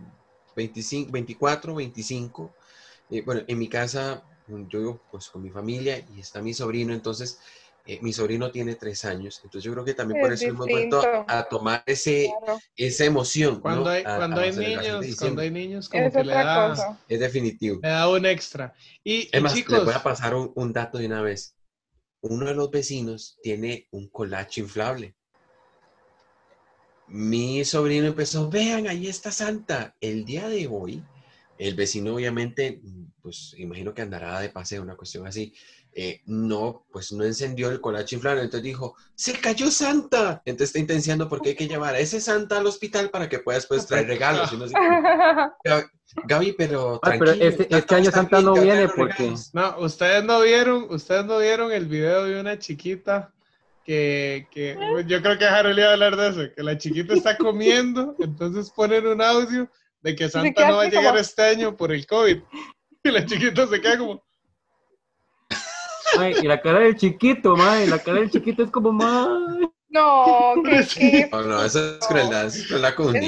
25, 0.56 1.12
24, 1.12 1.76
25. 1.76 2.56
Eh, 3.10 3.22
bueno, 3.26 3.44
en 3.48 3.60
mi 3.60 3.70
casa, 3.70 4.26
yo 4.48 4.80
vivo 4.80 5.06
pues 5.12 5.30
con 5.30 5.44
mi 5.44 5.52
familia 5.52 6.00
y 6.10 6.20
está 6.22 6.42
mi 6.42 6.54
sobrino, 6.54 6.94
entonces 6.94 7.40
eh, 7.86 8.00
mi 8.02 8.14
sobrino 8.14 8.52
tiene 8.52 8.76
tres 8.76 9.06
años, 9.06 9.42
entonces 9.44 9.66
yo 9.66 9.74
creo 9.74 9.86
que 9.86 9.94
también 9.94 10.20
por 10.20 10.32
Es 10.32 10.40
eso 10.40 10.50
hemos 10.50 10.70
vuelto 10.70 11.02
a, 11.02 11.10
distinto. 11.10 11.40
a 11.40 11.44
tomar 11.50 11.84
ese, 11.86 12.40
Claro, 12.40 12.60
esa 12.76 13.06
emoción. 13.06 13.62
Cuando 13.62 13.90
¿no? 13.90 13.92
hay, 13.92 14.04
a- 14.04 14.18
a 14.18 14.26
cuando 14.26 14.40
la 14.40 14.48
hay 14.48 14.52
niños, 14.52 15.16
cuando 15.18 15.42
hay 15.42 15.52
niños, 15.52 15.90
como 15.90 16.10
es 16.10 16.14
que 16.14 16.24
le 16.24 16.34
da, 16.34 16.52
cosa. 16.54 17.00
Es 17.08 17.20
definitivo. 17.20 17.84
le 17.84 17.90
da 17.90 18.10
un 18.10 18.26
extra. 18.26 18.74
Y, 19.04 19.30
Es 19.32 19.42
y 19.42 19.44
más, 19.44 19.64
les 19.68 19.82
chicos, 19.82 19.84
voy 19.84 19.94
a 19.94 20.04
pasar 20.04 20.36
un, 20.36 20.52
un 20.56 20.74
dato 20.74 20.98
de 20.98 21.06
una 21.06 21.22
vez. 21.22 21.56
Uno 22.22 22.48
de 22.48 22.56
los 22.56 22.72
vecinos 22.72 23.40
tiene 23.44 23.88
un 23.92 24.10
colacho 24.10 24.62
inflable. 24.62 25.17
Mi 27.10 27.64
sobrino 27.66 28.08
empezó, 28.08 28.50
vean, 28.50 28.88
ahí 28.88 29.08
está 29.08 29.32
Santa. 29.32 29.96
El 30.02 30.26
día 30.26 30.50
de 30.50 30.68
hoy, 30.68 31.04
el 31.58 31.76
vecino 31.76 32.16
obviamente, 32.16 32.82
pues 33.22 33.54
imagino 33.58 33.94
que 33.94 34.02
andará 34.02 34.40
de 34.40 34.50
paseo, 34.50 34.82
una 34.82 34.96
cuestión 34.96 35.26
así. 35.28 35.54
eh, 36.00 36.22
no, 36.28 36.86
pues 36.92 37.12
no 37.12 37.24
encendió 37.24 37.72
el 37.72 37.82
colacho 37.82 38.14
inflable. 38.16 38.44
Entonces 38.44 38.64
dijo, 38.64 38.96
se 39.16 39.34
cayó 39.40 39.72
Santa. 39.72 40.44
Entonces 40.46 40.70
está 40.70 40.80
intencionando 40.80 41.28
porque 41.28 41.50
hay 41.50 41.56
que 41.56 41.68
llevar 41.68 41.96
a 41.96 42.00
ese 42.00 42.22
Santa 42.22 42.58
al 42.60 42.68
hospital 42.68 43.10
para 43.10 43.28
que 43.28 43.40
pueda 43.40 43.58
después 43.58 43.88
traer 43.88 44.06
regalos. 44.08 44.54
y 44.54 44.58
no 44.58 44.68
sé. 44.68 44.76
Gaby- 46.28 46.56
pero 46.58 47.00
Ah, 47.04 47.16
pero 47.18 47.32
este- 47.32 47.68
este 47.76 47.96
año 47.96 48.12
Santa 48.12 48.38
bien, 48.38 48.46
no 48.46 48.54
viene 48.62 48.88
porque- 48.90 49.14
regalos. 49.24 49.54
no, 49.54 49.80
ustedes 49.80 50.24
no 50.24 50.42
vieron, 50.42 50.86
ustedes 50.90 51.26
no 51.26 51.40
vieron 51.40 51.72
el 51.72 51.86
video 51.88 52.26
de 52.26 52.40
una 52.40 52.58
chiquita 52.60 53.34
que, 53.88 54.48
que 54.52 54.78
yo 55.08 55.22
creo 55.22 55.38
que 55.38 55.46
Harold 55.46 55.80
iba 55.80 55.88
a 55.88 55.94
hablar 55.94 56.18
de 56.18 56.28
eso, 56.28 56.54
que 56.54 56.62
la 56.62 56.78
chiquita 56.78 57.14
está 57.14 57.38
comiendo, 57.38 58.18
entonces 58.20 58.70
ponen 58.70 59.08
un 59.08 59.22
audio 59.22 59.72
de 60.02 60.14
que 60.14 60.28
Santa 60.28 60.68
no 60.70 60.76
va 60.76 60.84
a 60.84 60.86
llegar 60.90 61.06
como- 61.06 61.18
este 61.20 61.42
año 61.42 61.76
por 61.78 61.94
el 61.94 62.06
COVID. 62.06 62.38
Y 63.04 63.12
la 63.12 63.26
chiquita 63.26 63.66
se 63.66 63.80
queda 63.80 63.98
como, 63.98 64.22
Ay, 66.20 66.36
y 66.42 66.48
la 66.48 66.60
cara 66.60 66.80
del 66.80 66.98
chiquito, 66.98 67.56
mae, 67.56 67.88
la 67.88 68.00
cara 68.00 68.20
del 68.20 68.30
chiquito 68.30 68.64
es 68.64 68.72
como, 68.72 68.92
mae. 68.92 69.70
No, 69.90 70.54
que, 70.64 70.86
que 70.96 71.30
no, 71.32 71.64
eso 71.64 71.98
es 71.98 72.08
crueldad, 72.08 72.46
es 72.46 72.68
crueldad 72.68 72.94
con 72.96 73.08
un 73.08 73.16
Es 73.16 73.22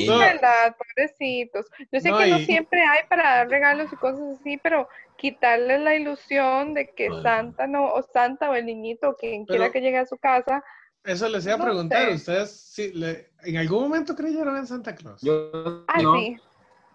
pobrecitos. 0.78 1.66
Yo 1.92 2.00
sé 2.00 2.10
No, 2.10 2.20
que 2.20 2.28
no 2.28 2.40
siempre 2.40 2.82
hay 2.84 3.00
para 3.08 3.24
dar 3.24 3.50
regalos 3.50 3.92
y 3.94 3.96
cosas 3.96 4.40
así, 4.40 4.58
pero 4.58 4.88
quitarles 5.18 5.80
la 5.82 5.96
ilusión 5.96 6.74
de 6.74 6.90
que 6.94 7.08
Bueno. 7.10 7.24
Santa 7.24 7.68
no, 7.68 7.86
o 7.94 8.02
Santa 8.04 8.50
o 8.50 8.56
el 8.56 8.66
niñito, 8.66 9.16
quien 9.18 9.46
quiera 9.46 9.72
que 9.72 9.82
llegue 9.82 9.98
a 10.00 10.06
su 10.06 10.18
casa, 10.18 10.64
eso 11.04 11.30
les 11.30 11.46
iba 11.46 11.56
a 11.56 11.58
No 11.58 11.64
preguntar, 11.66 12.10
sé. 12.10 12.16
ustedes 12.16 12.52
sí, 12.52 12.92
le- 12.94 13.30
en 13.44 13.58
algún 13.58 13.84
momento 13.84 14.16
creyeron 14.16 14.58
en 14.58 14.68
Santa 14.68 14.94
Claus? 14.96 15.22
Yo 15.22 15.52
no. 15.96 16.14
sí, 16.14 16.38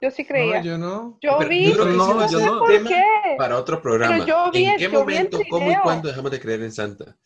yo 0.01 0.11
sí 0.11 0.23
no, 0.23 0.29
creía. 0.29 0.63
yo 0.63 0.79
no. 0.79 1.19
Yo 1.23 1.39
Pero 1.39 1.51
vi, 1.51 1.73
yo 1.73 1.85
que 1.85 1.91
no, 1.97 2.31
yo 2.31 2.39
no. 2.41 2.53
un 2.53 2.59
¿por 2.59 2.85
qué? 2.89 3.05
para 3.39 3.57
otro 3.57 3.81
programa. 3.81 4.27
yo 4.27 4.51
vi 4.53 4.67
¿En 4.67 4.77
qué 4.77 4.85
yo 4.85 4.91
vi 4.91 5.17
el 5.17 5.23
momento, 5.23 5.39
cómo 5.49 5.71
y 5.71 5.77
cuándo 5.77 6.09
dejamos 6.09 6.31
de 6.31 6.41
creer 6.41 6.63
en 6.63 6.73
Santa? 6.73 7.17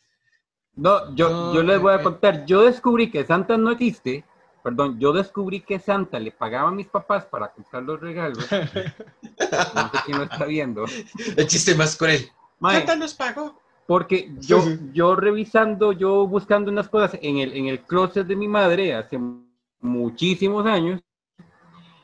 No, 0.79 1.13
yo, 1.17 1.29
No, 1.29 1.55
yo 1.55 1.63
les 1.65 1.81
voy 1.81 1.93
a 1.93 2.03
contar, 2.03 2.47
yo 2.47 2.63
descubrí 2.63 3.11
que 3.11 3.25
Santa 3.25 3.57
no 3.57 3.73
existe, 3.73 4.25
perdón, 4.63 4.99
yo 5.01 5.13
descubrí 5.13 5.61
que 5.61 5.81
Santa 5.81 6.21
le 6.21 6.31
pagaba 6.31 6.69
a 6.69 6.73
mis 6.73 6.87
papás 6.87 7.25
para 7.25 7.49
comprar 7.49 7.83
los 7.83 8.01
regalos. 8.01 8.47
No 9.75 9.91
sé 9.91 9.99
quién 10.05 10.19
lo 10.19 10.25
está 10.25 10.45
viendo. 10.45 10.85
El 11.37 11.47
chiste 11.47 11.75
más 11.75 11.97
cruel. 11.97 12.29
Mae, 12.59 12.79
Santa 12.79 12.97
nos 12.97 13.15
pagó. 13.15 13.59
Porque 13.87 14.31
yo, 14.41 14.61
sí. 14.61 14.79
yo 14.93 15.17
revisando, 15.17 15.93
yo 15.93 16.27
buscando 16.27 16.71
unas 16.71 16.89
cosas 16.89 17.19
en 17.23 17.39
el, 17.39 17.57
en 17.57 17.67
el 17.67 17.81
closet 17.81 18.27
de 18.27 18.37
mi 18.37 18.47
madre 18.47 18.95
hace 18.95 19.19
muchísimos 19.81 20.67
años, 20.67 21.01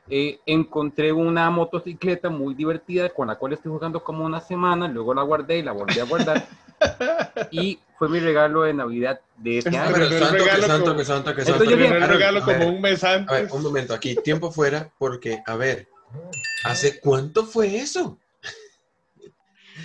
eh, 0.09 0.39
encontré 0.47 1.13
una 1.13 1.49
motocicleta 1.51 2.29
muy 2.31 2.55
divertida 2.55 3.09
con 3.09 3.29
la 3.29 3.37
cual 3.37 3.55
estoy 3.55 3.73
jugando 3.73 4.03
como 4.05 4.25
una 4.25 4.41
semana, 4.41 4.87
luego 4.89 5.15
la 5.15 5.23
guardé 5.23 5.59
y 5.59 5.63
la 5.63 5.73
volví 5.73 5.99
a 5.99 6.05
guardar. 6.05 6.47
y 7.51 7.79
fue 7.99 8.09
mi 8.09 8.19
regalo 8.21 8.63
de 8.63 8.75
Navidad 8.75 9.21
de 9.37 9.59
este 9.59 9.77
año. 9.77 9.93
Pero 9.95 10.09
santo, 10.11 10.33
que 10.37 10.39
regalo 10.45 10.67
santo, 10.67 10.85
como- 10.85 10.97
que 10.99 11.05
santo, 11.05 11.35
que 11.35 11.45
santo. 11.45 11.65
yo 11.65 11.77
que 11.77 11.89
santo. 11.89 12.07
regalo 12.07 12.43
A 12.43 12.47
ver, 12.47 12.59
como 12.59 12.69
un 12.75 12.81
mes 12.83 13.03
A 13.05 13.11
ver, 13.13 13.27
antes. 13.31 13.53
un 13.53 13.63
momento, 13.63 13.95
aquí, 13.95 14.15
tiempo 14.17 14.51
fuera, 14.51 14.91
porque, 14.99 15.43
a 15.47 15.57
ver, 15.57 15.89
¿hace 16.65 17.01
cuánto 17.01 17.45
fue 17.47 17.77
eso? 17.77 18.19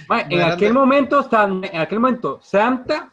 Ma, 0.08 0.22
en 0.30 0.42
aquel 0.42 0.74
momento, 0.74 1.28
San- 1.30 1.64
en 1.64 1.80
aquel 1.80 2.00
momento, 2.00 2.40
Santa 2.44 3.12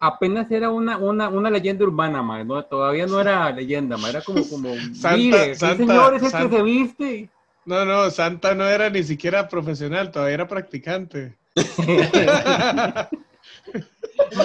apenas 0.00 0.50
era 0.50 0.70
una, 0.70 0.96
una, 0.98 1.28
una 1.28 1.50
leyenda 1.50 1.84
urbana, 1.84 2.22
ma, 2.22 2.42
¿no? 2.44 2.62
todavía 2.64 3.06
no 3.06 3.20
era 3.20 3.50
leyenda, 3.50 3.96
ma, 3.96 4.08
era 4.10 4.22
como, 4.22 4.46
como 4.48 4.74
Santa- 4.94 5.16
mire, 5.16 5.54
Santa- 5.54 5.76
señor 5.86 6.14
es 6.14 6.22
el 6.22 6.30
Santa- 6.30 6.50
que 6.50 6.56
se 6.56 6.62
viste. 6.62 7.28
No, 7.66 7.84
no, 7.84 8.10
Santa 8.10 8.54
no 8.54 8.64
era 8.68 8.90
ni 8.90 9.02
siquiera 9.02 9.48
profesional, 9.48 10.10
todavía 10.10 10.34
era 10.34 10.48
practicante. 10.48 11.36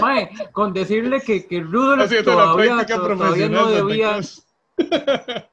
Mae, 0.01 0.29
con 0.51 0.73
decirle 0.73 1.21
que, 1.21 1.45
que 1.45 1.61
Rudolph 1.61 2.03
Haciendo 2.03 2.31
la 2.35 2.43
todavía, 2.45 2.85
todavía 2.85 3.49
no 3.49 3.67
debía. 3.69 4.19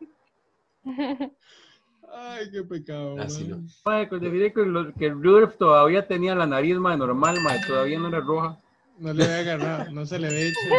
Ay, 2.18 2.50
qué 2.50 2.62
pecado. 2.62 3.20
Así 3.20 3.44
man. 3.44 3.62
no. 3.64 3.68
mae, 3.84 4.08
con 4.08 4.20
decirle 4.20 4.52
que, 4.52 4.92
que 4.98 5.10
Rudolph 5.10 5.56
todavía 5.58 6.06
tenía 6.06 6.34
la 6.34 6.46
nariz 6.46 6.76
mae, 6.78 6.96
normal, 6.96 7.36
mae, 7.42 7.60
todavía 7.66 7.98
no 7.98 8.08
era 8.08 8.20
roja. 8.20 8.58
No 8.98 9.12
le 9.12 9.24
había 9.24 9.38
agarrado, 9.38 9.90
no 9.90 10.06
se 10.06 10.18
le 10.18 10.28
había 10.28 10.40
hecho. 10.40 10.70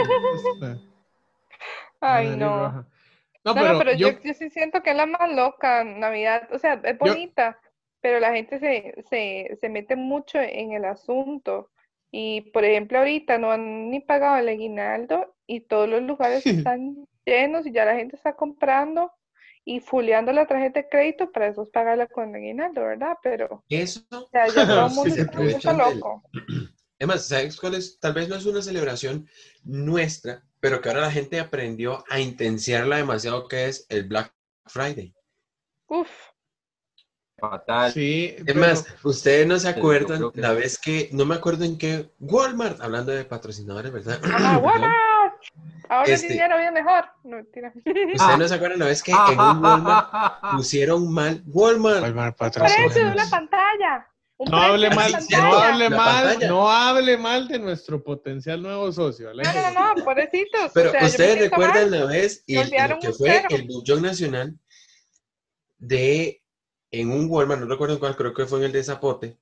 Ay, 2.00 2.30
no. 2.32 2.74
roja. 2.74 2.88
No, 3.46 3.54
No, 3.54 3.56
pero, 3.58 3.78
no, 3.78 3.78
pero 3.78 3.94
yo, 3.94 4.10
yo, 4.12 4.20
yo 4.24 4.34
sí 4.34 4.50
siento 4.50 4.84
que 4.84 4.92
es 4.92 4.98
la 4.98 5.06
más 5.06 5.32
loca 5.34 5.84
Navidad. 5.84 6.50
O 6.54 6.60
sea, 6.60 6.82
es 6.84 6.98
bonita, 6.98 7.60
pero 8.02 8.20
la 8.20 8.34
gente 8.34 8.60
se, 8.60 8.96
se, 9.10 9.58
se 9.62 9.70
mete 9.70 9.96
mucho 9.96 10.40
en 10.40 10.74
el 10.74 10.86
asunto. 10.86 11.72
Y, 12.12 12.42
por 12.52 12.66
ejemplo, 12.66 13.00
ahorita 13.00 13.38
no 13.38 13.52
han 13.52 13.90
ni 13.92 14.00
pagado 14.02 14.38
el 14.38 14.50
aguinaldo 14.50 15.36
y 15.48 15.62
todos 15.62 15.90
los 15.90 16.02
lugares 16.04 16.48
están 16.48 17.08
llenos 17.26 17.66
y 17.68 17.72
ya 17.72 17.86
la 17.86 17.96
gente 17.96 18.16
está 18.16 18.36
comprando 18.36 19.12
y 19.66 19.82
fuleando 19.82 20.32
la 20.32 20.48
tarjeta 20.48 20.82
de 20.82 20.90
crédito 20.90 21.32
para 21.32 21.48
después 21.48 21.70
pagarla 21.70 22.08
con 22.08 22.30
el 22.30 22.36
aguinaldo, 22.36 22.82
¿verdad? 22.84 23.18
Pero 23.24 23.66
Eso, 23.70 24.02
o 24.12 24.30
sea, 24.32 24.50
ya 24.50 24.66
todo 24.74 24.88
el 24.88 24.92
Sí, 24.94 24.96
mundo 24.96 25.16
se 25.52 25.58
está 25.58 25.74
del- 25.74 25.74
loco. 25.74 26.24
Además, 27.00 27.28
¿sabes 27.28 27.60
cuál 27.60 27.76
es? 27.76 28.00
Tal 28.00 28.14
vez 28.14 28.28
no 28.30 28.36
es 28.36 28.46
una 28.46 28.62
celebración 28.62 29.28
nuestra, 29.64 30.44
pero 30.60 30.82
que 30.82 30.90
ahora 30.90 31.02
la 31.02 31.12
gente 31.12 31.40
aprendió 31.40 32.04
a 32.10 32.20
intensiarla 32.20 32.98
demasiado, 32.98 33.48
que 33.48 33.66
es 33.68 33.86
el 33.90 34.04
Black 34.06 34.34
Friday. 34.66 35.14
Uf, 35.88 36.10
Fatal. 37.40 37.92
sí, 37.94 38.34
Es 38.38 38.44
pero- 38.46 38.60
más, 38.60 38.86
ustedes 39.04 39.46
no 39.46 39.60
se 39.60 39.70
acuerdan 39.70 40.32
que 40.32 40.42
la 40.42 40.50
sí. 40.52 40.56
vez 40.56 40.78
que, 40.80 41.10
no 41.14 41.26
me 41.26 41.36
acuerdo 41.36 41.66
en 41.66 41.78
qué, 41.78 42.12
Walmart, 42.20 42.82
hablando 42.82 43.12
de 43.12 43.26
patrocinadores, 43.26 43.92
¿verdad? 43.92 44.20
¡Ah, 44.24 44.58
Walmart! 44.64 44.96
Ahora 45.90 46.12
Este- 46.14 46.28
el 46.28 46.34
dinero 46.34 46.58
viene 46.58 46.72
mejor. 46.82 47.06
No, 47.24 47.36
mentira. 47.38 47.72
Ustedes 47.76 48.38
no 48.40 48.48
se 48.48 48.56
acuerdan 48.56 48.80
la 48.80 48.86
vez 48.88 49.04
que 49.04 49.12
en 49.12 49.40
un 49.40 49.64
Walmart 49.64 50.10
pusieron 50.58 51.14
mal 51.14 51.44
Walmart. 51.46 52.02
Walmart 52.02 52.36
precio 52.38 52.64
de 52.64 52.70
patrocina. 52.70 53.12
una 53.14 53.30
pantalla. 53.30 54.08
Un 54.40 54.52
No 54.52 54.58
hable 54.58 54.90
mal, 54.92 55.12
no 55.32 55.54
hable 55.58 55.90
mal, 55.90 56.40
no 56.48 56.70
hable 56.72 57.18
mal 57.18 57.48
de 57.48 57.58
nuestro 57.58 58.04
potencial 58.04 58.62
nuevo 58.62 58.92
socio. 58.92 59.34
No, 59.34 59.42
no, 59.44 59.72
no, 59.74 59.96
no, 59.96 60.04
pobrecitos. 60.04 60.72
Pero 60.76 60.90
o 60.90 60.92
sea, 60.92 61.06
ustedes 61.08 61.40
recuerdan 61.50 61.90
la 61.90 62.06
vez 62.06 62.44
el- 62.46 62.70
lo 62.90 63.00
que 63.00 63.14
fue 63.14 63.30
cero. 63.32 63.48
el 63.50 63.64
bullón 63.64 64.04
nacional 64.04 64.54
de 65.80 66.42
en 66.92 67.12
un 67.12 67.28
Walmart, 67.30 67.62
no 67.62 67.68
recuerdo 67.68 68.00
cuál, 68.00 68.16
creo 68.16 68.34
que 68.34 68.46
fue 68.46 68.60
en 68.60 68.66
el 68.66 68.72
de 68.72 68.84
Zapote, 68.84 69.38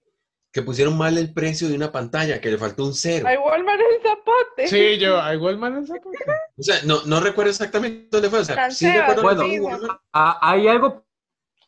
que 0.52 0.62
pusieron 0.62 0.98
mal 0.98 1.18
el 1.18 1.34
precio 1.34 1.68
de 1.68 1.76
una 1.76 1.92
pantalla, 1.92 2.40
que 2.40 2.50
le 2.50 2.58
faltó 2.58 2.86
un 2.86 2.94
cero. 2.94 3.26
Ay, 3.28 3.36
Walmart 3.38 3.80
el 3.82 4.02
zapote. 4.02 4.68
Sí, 4.68 4.98
yo, 4.98 5.22
¿hay 5.22 5.36
Walmart 5.38 5.76
en 5.76 5.88
Zapote? 5.88 6.18
O 6.58 6.64
sea, 6.64 6.78
no, 6.86 7.02
no 7.06 7.20
recuerdo 7.20 7.52
exactamente 7.52 8.08
dónde 8.10 8.30
fue. 8.30 8.40
O 8.40 8.46
sea, 8.46 8.72
sí 8.72 8.90
recuerdo 8.90 9.44
Bueno. 9.44 9.84
en 9.86 9.98
hay 10.14 10.68
algo 10.70 11.06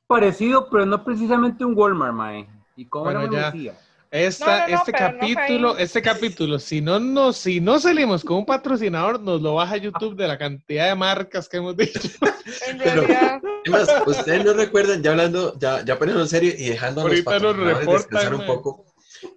parecido, 0.07 0.69
pero 0.69 0.85
no 0.85 1.03
precisamente 1.03 1.65
un 1.65 1.77
Walmart, 1.77 2.13
mae. 2.13 2.47
¿Y 2.77 2.85
cómo 2.85 3.05
Bueno, 3.05 3.23
era 3.23 3.31
ya. 3.31 3.51
decía? 3.51 3.77
Esta, 4.09 4.45
No, 4.45 4.51
no, 4.51 4.67
no, 4.69 4.75
este 4.77 4.91
no 4.93 4.97
capítulo, 4.97 5.75
ahí. 5.75 5.83
este 5.83 6.01
capítulo, 6.01 6.59
si 6.59 6.79
no, 6.79 6.97
no, 6.97 7.33
si 7.33 7.59
no 7.59 7.77
salimos 7.77 8.23
con 8.23 8.37
un 8.37 8.45
patrocinador, 8.45 9.19
nos 9.19 9.41
lo 9.41 9.55
baja 9.55 9.75
YouTube 9.75 10.15
de 10.15 10.27
la 10.29 10.37
cantidad 10.37 10.87
de 10.87 10.95
marcas 10.95 11.49
que 11.49 11.57
hemos 11.57 11.75
dicho. 11.75 11.99
En 12.69 12.77
Pero- 12.77 13.01
realidad. 13.01 13.41
Es 13.65 13.71
más, 13.71 13.89
ustedes 14.05 14.45
no 14.45 14.53
recuerdan, 14.53 15.03
ya 15.03 15.11
hablando, 15.11 15.53
ya, 15.59 15.83
ya 15.83 15.99
poniendo 15.99 16.21
en 16.23 16.29
serio 16.29 16.53
y 16.57 16.69
dejando 16.69 17.01
a 17.01 17.09
los 17.09 17.21
patrocinadores 17.21 17.77
reportan, 17.79 17.97
descansar 17.97 18.35
un 18.35 18.45
poco, 18.45 18.85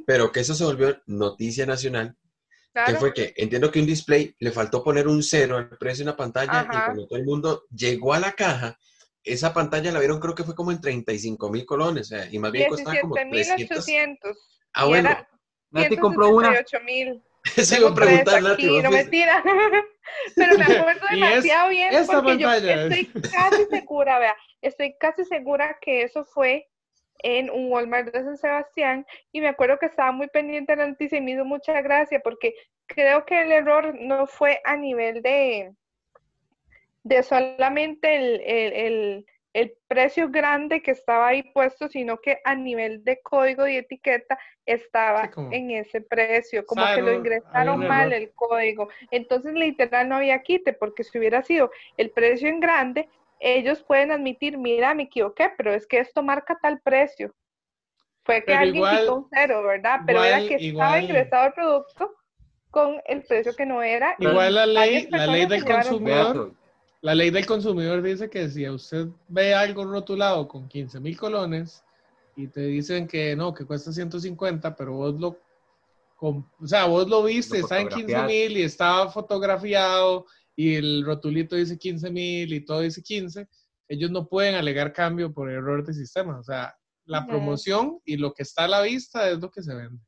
pero 0.07 0.30
que 0.30 0.38
eso 0.38 0.55
se 0.55 0.62
volvió 0.62 0.97
noticia 1.07 1.66
nacional, 1.66 2.14
que 2.72 2.82
Claro. 2.84 2.99
fue 3.01 3.12
que 3.12 3.34
entiendo 3.36 3.68
que 3.72 3.80
un 3.80 3.86
display 3.86 4.32
le 4.38 4.53
faltó 4.53 4.84
poner 4.84 5.09
un 5.09 5.24
cero 5.24 5.57
al 5.57 5.68
precio 5.70 6.05
de 6.05 6.11
una 6.12 6.16
pantalla 6.16 6.53
y 6.53 6.57
Ajá. 6.76 6.84
cuando 6.84 7.09
todo 7.09 7.18
el 7.18 7.24
mundo 7.24 7.64
llegó 7.74 8.14
a 8.14 8.20
la 8.20 8.30
caja, 8.30 8.78
esa 9.24 9.52
pantalla 9.52 9.92
la 9.92 9.98
vieron 9.98 10.20
creo 10.20 10.34
que 10.34 10.44
fue 10.44 10.54
como 10.54 10.72
en 10.72 10.80
35 10.80 11.50
mil 11.50 11.66
colones, 11.66 12.12
o 12.12 12.16
sea, 12.16 12.26
y 12.30 12.38
más 12.38 12.52
bien 12.52 12.68
costaba 12.68 12.98
como 13.00 13.14
300. 13.14 13.86
17.800. 13.86 14.36
Ah, 14.72 14.86
y 14.86 14.88
bueno, 14.88 15.10
Nati 15.70 15.96
compró 15.96 16.30
una. 16.30 16.48
178,000. 16.48 17.22
eso 17.56 17.76
iba 17.76 17.90
a 17.90 17.94
preguntar, 17.94 18.42
Nati, 18.42 18.66
aquí, 18.66 18.82
no 18.82 18.90
mentira. 18.90 19.42
Pero 20.36 20.58
me 20.58 20.64
acuerdo 20.64 21.06
es- 21.10 21.20
demasiado 21.20 21.68
bien 21.70 21.94
esta 21.94 22.12
porque 22.22 22.38
yo 22.38 22.50
estoy 22.50 23.06
casi 23.30 23.64
segura, 23.66 24.18
vea, 24.18 24.36
estoy 24.60 24.96
casi 24.98 25.24
segura 25.24 25.78
que 25.80 26.02
eso 26.02 26.24
fue 26.24 26.68
en 27.22 27.50
un 27.50 27.70
Walmart 27.70 28.12
de 28.12 28.24
San 28.24 28.36
Sebastián 28.38 29.06
y 29.30 29.40
me 29.40 29.48
acuerdo 29.48 29.78
que 29.78 29.86
estaba 29.86 30.10
muy 30.10 30.28
pendiente 30.28 30.72
de 30.72 30.76
la 30.78 30.88
noticia 30.88 31.18
y 31.18 31.20
me 31.20 31.32
hizo 31.32 31.44
mucha 31.44 31.80
gracia 31.82 32.20
porque 32.24 32.54
creo 32.86 33.24
que 33.24 33.42
el 33.42 33.52
error 33.52 33.94
no 34.00 34.26
fue 34.26 34.60
a 34.64 34.76
nivel 34.76 35.22
de, 35.22 35.74
de 37.03 37.22
solamente 37.22 38.14
el, 38.16 38.40
el, 38.40 38.72
el- 38.72 39.26
el 39.53 39.74
precio 39.88 40.28
grande 40.30 40.80
que 40.80 40.92
estaba 40.92 41.26
ahí 41.26 41.42
puesto, 41.53 41.88
sino 41.88 42.18
que 42.20 42.38
a 42.44 42.55
nivel 42.55 43.03
de 43.03 43.20
código 43.20 43.66
y 43.66 43.74
etiqueta 43.78 44.38
estaba 44.64 45.24
Sí, 45.24 45.30
como- 45.30 45.53
en 45.53 45.72
ese 45.72 46.01
precio, 46.03 46.64
como 46.64 46.84
que 46.94 47.03
lo 47.03 47.12
ingresaron 47.12 47.80
mal 47.88 48.12
el 48.12 48.30
código. 48.32 48.88
Entonces, 49.11 49.53
literal, 49.55 50.09
no 50.09 50.14
había 50.16 50.40
quite, 50.42 50.72
porque 50.72 51.03
si 51.03 51.18
hubiera 51.18 51.42
sido 51.42 51.72
el 51.96 52.11
precio 52.11 52.48
en 52.48 52.61
grande, 52.61 53.09
ellos 53.40 53.82
pueden 53.82 54.12
admitir, 54.12 54.57
mira, 54.57 54.94
me 54.94 55.05
equivoqué, 55.05 55.51
pero 55.57 55.74
es 55.74 55.84
que 55.88 55.98
esto 55.98 56.22
marca 56.22 56.57
tal 56.62 56.80
precio. 56.82 57.34
Fue 58.22 58.36
que 58.36 58.42
Pero 58.46 58.59
alguien 58.61 58.76
igual- 58.76 59.01
quitó 59.01 59.14
un 59.16 59.26
cero, 59.32 59.62
¿verdad? 59.64 60.01
Pero 60.07 60.22
era 60.22 60.40
igual- 60.42 60.48
que 60.61 60.64
estaba 60.68 61.01
ingresado 61.01 61.46
el 61.48 61.53
producto 61.55 62.14
con 62.70 63.01
el 63.05 63.22
precio 63.24 63.57
que 63.57 63.66
no 63.66 63.82
era. 63.82 64.14
Igual 64.20 64.55
la 64.55 64.66
ley, 64.66 65.09
la 65.11 65.26
ley 65.26 65.46
del 65.46 65.64
consumidor, 65.64 66.53
la 67.03 67.14
ley 67.14 67.30
del 67.30 67.46
consumidor 67.46 68.03
dice 68.03 68.28
que 68.28 68.48
si 68.51 68.64
a 68.64 68.72
usted 68.72 69.09
ve 69.28 69.55
algo 69.55 69.84
rotulado 69.84 70.46
con 70.48 70.68
15 70.68 71.01
mil 71.01 71.16
colones 71.16 71.82
y 72.36 72.46
te 72.48 72.61
dicen 72.62 73.07
que 73.07 73.34
no, 73.36 73.55
que 73.55 73.64
cuesta 73.64 73.92
150, 73.92 74.74
pero 74.76 74.92
vos 74.94 75.18
lo, 75.18 75.38
o 76.20 76.44
sea, 76.66 76.86
vos 76.86 77.09
lo 77.09 77.22
viste, 77.22 77.59
Lo 77.59 77.64
está 77.64 77.80
en 77.80 77.88
15 77.88 78.03
fotografiaste. 78.14 78.48
mil 78.48 78.57
y 78.59 78.62
estaba 78.62 79.11
fotografiado 79.11 80.26
y 80.55 80.74
el 80.74 81.05
rotulito 81.05 81.57
dice 81.57 81.78
15 81.78 82.11
mil 82.11 82.53
y 82.53 82.64
todo 82.64 82.80
dice 82.80 83.03
15, 83.03 83.48
ellos 83.88 84.11
no 84.11 84.28
pueden 84.28 84.55
alegar 84.55 84.92
cambio 84.92 85.32
por 85.32 85.51
error 85.51 85.84
de 85.84 85.94
sistema. 85.94 86.38
O 86.38 86.42
sea, 86.44 86.74
la 87.07 87.20
Ujú. 87.20 87.28
promoción 87.28 87.98
y 88.05 88.16
lo 88.18 88.32
que 88.34 88.42
está 88.42 88.64
a 88.64 88.68
la 88.68 88.82
vista 88.82 89.28
es 89.30 89.38
lo 89.40 89.51
que 89.51 89.62
se 89.62 89.74
vende. 89.74 89.98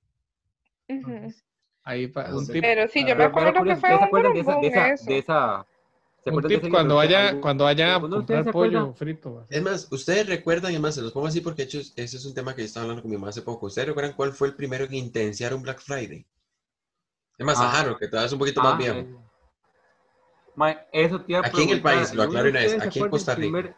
Ujú. 0.88 1.00
Entonces, 1.10 1.44
ahí 1.84 2.06
pa- 2.06 2.26
Ah, 2.28 2.36
un 2.36 2.46
sí. 2.46 2.52
tip, 2.52 2.62
Pero 2.62 2.86
sí, 2.86 3.04
yo 3.06 3.16
me 3.16 3.24
acuerdo 3.24 3.52
que 3.64 3.76
fue 3.76 3.94
¿ustedes 3.94 4.00
se 4.44 4.54
un 4.54 4.60
de 4.60 4.68
esa, 4.68 5.04
de 5.04 5.18
esa, 5.18 5.66
un 6.24 6.42
tip 6.44 6.70
cuando 6.70 7.00
Algo- 7.00 7.40
cuando 7.40 7.64
vayan 7.64 7.88
a 7.90 7.94
¿Alguno 7.96 8.20
de 8.20 8.26
comprar 8.34 8.52
pollo 8.52 8.92
frito. 8.94 9.40
así. 9.40 9.54
Es 9.56 9.62
más, 9.62 9.88
ustedes 9.90 10.26
recuerdan, 10.28 10.70
y 10.72 10.74
además 10.76 10.94
se 10.94 11.02
los 11.02 11.12
pongo 11.12 11.26
así 11.26 11.40
porque 11.40 11.62
de 11.62 11.68
hecho 11.68 11.78
ese 11.80 12.16
es 12.16 12.24
un 12.24 12.34
tema 12.34 12.54
que 12.54 12.62
yo 12.62 12.66
estaba 12.66 12.84
hablando 12.84 13.02
con 13.02 13.10
mi 13.10 13.16
mamá 13.16 13.30
hace 13.30 13.42
poco. 13.42 13.66
¿Ustedes 13.66 13.88
recuerdan 13.88 14.14
cuál 14.14 14.32
fue 14.32 14.48
el 14.48 14.54
primero 14.54 14.84
en 14.84 14.94
intensiar 14.94 15.52
un 15.54 15.62
Black 15.62 15.80
Friday? 15.80 16.24
Es 17.38 17.44
más, 17.46 17.58
Ah. 17.58 17.70
a 17.70 17.80
Harold, 17.80 17.98
que 17.98 18.06
todavía 18.06 18.26
es 18.26 18.32
un 18.32 18.38
poquito 18.38 18.60
Ah, 18.60 18.64
más 18.64 18.78
viejo. 18.78 18.98
eh. 18.98 19.16
Mae, 20.54 20.78
eso 20.92 21.20
te 21.22 21.32
iba 21.32 21.40
a 21.40 21.46
Aquí 21.46 21.62
en 21.62 21.70
el 21.70 21.82
país, 21.82 22.14
lo 22.14 22.22
¿alguno 22.22 22.38
aclaro 22.40 22.50
una 22.50 22.60
vez, 22.60 22.80
aquí 22.82 23.00
en 23.00 23.08
Costa 23.08 23.32
el 23.32 23.38
Rica. 23.38 23.50
primer- 23.58 23.74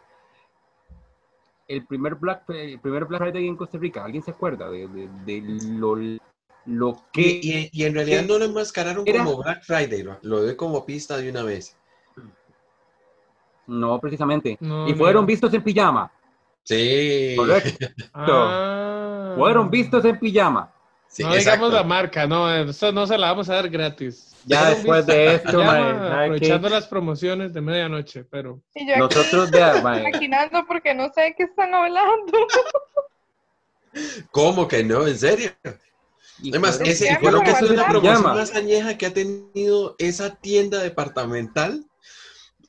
el 1.69 1.87
primer 1.87 2.15
Black 2.17 2.45
el 2.51 2.81
primer 2.81 3.05
Black 3.07 3.23
Friday 3.23 3.47
en 3.49 3.57
Costa 3.57 3.79
Rica, 3.79 4.05
¿alguien 4.05 4.23
se 4.23 4.33
acuerda 4.33 4.69
de, 4.71 4.87
de, 4.89 5.09
de 5.25 5.41
lo, 5.71 5.97
lo 6.67 7.05
que 7.13 7.23
Y, 7.23 7.41
y- 7.53 7.71
y 7.73 7.85
en 7.85 7.95
realidad 7.95 8.25
no 8.25 8.39
lo 8.39 8.45
enmascararon 8.45 9.05
Era- 9.07 9.25
como 9.25 9.43
Black 9.43 9.63
Friday, 9.65 10.03
lo, 10.03 10.19
lo 10.23 10.43
doy 10.43 10.57
como 10.57 10.85
pista 10.85 11.17
de 11.17 11.31
una 11.31 11.43
vez. 11.43 11.77
No 13.67 13.99
precisamente 14.01 14.57
No, 14.61 14.89
y 14.89 14.93
no. 14.93 14.97
fueron 14.99 15.27
vistos 15.27 15.53
en 15.55 15.63
pijama, 15.63 16.11
Sí. 16.63 17.35
correcto, 17.37 17.87
Ah. 18.15 19.35
fueron 19.37 19.71
vistos 19.71 20.05
en 20.05 20.19
pijama. 20.19 20.71
Sí, 21.09 21.23
no 21.23 21.29
exacto. 21.35 21.51
digamos 21.69 21.73
la 21.75 21.85
marca, 21.85 22.27
no, 22.27 22.53
eso 22.53 22.91
no 22.91 23.07
se 23.07 23.17
la 23.17 23.29
vamos 23.31 23.49
a 23.49 23.55
dar 23.55 23.69
gratis. 23.69 24.35
Ya 24.47 24.71
después 24.71 25.07
de 25.07 25.35
esto, 25.37 25.63
mae, 25.63 26.25
aprovechando 26.25 26.69
las 26.69 26.87
promociones 26.89 27.53
de 27.55 27.61
medianoche, 27.61 28.25
pero 28.25 28.61
Y 28.75 28.87
yo 28.87 28.93
aquí 28.95 29.01
Nosotros 29.01 29.51
vea, 29.51 29.81
mae, 29.83 30.03
maquinando 30.03 30.65
porque 30.67 30.93
no 30.95 31.11
sé 31.15 31.21
de 31.23 31.35
qué 31.37 31.45
están 31.45 31.73
hablando. 31.75 32.33
¿Cómo 34.33 34.67
que 34.67 34.83
no? 34.83 35.07
¿En 35.07 35.17
serio? 35.19 35.51
y 36.43 36.51
Además, 36.51 36.81
ese 36.81 37.07
Ya 37.07 37.19
creo 37.19 37.41
que 37.43 37.51
es 37.53 37.63
una 37.63 37.83
aguantaron. 37.83 37.91
promoción 37.93 38.17
Pijama. 38.17 38.35
más 38.35 38.55
añeja 38.57 38.99
que 38.99 39.07
ha 39.07 39.15
tenido 39.15 39.95
esa 39.99 40.35
tienda 40.35 40.83
departamental. 40.83 41.85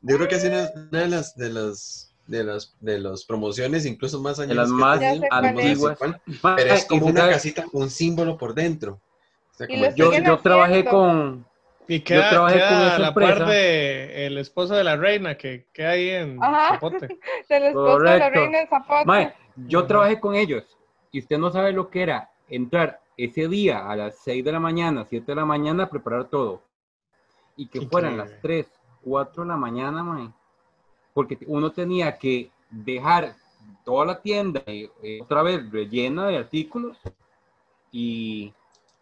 Yo 0.07 0.17
creo 0.17 0.27
que 0.27 0.35
es 0.35 0.43
una, 0.43 0.69
una 0.91 0.99
de 1.01 1.07
las 1.07 1.35
de 1.35 1.49
las 1.49 2.11
de 2.27 2.43
las 2.43 2.75
de 2.79 2.99
las 2.99 3.23
promociones 3.25 3.85
incluso 3.85 4.19
más 4.21 4.39
añejas 4.39 4.69
las 4.69 4.71
que 4.71 4.73
ha 4.73 4.77
más 4.79 5.03
antiguas. 5.31 5.97
pero 6.55 6.73
es 6.73 6.83
y 6.85 6.87
como 6.87 7.07
una 7.07 7.29
casita 7.29 7.63
con 7.65 7.83
un 7.83 7.89
símbolo 7.89 8.37
por 8.37 8.53
dentro. 8.53 8.93
O 8.93 9.53
sea, 9.57 9.67
Y 9.69 9.73
como 9.79 9.95
yo, 9.95 10.13
yo 10.13 10.39
trabajé 10.39 10.85
con 10.85 11.45
y 11.87 11.99
queda, 12.01 12.29
trabajé 12.29 12.55
queda 12.57 12.69
con 12.69 12.77
esa 12.87 12.99
la 12.99 13.07
empresa. 13.09 13.35
par 13.39 13.47
de 13.47 14.25
el 14.27 14.37
esposo 14.37 14.75
de 14.75 14.83
la 14.83 14.95
reina 14.95 15.37
que 15.37 15.67
queda 15.71 15.91
ahí 15.91 16.09
en 16.09 16.43
Ajá. 16.43 16.75
Zapote. 16.75 17.07
Del 17.49 17.63
esposo 17.63 17.99
de 17.99 18.19
la 18.19 18.29
Correcto. 18.29 18.39
reina 18.39 18.59
de 18.59 18.67
Zapote. 18.67 19.33
Yo 19.55 19.79
Ajá. 19.79 19.87
trabajé 19.87 20.19
con 20.19 20.35
ellos 20.35 20.63
y 21.11 21.19
usted 21.19 21.37
no 21.37 21.51
sabe 21.51 21.71
lo 21.73 21.89
que 21.89 22.03
era 22.03 22.29
entrar 22.49 23.01
ese 23.17 23.47
día 23.47 23.89
a 23.89 23.95
las 23.95 24.17
6 24.23 24.43
de 24.43 24.51
la 24.51 24.59
mañana, 24.59 25.05
7 25.09 25.25
de 25.31 25.35
la 25.35 25.45
mañana 25.45 25.83
a 25.83 25.89
preparar 25.89 26.27
todo 26.29 26.63
y 27.55 27.67
que 27.67 27.81
fueran 27.87 28.17
las 28.17 28.31
Increíble. 28.31 28.65
3, 28.65 28.67
4 29.05 29.43
de 29.43 29.49
la 29.49 29.55
mañana, 29.55 30.03
mae. 30.03 30.29
Porque 31.13 31.37
uno 31.47 31.71
tenía 31.71 32.17
que 32.17 32.51
dejar 32.69 33.35
toda 33.85 34.05
la 34.05 34.19
tienda 34.21 34.61
eh, 34.65 34.89
eh, 35.01 35.19
otra 35.21 35.43
vez 35.43 35.71
rellena 35.71 36.27
de 36.27 36.37
artículos 36.37 36.97
y, 37.91 38.51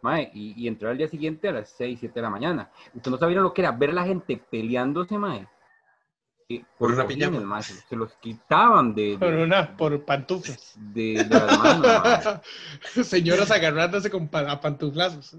mae, 0.01 0.29
y, 0.33 0.53
y 0.61 0.67
entrar 0.67 0.91
al 0.91 0.97
día 0.97 1.07
siguiente 1.07 1.47
a 1.49 1.53
las 1.53 1.69
6, 1.69 1.97
7 2.01 2.13
de 2.13 2.21
la 2.21 2.29
mañana. 2.29 2.69
Usted 2.93 3.09
no 3.09 3.17
sabía 3.17 3.39
lo 3.39 3.53
que 3.53 3.61
era 3.61 3.71
ver 3.71 3.89
a 3.89 3.93
la 3.93 4.03
gente 4.05 4.37
peleándose, 4.37 5.17
mae, 5.17 5.47
Por 6.77 6.91
una 6.91 7.03
cojines, 7.03 7.29
pijama. 7.29 7.45
mae, 7.47 7.63
se, 7.63 7.95
los 7.95 8.13
quitaban 8.17 8.93
de, 8.93 9.17
Por 9.19 9.31
de, 9.33 9.43
una, 9.43 9.75
por 9.75 10.03
pantuflas. 10.05 10.73
de- 10.75 11.23
de 11.23 11.39
las 11.39 11.57
manos. 11.59 12.41
mae. 12.95 13.03
Señoras 13.03 13.49
agarrándose 13.49 14.11
con 14.11 14.29
a 14.33 14.59
pantuflazos. 14.61 15.35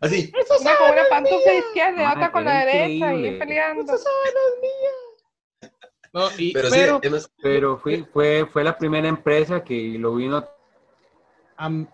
Así, 0.00 0.32
Una 0.60 0.76
con 0.76 0.90
una 0.90 1.02
pantufla 1.08 1.54
izquierda 1.54 2.02
y 2.02 2.04
Mae, 2.04 2.16
otra 2.16 2.32
con 2.32 2.44
la 2.44 2.64
derecha 2.64 3.14
y 3.14 3.38
peleando. 3.38 3.92
No, 6.12 6.28
y, 6.38 6.52
pero, 6.52 6.68
pero, 6.70 7.00
sí, 7.00 7.06
hemos- 7.06 7.30
Pero 7.42 7.78
fue, 7.78 8.04
fue, 8.12 8.46
fue 8.46 8.64
la 8.64 8.76
primera 8.76 9.08
empresa 9.08 9.62
que 9.62 9.96
lo 9.98 10.14
vino 10.14 10.46
am- 11.56 11.88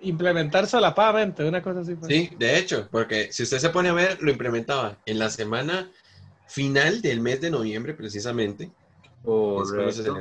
implementar 0.00 0.66
solapadamente, 0.66 1.44
una 1.44 1.62
cosa 1.62 1.80
así. 1.80 1.94
fue. 1.94 2.08
sí, 2.08 2.30
de 2.36 2.58
hecho, 2.58 2.88
porque 2.90 3.32
si 3.32 3.42
usted 3.42 3.58
se 3.58 3.70
pone 3.70 3.88
a 3.88 3.94
ver, 3.94 4.22
lo 4.22 4.30
implementaba 4.30 4.98
en 5.06 5.18
la 5.18 5.30
semana 5.30 5.90
final 6.46 7.00
del 7.00 7.20
mes 7.20 7.40
de 7.40 7.50
noviembre, 7.50 7.94
precisamente. 7.94 8.70
Correcto. 9.22 10.20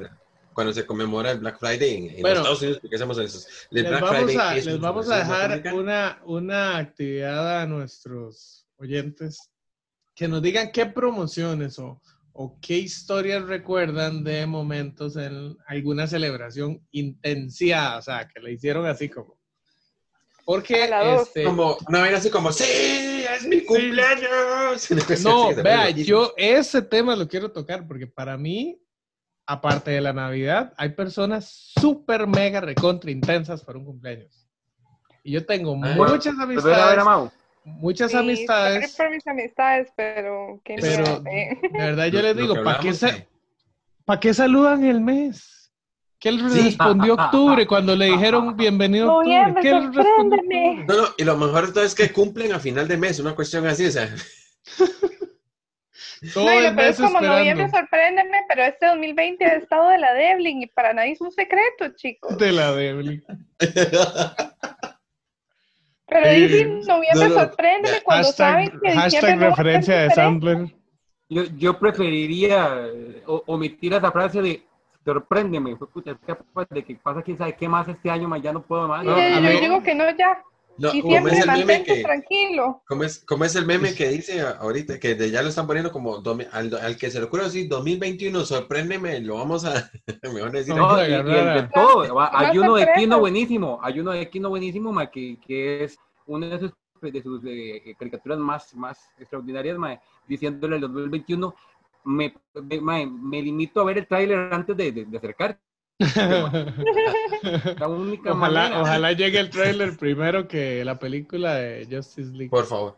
Cuando 0.54 0.74
se 0.74 0.86
conmemora 0.86 1.32
el 1.32 1.40
Black 1.40 1.60
Friday 1.60 1.96
en, 1.96 2.10
en 2.16 2.22
Bueno, 2.22 2.28
los 2.30 2.38
Estados 2.40 2.62
Unidos, 2.62 2.80
porque 2.82 2.96
hacemos 2.96 3.18
eso. 3.18 3.48
El 3.72 3.82
Les 3.82 3.90
Black 3.90 4.02
vamos, 4.02 4.18
Friday 4.24 4.38
a, 4.38 4.58
es 4.58 4.66
les 4.66 4.76
un- 4.76 4.82
vamos 4.82 5.10
a 5.10 5.18
dejar 5.18 5.74
una, 5.74 6.22
una 6.26 6.78
actividad 6.78 7.62
a 7.62 7.66
nuestros 7.66 8.66
oyentes 8.78 9.50
que 10.16 10.28
nos 10.28 10.42
digan 10.42 10.72
qué 10.72 10.86
promociones 10.86 11.80
o, 11.80 12.00
o 12.34 12.58
qué 12.62 12.78
historias 12.78 13.44
recuerdan 13.46 14.24
de 14.24 14.46
momentos 14.46 15.16
en 15.18 15.58
alguna 15.68 16.06
celebración 16.08 16.86
intensiada, 16.92 17.98
o 17.98 18.02
sea, 18.02 18.28
que 18.28 18.40
le 18.40 18.52
hicieron 18.54 18.86
así 18.86 19.10
como. 19.10 19.40
Porque 20.46 20.90
este, 21.22 21.46
Como 21.46 21.78
una 21.88 22.02
vaina 22.02 22.18
así 22.18 22.30
como, 22.30 22.52
¡Sí! 22.52 22.66
¡Es 22.66 23.46
mi 23.48 23.62
cumpleaños! 23.62 24.88
Cosa 25.08 25.16
No, 25.24 25.56
vea, 25.64 25.90
yo 25.92 26.34
ese 26.36 26.82
tema 26.82 27.16
lo 27.16 27.28
quiero 27.30 27.50
tocar 27.52 27.88
porque 27.88 28.08
para 28.08 28.38
mí, 28.38 28.78
aparte 29.46 29.92
de 29.92 30.02
la 30.02 30.14
Navidad, 30.14 30.74
hay 30.78 30.90
personas 30.90 31.50
súper 31.50 32.28
mega 32.28 32.62
recontra 32.62 33.12
intensas 33.12 33.64
para 33.64 33.78
un 33.80 33.86
cumpleaños. 33.86 34.48
Y 35.24 35.32
yo 35.32 35.46
tengo 35.46 35.76
Ah, 35.76 35.94
muchas 35.96 36.36
¿Te 36.38 36.40
ver 36.40 36.40
a 36.40 36.42
a 36.42 36.44
amistades, 36.44 37.06
Mau? 37.06 37.32
muchas 37.64 38.12
Sí, 38.12 38.18
amistades, 38.18 38.96
por 38.98 39.10
mis 39.10 39.26
amistades, 39.28 39.88
pero 39.96 40.62
qué 40.66 40.76
pero 40.82 41.24
eh. 41.32 41.58
de 41.62 41.78
verdad 41.78 42.08
yo 42.08 42.22
les 42.22 42.36
digo, 42.36 42.62
¿para 42.64 42.80
qué, 42.80 42.94
sa- 42.94 43.26
¿para 44.06 44.20
qué 44.20 44.34
saludan 44.34 44.84
el 44.84 45.00
mes? 45.02 45.72
¿Qué 46.20 46.32
le 46.32 46.50
Sí. 46.50 46.62
respondió 46.62 47.16
octubre 47.16 47.68
cuando 47.68 47.96
le 47.98 48.06
dijeron 48.06 48.56
bienvenido 48.56 49.12
a 49.12 49.18
octubre? 49.18 49.54
No, 50.88 50.96
no, 50.96 51.04
y 51.18 51.24
lo 51.26 51.38
mejor 51.38 51.68
de 51.68 51.74
todo 51.74 51.84
es 51.84 51.94
que 51.96 52.12
cumplen 52.14 52.54
a 52.54 52.60
final 52.60 52.88
de 52.88 52.96
mes, 52.98 53.20
una 53.20 53.36
cuestión 53.36 53.66
así, 53.68 53.86
o 53.86 53.92
sea, 53.92 54.14
Todo 56.34 56.46
No, 56.46 56.60
y 56.60 56.64
lo 56.64 56.76
peor 56.76 56.88
es 56.90 56.98
como 56.98 57.20
noviembre, 57.22 57.66
esperando. 57.66 57.78
sorpréndeme, 57.78 58.38
pero 58.48 58.64
este 58.64 58.86
2020 58.86 59.46
ha 59.46 59.56
estado 59.56 59.90
de 59.90 59.98
la 59.98 60.14
Devlin 60.14 60.62
y 60.62 60.68
para 60.68 60.94
nadie 60.94 61.14
es 61.14 61.22
un 61.22 61.32
secreto, 61.32 61.90
chicos. 61.96 62.38
De 62.38 62.52
la 62.52 62.72
Devlin. 62.74 63.24
Pero 66.06 66.26
Sí. 66.30 66.42
dicen 66.48 66.80
noviembre, 66.82 67.30
No, 67.30 67.30
no. 67.30 67.40
sorpréndeme 67.40 68.02
cuando 68.04 68.28
saben 68.32 68.70
Hashtag, 68.70 68.82
que 68.82 68.92
diciembre 69.04 69.32
hashtag 69.32 69.50
referencia 69.50 69.96
de. 70.02 70.10
Sampler. 70.12 70.58
Yo, 71.30 71.44
yo 71.58 71.80
preferiría 71.80 72.86
eh, 72.86 73.24
o- 73.26 73.44
omitir 73.48 73.94
esa 73.94 74.12
frase 74.12 74.42
de 74.42 74.64
sorpréndeme, 75.04 75.76
fue 75.76 75.90
puta, 75.90 76.12
es 76.12 76.18
capaz 76.26 76.68
de 76.70 76.84
que 76.84 76.96
pasa 76.96 77.22
quién 77.24 77.38
sabe 77.38 77.56
qué 77.56 77.68
más 77.68 77.88
este 77.88 78.10
año, 78.12 78.28
más 78.28 78.42
ya 78.42 78.54
no 78.54 78.62
puedo 78.62 78.88
más. 78.88 79.04
Yo, 79.04 79.12
No, 79.12 79.18
yo 79.18 79.42
mí- 79.42 79.60
digo 79.60 79.82
que 79.82 79.96
no 79.96 80.10
ya. 80.16 80.44
No, 80.78 80.94
Y 80.94 81.02
como 81.02 81.12
siempre 81.14 81.34
es 81.34 81.40
el 81.40 81.48
meme 81.48 81.66
mantente 81.66 81.94
que, 81.96 82.04
tranquilo. 82.04 82.82
como 82.88 83.04
es, 83.04 83.24
como 83.26 83.46
es 83.46 83.56
el 83.56 83.66
meme 83.66 83.94
que 83.94 84.10
dice 84.10 84.42
ahorita, 84.42 85.00
que 85.00 85.16
de- 85.16 85.30
ya 85.32 85.42
lo 85.42 85.50
están 85.50 85.68
poniendo 85.68 85.92
como, 85.92 86.22
domi- 86.24 86.48
al, 86.52 86.74
al 86.76 86.98
que 86.98 87.12
se 87.12 87.20
le 87.20 87.26
ocurre 87.26 87.44
decir 87.44 87.68
2021, 87.70 88.44
sorpréndeme, 88.46 89.20
lo 89.22 89.36
vamos 89.36 89.66
a, 89.66 89.74
decir, 90.54 90.74
Vamos 90.74 90.94
No, 90.94 90.96
a 90.96 91.08
y, 91.08 91.12
y 91.12 91.14
agarrar 91.14 91.38
el 91.48 91.54
de 91.54 91.60
a- 91.60 91.70
todo. 91.70 92.20
Hay 92.32 92.58
uno 92.58 92.76
de. 92.76 92.88
Kino 92.96 93.20
buenísimo, 93.20 93.80
hay 93.82 94.00
uno 94.00 94.12
de 94.12 94.30
Kino 94.30 94.50
buenísimo, 94.50 94.92
ma, 94.92 95.10
que, 95.10 95.38
que 95.46 95.84
es 95.84 95.98
una 96.26 96.48
de 96.48 96.60
sus, 96.60 96.74
de 97.02 97.22
sus 97.22 97.42
eh, 97.46 97.96
caricaturas 98.00 98.40
más, 98.40 98.74
más 98.76 98.98
extraordinarias, 99.20 99.78
ma, 99.78 100.00
diciéndole 100.28 100.76
al 100.76 100.82
2021, 100.82 101.54
me, 102.06 102.34
me, 102.64 102.82
ma, 102.82 103.06
me 103.06 103.42
limito 103.42 103.80
a 103.82 103.84
ver 103.86 103.98
el 104.00 104.08
tráiler 104.08 104.52
antes 104.54 104.76
de, 104.76 104.92
de, 104.92 105.06
de 105.06 105.18
acercar. 105.18 105.60
La 107.80 107.88
única 107.88 108.32
Ojalá, 108.34 108.62
manera. 108.64 108.82
ojalá 108.82 109.12
llegue 109.14 109.40
el 109.40 109.50
trailer 109.50 109.98
primero 109.98 110.48
que 110.48 110.84
la 110.86 110.98
película 111.00 111.56
de 111.56 111.88
Justice 111.90 112.32
League. 112.32 112.50
por 112.50 112.66
favor. 112.66 112.98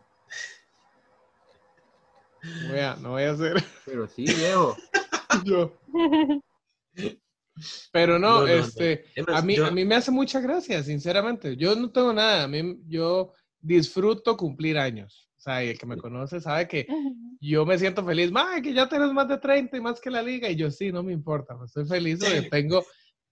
No 2.42 2.68
voy 2.70 2.78
a, 2.78 2.96
no 2.96 3.10
voy 3.10 3.22
a 3.24 3.30
hacer 3.32 3.64
Pero 3.84 4.06
sí, 4.08 4.24
viejo. 4.24 4.76
yo. 5.44 5.72
Pero 7.92 8.18
no, 8.18 8.40
No, 8.40 8.40
no, 8.40 8.46
no. 8.46 8.52
este, 8.52 9.04
más, 9.26 9.42
a 9.42 9.44
mí, 9.44 9.56
yo- 9.56 9.66
a 9.66 9.70
mí 9.70 9.84
me 9.84 9.94
hace 9.96 10.10
mucha 10.10 10.40
gracia, 10.40 10.82
sinceramente. 10.82 11.56
Yo 11.56 11.74
no 11.74 11.90
tengo 11.90 12.12
nada, 12.12 12.44
a 12.44 12.48
mí, 12.48 12.78
yo 12.86 13.32
disfruto 13.60 14.36
cumplir 14.36 14.78
años. 14.78 15.25
Sea, 15.46 15.62
y 15.64 15.68
el 15.68 15.78
que 15.78 15.86
me 15.86 15.96
conoce 15.96 16.40
sabe 16.40 16.66
que 16.66 16.88
yo 17.40 17.64
me 17.64 17.78
siento 17.78 18.04
feliz, 18.04 18.32
¡Mae, 18.32 18.60
que 18.60 18.74
ya 18.74 18.88
tienes 18.88 19.12
más 19.12 19.28
de 19.28 19.38
30 19.38 19.76
y 19.76 19.80
más 19.80 20.00
que 20.00 20.10
la 20.10 20.20
liga! 20.20 20.48
Y 20.50 20.56
yo 20.56 20.72
sí, 20.72 20.90
no 20.90 21.04
me 21.04 21.12
importa, 21.12 21.56
pues, 21.56 21.68
estoy 21.68 21.86
feliz 21.86 22.18
porque 22.18 22.42
Sí. 22.42 22.50
tengo, 22.50 22.84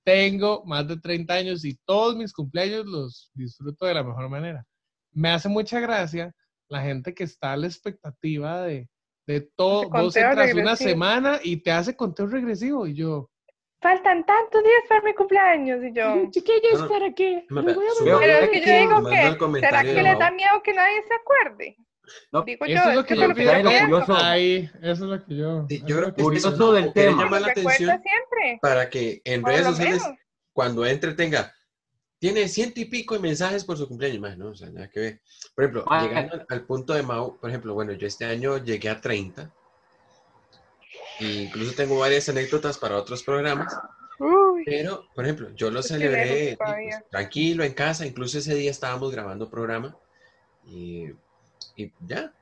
tengo 0.04 0.64
más 0.64 0.86
de 0.86 0.96
30 1.00 1.34
años 1.34 1.64
y 1.64 1.76
todos 1.84 2.14
mis 2.16 2.32
cumpleaños 2.32 2.86
los 2.86 3.32
disfruto 3.34 3.84
de 3.86 3.94
la 3.94 4.04
mejor 4.04 4.28
manera. 4.28 4.64
Me 5.12 5.30
hace 5.30 5.48
mucha 5.48 5.80
gracia 5.80 6.32
la 6.68 6.82
gente 6.82 7.12
que 7.14 7.24
está 7.24 7.52
a 7.52 7.56
la 7.56 7.66
expectativa 7.66 8.62
de, 8.62 8.88
de 9.26 9.40
todo. 9.56 9.88
Vos 9.90 10.14
entras 10.14 10.52
una 10.54 10.62
regresivo. 10.62 10.90
semana 10.90 11.40
y 11.42 11.56
te 11.56 11.72
hace 11.72 11.96
conteo 11.96 12.28
regresivo 12.28 12.86
y 12.86 12.94
yo, 12.94 13.28
Faltan 13.80 14.24
tantos 14.24 14.62
días 14.62 14.82
para 14.88 15.02
mi 15.02 15.12
cumpleaños 15.14 15.82
y 15.84 15.92
yo. 15.92 16.04
chiquillos, 16.30 16.74
No, 16.74 16.80
no. 16.84 16.88
¿para 16.88 17.12
qué? 17.12 17.44
Me- 17.50 17.62
Me 17.62 17.74
voy 17.74 17.84
a 17.86 17.90
su- 17.90 18.04
Pero 18.04 18.18
es 18.20 18.50
que 18.50 18.60
yo 18.60 18.78
digo 18.78 19.10
que, 19.10 19.60
¿será 19.60 19.82
que 19.82 20.02
Mau. 20.02 20.18
da 20.20 20.30
miedo 20.30 20.62
que 20.62 20.72
nadie 20.72 21.02
se 21.02 21.14
acuerde? 21.14 21.76
No, 22.32 22.42
Digo 22.42 22.64
Eso 22.64 22.74
yo, 22.84 22.90
es 22.90 22.96
lo 22.96 23.02
que 23.04 23.14
que 23.14 23.20
yo 23.20 23.28
lo 23.28 23.34
que 23.34 23.42
pienso. 23.42 23.70
Curioso. 23.80 24.16
Ahí, 24.16 24.70
eso 24.82 24.92
es 24.92 25.00
lo 25.00 25.24
que 25.24 25.36
yo. 25.36 25.66
Sí, 25.68 25.74
eso 25.76 25.86
yo 25.86 25.94
es 25.94 25.94
creo 25.96 26.08
lo 26.08 26.14
que 26.14 26.22
Curioso 26.22 26.72
del 26.72 26.92
tema. 26.92 27.22
llama 27.24 27.40
la 27.40 27.46
atención 27.48 28.02
siempre. 28.02 28.58
para 28.60 28.90
que 28.90 29.22
en 29.24 29.42
por 29.42 29.50
redes 29.50 29.64
lo 29.66 29.70
sociales, 29.72 30.02
menos. 30.02 30.18
cuando 30.52 30.86
entre, 30.86 31.12
tenga, 31.14 31.52
tiene 32.18 32.48
ciento 32.48 32.80
y 32.80 32.86
pico 32.86 33.14
de 33.14 33.20
mensajes 33.20 33.64
por 33.64 33.76
su 33.76 33.86
cumpleaños, 33.88 34.20
más, 34.20 34.36
¿no? 34.38 34.48
O 34.50 34.54
sea, 34.54 34.70
nada 34.70 34.88
que 34.88 35.00
ver. 35.00 35.20
Por 35.54 35.64
ejemplo, 35.64 35.84
Ah. 35.88 36.02
llegando 36.02 36.34
al- 36.34 36.46
al 36.48 36.60
punto 36.66 36.94
de 36.94 37.02
Mau, 37.02 37.38
por 37.38 37.50
ejemplo, 37.50 37.74
bueno, 37.74 37.92
yo 37.92 38.06
este 38.06 38.24
año 38.24 38.58
llegué 38.58 38.88
a 38.90 39.00
30. 39.00 39.52
E 41.20 41.24
incluso 41.44 41.74
tengo 41.74 41.98
varias 41.98 42.28
anécdotas 42.28 42.78
para 42.78 42.96
otros 42.96 43.22
programas. 43.22 43.76
Uy, 44.18 44.62
Pero, 44.64 45.06
por 45.14 45.24
ejemplo, 45.24 45.50
yo 45.54 45.70
lo 45.70 45.82
celebré 45.82 46.56
pues, 46.56 46.96
tranquilo 47.10 47.62
en 47.64 47.72
casa, 47.74 48.06
incluso 48.06 48.38
ese 48.38 48.54
día 48.54 48.70
estábamos 48.70 49.10
grabando 49.12 49.50
programa 49.50 49.96
y, 50.66 51.08
y 51.76 51.92
ya. 52.06 52.32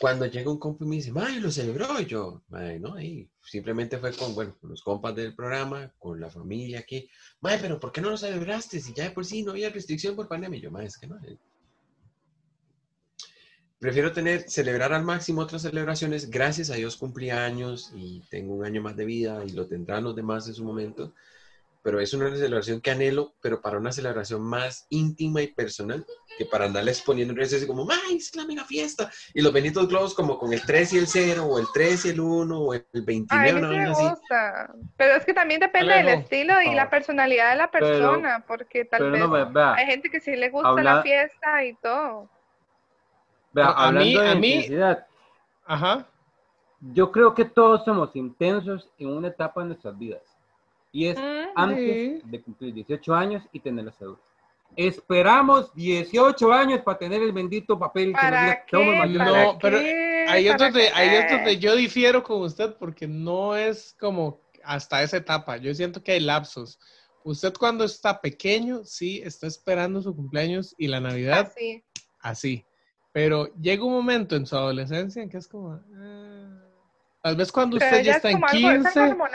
Cuando 0.00 0.26
llega 0.26 0.50
un 0.50 0.58
compa 0.58 0.84
y 0.84 0.88
me 0.88 0.96
dice, 0.96 1.12
May, 1.12 1.38
lo 1.38 1.52
celebró, 1.52 2.00
y 2.00 2.06
yo, 2.06 2.42
May, 2.48 2.80
no, 2.80 3.00
y 3.00 3.28
simplemente 3.44 3.98
fue 3.98 4.12
con, 4.12 4.34
bueno, 4.34 4.56
los 4.62 4.82
compas 4.82 5.14
del 5.14 5.36
programa, 5.36 5.92
con 5.98 6.20
la 6.20 6.30
familia 6.30 6.80
aquí, 6.80 7.08
May, 7.40 7.58
pero 7.60 7.78
¿por 7.78 7.92
qué 7.92 8.00
no 8.00 8.10
lo 8.10 8.16
celebraste? 8.16 8.80
Si 8.80 8.92
ya 8.92 9.04
de 9.04 9.10
por 9.10 9.24
sí 9.24 9.44
no 9.44 9.52
había 9.52 9.70
restricción 9.70 10.16
por 10.16 10.26
pandemia, 10.26 10.58
y 10.58 10.62
yo, 10.62 10.70
May, 10.72 10.86
es 10.86 10.98
que 10.98 11.06
no. 11.06 11.16
eh". 11.24 11.38
Prefiero 13.78 14.12
tener, 14.12 14.48
celebrar 14.48 14.92
al 14.94 15.04
máximo 15.04 15.42
otras 15.42 15.62
celebraciones. 15.62 16.30
Gracias 16.30 16.70
a 16.70 16.74
Dios 16.74 16.96
cumplí 16.96 17.30
años 17.30 17.92
y 17.94 18.22
tengo 18.30 18.54
un 18.54 18.64
año 18.64 18.80
más 18.80 18.96
de 18.96 19.04
vida 19.04 19.44
y 19.44 19.50
lo 19.50 19.66
tendrán 19.66 20.04
los 20.04 20.16
demás 20.16 20.48
en 20.48 20.54
su 20.54 20.64
momento. 20.64 21.14
Pero 21.84 22.00
es 22.00 22.14
una 22.14 22.34
celebración 22.34 22.80
que 22.80 22.90
anhelo, 22.90 23.34
pero 23.42 23.60
para 23.60 23.76
una 23.76 23.92
celebración 23.92 24.40
más 24.40 24.86
íntima 24.88 25.42
y 25.42 25.48
personal 25.48 26.04
que 26.38 26.46
para 26.46 26.64
andarles 26.64 27.02
poniendo 27.02 27.32
en 27.32 27.36
redes 27.36 27.52
así 27.52 27.66
como, 27.66 27.86
¡ay, 27.90 28.16
es 28.16 28.34
la 28.34 28.46
mega 28.46 28.64
fiesta! 28.64 29.10
Y 29.34 29.42
los 29.42 29.52
benitos 29.52 29.86
globos 29.86 30.14
como 30.14 30.38
con 30.38 30.52
el 30.54 30.62
3 30.64 30.94
y 30.94 30.98
el 30.98 31.06
0, 31.06 31.44
o 31.44 31.58
el 31.58 31.66
3 31.74 32.06
y 32.06 32.08
el 32.08 32.20
1, 32.20 32.58
o 32.58 32.72
el 32.72 32.86
29, 32.90 33.50
Ay, 33.50 33.54
sí 33.54 33.60
me 33.78 33.84
así. 33.90 34.02
gusta. 34.08 34.74
Pero 34.96 35.14
es 35.14 35.26
que 35.26 35.34
también 35.34 35.60
depende 35.60 35.92
del 35.94 36.08
estilo 36.08 36.54
y 36.62 36.74
la 36.74 36.84
Ah. 36.84 36.90
personalidad 36.90 37.50
de 37.50 37.56
la 37.56 37.70
Pero- 37.70 37.86
persona, 37.86 38.44
porque 38.48 38.86
tal 38.86 39.10
vez 39.12 39.20
no, 39.20 39.30
vea, 39.52 39.74
hay 39.74 39.84
gente 39.86 40.08
que 40.10 40.20
sí 40.20 40.34
le 40.36 40.48
gusta 40.48 40.70
Habla- 40.70 40.94
la 40.96 41.02
fiesta 41.02 41.64
y 41.64 41.74
todo. 41.74 42.30
vea, 43.52 43.68
a 43.76 43.92
mí- 43.92 44.14
de 44.14 44.30
a 44.30 44.34
mí- 44.34 44.52
intensidad, 44.54 45.06
Ajá. 45.66 46.06
yo 46.80 47.12
creo 47.12 47.34
que 47.34 47.44
todos 47.44 47.84
somos 47.84 48.16
intensos 48.16 48.88
en 48.98 49.08
una 49.08 49.28
etapa 49.28 49.60
de 49.60 49.66
nuestras 49.68 49.98
vidas. 49.98 50.22
Y 50.90 51.08
es 51.08 51.18
Mm, 51.18 51.33
antes 51.56 52.22
Sí. 52.22 52.22
de 52.24 52.42
cumplir 52.42 52.74
18 52.74 53.14
años 53.14 53.42
y 53.52 53.60
tener 53.60 53.84
la 53.84 53.92
cédula. 53.92 54.18
Esperamos 54.76 55.72
18 55.74 56.52
años 56.52 56.80
para 56.82 56.98
tener 56.98 57.22
el 57.22 57.32
bendito 57.32 57.78
papel 57.78 58.06
que 58.06 58.12
nos 58.12 58.20
¿Para 58.20 58.64
que 58.64 58.76
qué? 58.76 58.98
mayores. 58.98 59.26
No, 59.26 59.32
¿Para 59.34 59.58
pero 59.60 59.78
qué? 59.78 60.26
Ahí 60.28 60.48
es, 60.48 60.52
¿Para 60.56 60.64
donde, 60.70 60.88
ahí 60.88 61.08
es 61.14 61.30
donde 61.30 61.58
yo 61.58 61.76
difiero 61.76 62.22
con 62.22 62.42
usted 62.42 62.74
porque 62.78 63.06
no 63.06 63.54
es 63.56 63.94
como 64.00 64.40
hasta 64.64 65.02
esa 65.02 65.18
etapa. 65.18 65.58
Yo 65.58 65.72
siento 65.74 66.02
que 66.02 66.12
hay 66.12 66.20
lapsos. 66.20 66.80
Usted 67.22 67.52
cuando 67.54 67.84
está 67.84 68.20
pequeño, 68.20 68.84
sí, 68.84 69.20
está 69.24 69.46
esperando 69.46 70.02
su 70.02 70.14
cumpleaños 70.14 70.74
y 70.76 70.88
la 70.88 71.00
Navidad 71.00 71.46
Así. 71.54 71.84
así. 72.20 72.64
Pero 73.12 73.46
llega 73.54 73.84
un 73.84 73.92
momento 73.92 74.34
en 74.34 74.44
su 74.44 74.56
adolescencia 74.56 75.22
en 75.22 75.28
que 75.28 75.36
es 75.38 75.46
como... 75.46 75.72
ah, 75.94 76.60
Tal 77.22 77.36
vez 77.36 77.50
cuando 77.52 77.78
Pero 77.78 77.90
usted 77.90 78.04
ya 78.04 78.10
ya 78.12 78.16
está 78.16 78.28
es 78.28 78.34
en 78.34 78.40
como 78.40 78.52
algo, 78.68 78.88
es 78.88 78.96
algo 78.96 79.26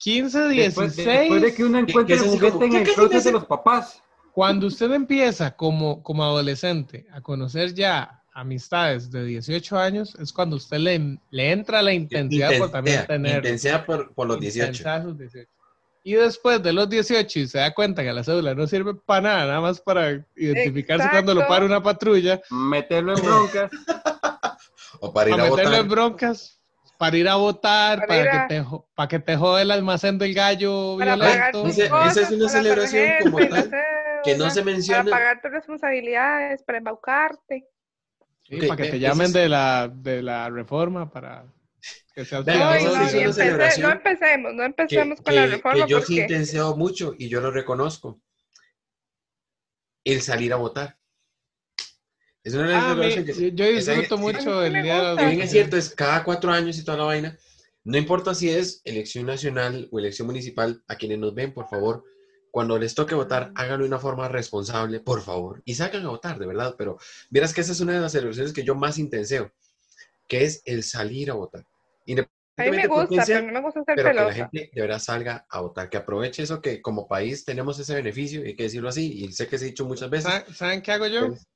15, 0.00 0.38
hormonal. 0.38 0.54
15, 0.54 0.62
Después, 0.64 0.96
16, 0.96 1.20
después 1.20 1.42
de 1.42 1.54
que 1.54 1.64
uno 1.64 1.78
encuentre 1.78 2.06
que 2.06 2.12
el 2.14 2.18
es 2.20 2.26
así 2.26 2.36
juguete 2.38 2.52
como, 2.52 2.64
en 2.64 2.70
¿qué 2.72 2.78
el 2.90 2.94
closet 2.94 3.22
de 3.24 3.32
los 3.32 3.44
papás. 3.46 4.02
cuando 4.32 4.66
usted 4.66 4.90
empieza 4.92 5.56
como, 5.56 6.02
como 6.02 6.24
adolescente 6.24 7.06
a 7.12 7.20
conocer 7.20 7.74
ya 7.74 8.22
amistades 8.32 9.10
de 9.10 9.24
18 9.24 9.78
años, 9.78 10.14
es 10.14 10.32
cuando 10.32 10.56
usted 10.56 10.78
le, 10.78 11.18
le 11.30 11.52
entra 11.52 11.82
la 11.82 11.92
intensidad 11.92 12.56
por 12.58 12.70
también 12.70 13.06
tener 13.06 13.36
intensidad 13.38 13.84
por, 13.84 14.14
por 14.14 14.26
los 14.28 14.40
18. 14.40 14.68
intensidad 14.68 14.96
a 14.96 15.02
sus 15.02 15.18
18. 15.18 15.50
Y 16.02 16.14
después 16.14 16.62
de 16.62 16.72
los 16.72 16.88
18 16.88 17.38
y 17.40 17.46
se 17.46 17.58
da 17.58 17.74
cuenta 17.74 18.02
que 18.02 18.10
la 18.12 18.24
cédula 18.24 18.54
no 18.54 18.66
sirve 18.66 18.94
para 18.94 19.20
nada, 19.20 19.46
nada 19.46 19.60
más 19.60 19.80
para 19.82 20.24
identificarse 20.34 21.08
cuando 21.10 21.34
lo 21.34 21.40
Exacto. 21.40 21.54
para 21.54 21.66
una 21.66 21.82
patrulla, 21.82 22.40
Meterlo 22.50 23.16
en 23.16 23.22
broncas. 23.22 23.70
O 25.02 25.12
para 25.12 25.30
ir 25.30 25.36
para 25.36 25.46
a 25.46 25.50
meterlo 25.50 25.70
votar. 25.70 25.84
en 25.84 25.88
broncas, 25.90 26.59
para 27.00 27.16
ir 27.16 27.28
a 27.28 27.36
votar, 27.36 27.98
Para 28.00 28.08
para, 28.08 28.44
a- 28.44 28.48
que 28.48 28.54
te, 28.54 28.64
para 28.94 29.08
que 29.08 29.18
te 29.20 29.36
jode 29.36 29.62
el 29.62 29.70
almacén 29.70 30.18
del 30.18 30.34
gallo 30.34 30.96
Para 30.98 31.16
pagar 31.16 31.52
violento. 31.52 31.62
tus 31.62 31.70
Ese- 31.72 31.84
esa 31.86 31.90
cosas, 31.90 32.16
es 32.24 32.30
una 32.30 32.38
para 32.46 32.48
celebración 32.50 33.02
protegerte, 33.06 33.24
como 33.30 33.38
tal, 33.48 33.70
la 33.70 34.22
que 34.22 34.36
no 34.36 34.50
se 34.50 34.64
menciona. 34.64 35.04
Para 35.04 35.16
pagar 35.16 35.40
tus 35.42 35.50
responsabilidades, 35.50 36.62
para 36.62 36.78
embaucarte. 36.78 37.66
Sí, 38.42 38.56
Ok, 38.56 38.66
para 38.68 38.76
que 38.76 38.82
ve, 38.82 38.90
te 38.90 38.98
llamen 39.00 39.26
es- 39.28 39.32
de 39.32 39.48
la, 39.48 39.88
de 39.88 40.22
la 40.22 40.50
reforma 40.50 41.10
para 41.10 41.46
que 42.14 42.24
seas 42.26 42.46
esa 42.46 42.58
no, 42.58 42.70
una 42.70 43.02
empecé- 43.08 43.80
no 43.82 43.90
empecemos, 43.90 44.52
no 44.52 44.60
que, 44.60 44.66
empecemos 44.66 45.20
con 45.22 45.34
la 45.34 45.40
que- 45.46 45.48
reforma 45.48 45.84
que 45.86 45.90
yo 45.90 45.98
sí 46.00 46.04
porque 46.06 46.20
intenseo 46.20 46.76
mucho 46.76 47.14
y 47.18 47.28
yo 47.30 47.40
lo 47.40 47.50
reconozco. 47.50 48.20
El 50.04 50.20
salir 50.20 50.52
a 50.52 50.56
votar. 50.56 50.98
Es 52.42 52.54
una 52.54 52.68
de 52.68 52.74
las 52.74 52.84
Ah, 52.84 52.88
me- 52.94 53.10
celebraciones 53.10 53.36
que 53.36 53.52
yo 53.54 53.64
esa- 53.66 53.92
disfruto 53.92 54.16
sí. 54.16 54.22
mucho 54.22 54.60
A 54.60 54.62
mí 54.62 54.66
el 54.66 54.72
me 54.72 54.82
día 54.82 55.14
de 55.14 55.26
bien 55.26 55.40
es 55.42 55.50
cierto, 55.50 55.76
es 55.76 55.94
cada 55.94 56.24
cuatro 56.24 56.50
años 56.50 56.78
y 56.78 56.84
toda 56.84 56.98
la 56.98 57.04
vaina. 57.04 57.38
No 57.84 57.98
importa 57.98 58.34
si 58.34 58.50
es 58.50 58.80
elección 58.84 59.26
nacional 59.26 59.88
o 59.90 59.98
elección 59.98 60.26
municipal, 60.26 60.82
a 60.88 60.96
quienes 60.96 61.18
nos 61.18 61.34
ven, 61.34 61.52
por 61.52 61.68
favor, 61.68 62.04
cuando 62.50 62.78
les 62.78 62.94
toque 62.94 63.14
votar, 63.14 63.52
háganlo 63.54 63.84
de 63.84 63.88
una 63.88 63.98
forma 63.98 64.28
responsable, 64.28 65.00
por 65.00 65.22
favor. 65.22 65.62
Y 65.64 65.74
salgan 65.74 66.04
a 66.06 66.10
votar, 66.10 66.38
de 66.38 66.46
verdad. 66.46 66.74
Pero 66.76 66.98
vieras 67.30 67.54
que 67.54 67.60
esa 67.60 67.72
es 67.72 67.80
una 67.80 67.94
de 67.94 68.00
las 68.00 68.12
celebraciones 68.12 68.52
que 68.52 68.64
yo 68.64 68.74
más 68.74 68.98
intenseo, 68.98 69.52
que 70.28 70.44
es 70.44 70.62
el 70.64 70.82
salir 70.82 71.30
a 71.30 71.34
votar. 71.34 71.64
a 71.66 72.62
mí 72.64 72.70
me 72.70 72.86
gusta, 72.86 73.24
sea, 73.24 73.38
pero 73.40 73.46
no 73.46 73.52
me 73.52 73.60
gusta 73.60 73.84
ser 73.84 73.94
pero 73.96 74.10
que 74.10 74.14
la 74.14 74.32
gente 74.34 74.70
de 74.74 74.80
verdad 74.82 74.98
salga 74.98 75.46
a 75.48 75.60
votar, 75.60 75.88
que 75.88 75.96
aproveche 75.96 76.42
eso, 76.42 76.60
que 76.60 76.82
como 76.82 77.08
país 77.08 77.44
tenemos 77.44 77.78
ese 77.78 77.94
beneficio, 77.94 78.42
hay 78.42 78.54
que 78.54 78.64
decirlo 78.64 78.88
así, 78.90 79.24
y 79.24 79.32
sé 79.32 79.46
que 79.48 79.56
se 79.58 79.64
ha 79.64 79.68
dicho 79.68 79.86
muchas 79.86 80.10
veces. 80.10 80.30
¿Saben, 80.30 80.54
saben 80.54 80.82
qué 80.82 80.92
hago 80.92 81.06
yo? 81.06 81.28
Pues, 81.28 81.46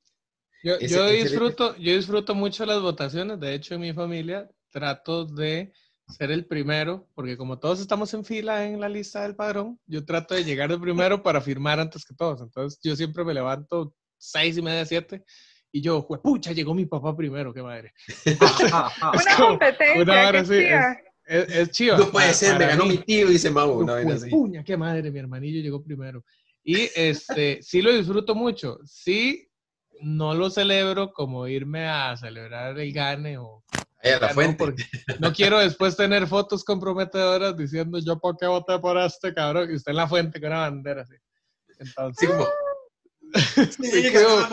Yo, 0.65 0.73
ese- 0.75 0.95
yo 0.95 1.05
ese- 1.07 1.23
disfruto, 1.29 1.75
yo 1.77 1.95
disfruto 1.95 2.33
mucho 2.33 2.65
las 2.65 2.81
votaciones. 2.81 3.39
De 3.39 3.53
hecho, 3.53 3.75
en 3.75 3.81
mi 3.81 3.93
familia 3.93 4.49
trato 4.71 5.25
de 5.25 5.71
ser 6.07 6.31
el 6.31 6.45
primero, 6.45 7.07
porque 7.13 7.37
como 7.37 7.59
todos 7.59 7.79
estamos 7.79 8.13
en 8.15 8.25
fila 8.25 8.65
en 8.65 8.79
la 8.79 8.89
lista 8.89 9.21
del 9.23 9.35
padrón, 9.35 9.79
yo 9.85 10.03
trato 10.05 10.33
de 10.33 10.43
llegar 10.43 10.69
de 10.71 10.79
primero 10.79 11.21
para 11.21 11.39
firmar 11.39 11.79
antes 11.79 12.03
que 12.03 12.15
todos. 12.15 12.41
Entonces, 12.41 12.79
yo 12.83 12.95
siempre 12.95 13.23
me 13.23 13.33
levanto 13.33 13.93
seis 14.17 14.57
y 14.57 14.61
media, 14.63 14.85
siete, 14.85 15.23
y 15.71 15.81
yo, 15.81 16.07
pucha, 16.23 16.51
llegó 16.51 16.73
mi 16.73 16.85
papá 16.87 17.15
primero, 17.15 17.53
qué 17.53 17.61
madre. 17.61 17.93
Una 18.25 19.35
como 19.35 19.47
competencia, 19.49 20.01
una 20.01 20.31
qué 20.31 20.37
así, 20.37 20.53
chida. 20.57 20.97
Es, 21.25 21.49
es 21.55 21.71
chiva. 21.71 21.97
No 21.97 22.11
puede 22.11 22.25
para- 22.27 22.33
ser, 22.33 22.59
me 22.59 22.65
ganó 22.67 22.85
mí. 22.85 22.91
mi 22.91 22.97
tío, 22.99 23.27
dice 23.27 23.49
Mau, 23.51 23.85
vaina 23.85 24.13
así. 24.15 24.29
puña, 24.29 24.63
qué 24.63 24.77
madre, 24.77 25.11
mi 25.11 25.19
hermanillo 25.19 25.61
llegó 25.61 25.83
primero. 25.83 26.23
Y 26.63 26.89
este, 26.95 27.59
sí 27.61 27.81
lo 27.81 27.91
disfruto 27.95 28.33
mucho. 28.35 28.79
Sí, 28.85 29.47
no 30.01 30.33
lo 30.33 30.49
celebro 30.49 31.11
como 31.13 31.47
irme 31.47 31.87
a 31.87 32.15
celebrar 32.17 32.77
el 32.79 32.91
gane 32.93 33.37
o 33.37 33.63
Ahí 34.03 34.11
a 34.11 34.19
la 34.19 34.27
no, 34.27 34.33
fuente. 34.33 34.57
porque 34.57 34.83
no 35.19 35.33
quiero 35.33 35.59
después 35.59 35.95
tener 35.97 36.27
fotos 36.27 36.63
comprometedoras 36.63 37.57
diciendo 37.57 37.97
yo 38.05 38.19
por 38.19 38.37
qué 38.37 38.45
voté 38.45 38.77
por 38.79 38.97
este 38.99 39.33
cabrón 39.33 39.71
y 39.71 39.75
usted 39.75 39.91
en 39.91 39.97
la 39.97 40.07
fuente 40.07 40.39
con 40.39 40.49
una 40.49 40.59
bandera 40.61 41.01
así. 41.01 41.15
Entonces, 41.79 42.29
como, 42.29 42.45
sí 43.71 44.11
quedó- 44.11 44.47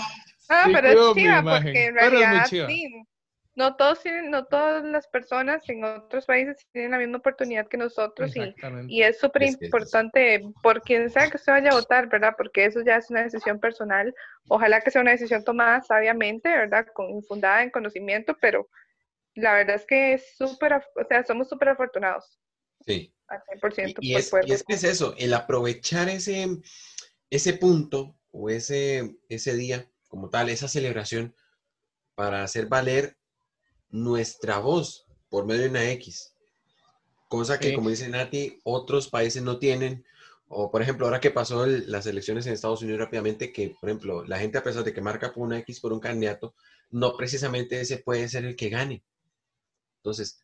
Ah, 0.48 0.64
sí 0.66 0.72
pero 0.74 0.88
es 0.88 1.14
chiva, 1.14 1.42
porque 1.42 1.86
en 1.86 1.94
pero 1.94 2.06
es 2.06 2.12
muy 2.12 2.20
realidad 2.20 2.46
chiva. 2.48 2.66
sí, 2.68 3.04
no 3.54 3.76
todos 3.76 4.02
tienen, 4.02 4.30
no 4.30 4.46
todas 4.46 4.82
las 4.84 5.06
personas 5.08 5.68
en 5.68 5.84
otros 5.84 6.24
países 6.24 6.56
tienen 6.72 6.92
la 6.92 6.98
misma 6.98 7.18
oportunidad 7.18 7.68
que 7.68 7.76
nosotros 7.76 8.34
y, 8.34 8.54
y 8.88 9.02
es 9.02 9.18
súper 9.18 9.42
Es 9.42 9.56
que 9.56 9.66
es 9.66 9.68
importante 9.68 10.42
por 10.62 10.80
quien 10.82 11.10
sea 11.10 11.28
que 11.28 11.36
usted 11.36 11.52
vaya 11.52 11.70
a 11.70 11.74
votar, 11.74 12.08
¿verdad? 12.08 12.34
Porque 12.36 12.64
eso 12.64 12.80
ya 12.82 12.96
es 12.96 13.10
una 13.10 13.22
decisión 13.22 13.60
personal. 13.60 14.14
Ojalá 14.48 14.80
que 14.80 14.90
sea 14.90 15.02
una 15.02 15.10
decisión 15.10 15.44
tomada 15.44 15.82
sabiamente, 15.82 16.48
¿verdad? 16.48 16.86
Con, 16.94 17.22
fundada 17.24 17.62
en 17.62 17.70
conocimiento, 17.70 18.36
pero 18.40 18.70
la 19.34 19.52
verdad 19.54 19.76
es 19.76 19.86
que 19.86 20.14
es 20.14 20.34
súper, 20.36 20.72
o 20.74 21.04
sea, 21.06 21.24
somos 21.24 21.48
súper 21.48 21.70
afortunados 21.70 22.38
sí. 22.86 23.14
al 23.28 23.40
100% 23.60 23.96
Y, 24.00 24.10
y 24.10 24.12
por 24.12 24.20
es, 24.20 24.30
poder 24.30 24.48
y 24.48 24.52
es 24.52 24.62
que 24.62 24.74
es 24.74 24.84
eso, 24.84 25.14
el 25.18 25.34
aprovechar 25.34 26.08
ese, 26.08 26.46
ese 27.30 27.52
punto 27.54 28.18
o 28.30 28.48
ese, 28.48 29.16
ese 29.28 29.54
día 29.54 29.90
como 30.08 30.30
tal, 30.30 30.48
esa 30.48 30.68
celebración, 30.68 31.34
para 32.14 32.42
hacer 32.42 32.66
valer 32.66 33.16
nuestra 33.92 34.58
voz 34.58 35.06
por 35.28 35.46
medio 35.46 35.62
de 35.62 35.68
una 35.68 35.90
X. 35.92 36.34
Cosa 37.28 37.58
que, 37.58 37.68
Sí. 37.68 37.74
como 37.74 37.90
dice 37.90 38.08
Nati, 38.08 38.58
otros 38.64 39.08
países 39.08 39.42
no 39.42 39.58
tienen. 39.58 40.04
O, 40.48 40.70
por 40.70 40.82
ejemplo, 40.82 41.06
ahora 41.06 41.20
que 41.20 41.30
pasó 41.30 41.64
el- 41.64 41.90
las 41.90 42.06
elecciones 42.06 42.46
en 42.46 42.52
Estados 42.52 42.82
Unidos 42.82 43.00
rápidamente, 43.00 43.52
que, 43.52 43.74
por 43.80 43.88
ejemplo, 43.88 44.24
la 44.24 44.38
gente, 44.38 44.58
a 44.58 44.62
pesar 44.62 44.84
de 44.84 44.92
que 44.92 45.00
marca 45.00 45.32
por 45.32 45.44
una 45.44 45.58
X 45.60 45.80
por 45.80 45.92
un 45.94 46.00
candidato, 46.00 46.54
no 46.90 47.16
precisamente 47.16 47.80
ese 47.80 47.98
puede 47.98 48.28
ser 48.28 48.44
el 48.44 48.56
que 48.56 48.68
gane. 48.68 49.02
Entonces, 49.98 50.42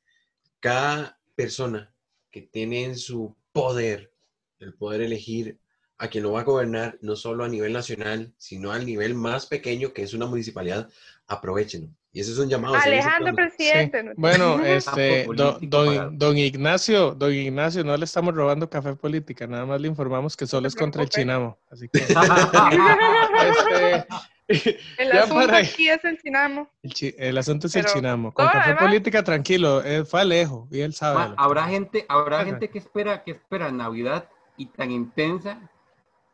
cada 0.60 1.20
persona 1.34 1.94
que 2.30 2.42
tiene 2.42 2.84
en 2.84 2.96
su 2.96 3.36
poder 3.52 4.12
el 4.60 4.74
poder 4.74 5.02
elegir 5.02 5.58
a 5.98 6.08
quien 6.08 6.24
lo 6.24 6.32
va 6.32 6.40
a 6.40 6.44
gobernar, 6.44 6.98
no 7.02 7.16
solo 7.16 7.44
a 7.44 7.48
nivel 7.48 7.72
nacional, 7.72 8.32
sino 8.38 8.72
al 8.72 8.86
nivel 8.86 9.14
más 9.14 9.46
pequeño, 9.46 9.92
que 9.92 10.02
es 10.02 10.14
una 10.14 10.26
municipalidad, 10.26 10.88
aprovechenlo. 11.26 11.88
Y 12.12 12.20
eso 12.20 12.32
es 12.32 12.38
un 12.38 12.48
llamado. 12.48 12.74
Alejandro, 12.74 13.34
presidente. 13.34 14.00
Sí. 14.00 14.06
¿no? 14.06 14.12
Bueno, 14.16 14.60
este, 14.64 15.26
don, 15.34 16.18
don- 16.18 16.38
Ignacio, 16.38 17.14
don 17.14 17.32
Ignacio, 17.32 17.84
no 17.84 17.96
le 17.96 18.04
estamos 18.04 18.34
robando 18.34 18.68
café 18.70 18.94
política, 18.94 19.46
nada 19.46 19.66
más 19.66 19.80
le 19.80 19.88
informamos 19.88 20.36
que 20.36 20.46
solo 20.46 20.66
es 20.68 20.74
contra 20.74 21.02
el 21.02 21.08
chinamo. 21.08 21.58
Así 21.70 21.88
que, 21.88 22.00
este, 24.48 24.78
El 24.98 25.12
asunto 25.18 25.34
para- 25.46 25.58
aquí 25.58 25.88
es 25.88 26.04
el 26.04 26.18
Sinamo. 26.20 26.70
el, 26.82 26.94
chi- 26.94 27.14
el 27.18 27.36
asunto 27.38 27.66
es 27.66 27.76
el 27.76 27.84
chinamo. 27.84 28.32
Con 28.32 28.46
café 28.46 28.58
además- 28.70 28.82
política, 28.84 29.22
tranquilo, 29.22 29.82
él 29.82 30.06
fue 30.06 30.22
Alejo 30.22 30.68
y 30.70 30.80
él 30.80 30.94
sabe. 30.94 31.34
Habrá 31.36 31.64
gente, 31.66 32.06
habrá 32.08 32.38
Ajá. 32.38 32.46
gente 32.46 32.70
que 32.70 32.78
espera, 32.78 33.22
que 33.22 33.32
espera 33.32 33.70
Navidad 33.70 34.28
y 34.56 34.66
tan 34.66 34.90
intensa 34.90 35.60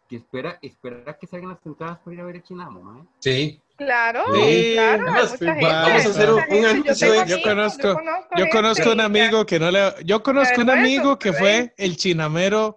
que 0.09 0.17
espera, 0.17 0.59
espera 0.63 1.17
que 1.19 1.27
salgan 1.27 1.51
las 1.51 1.65
entradas 1.67 1.99
para 2.05 2.15
ir 2.15 2.21
a 2.21 2.25
ver 2.25 2.37
el 2.37 2.43
Chinamo, 2.43 2.81
mae. 2.83 3.03
Sí, 3.21 3.61
Claro, 3.77 4.23
Sí, 4.33 4.71
claro, 4.75 5.03
además, 5.03 5.33
mucha 5.33 5.45
va- 5.47 5.53
gente. 5.55 5.67
vamos 5.67 6.07
a 6.07 6.09
hacer 6.11 6.31
un- 6.31 6.35
un 6.37 6.43
gente. 6.45 6.67
anuncio 6.69 7.15
yo 7.15 7.21
amigos, 7.23 7.41
conozco- 7.43 8.01
Yo 8.37 8.49
conozco 8.53 8.93
un 8.93 9.01
amigo 9.01 9.47
que 9.47 9.59
no 9.59 9.71
le. 9.73 9.93
Yo 10.05 10.23
conozco 10.23 10.61
un 10.61 10.69
eso, 10.71 10.79
amigo 10.79 11.19
que 11.19 11.33
fue 11.33 11.75
el 11.77 11.97
chinamero, 11.97 12.77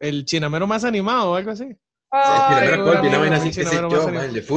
el 0.00 0.26
chinamero 0.26 0.66
más 0.66 0.84
animado 0.84 1.30
o 1.30 1.34
algo 1.36 1.50
así. 1.52 1.74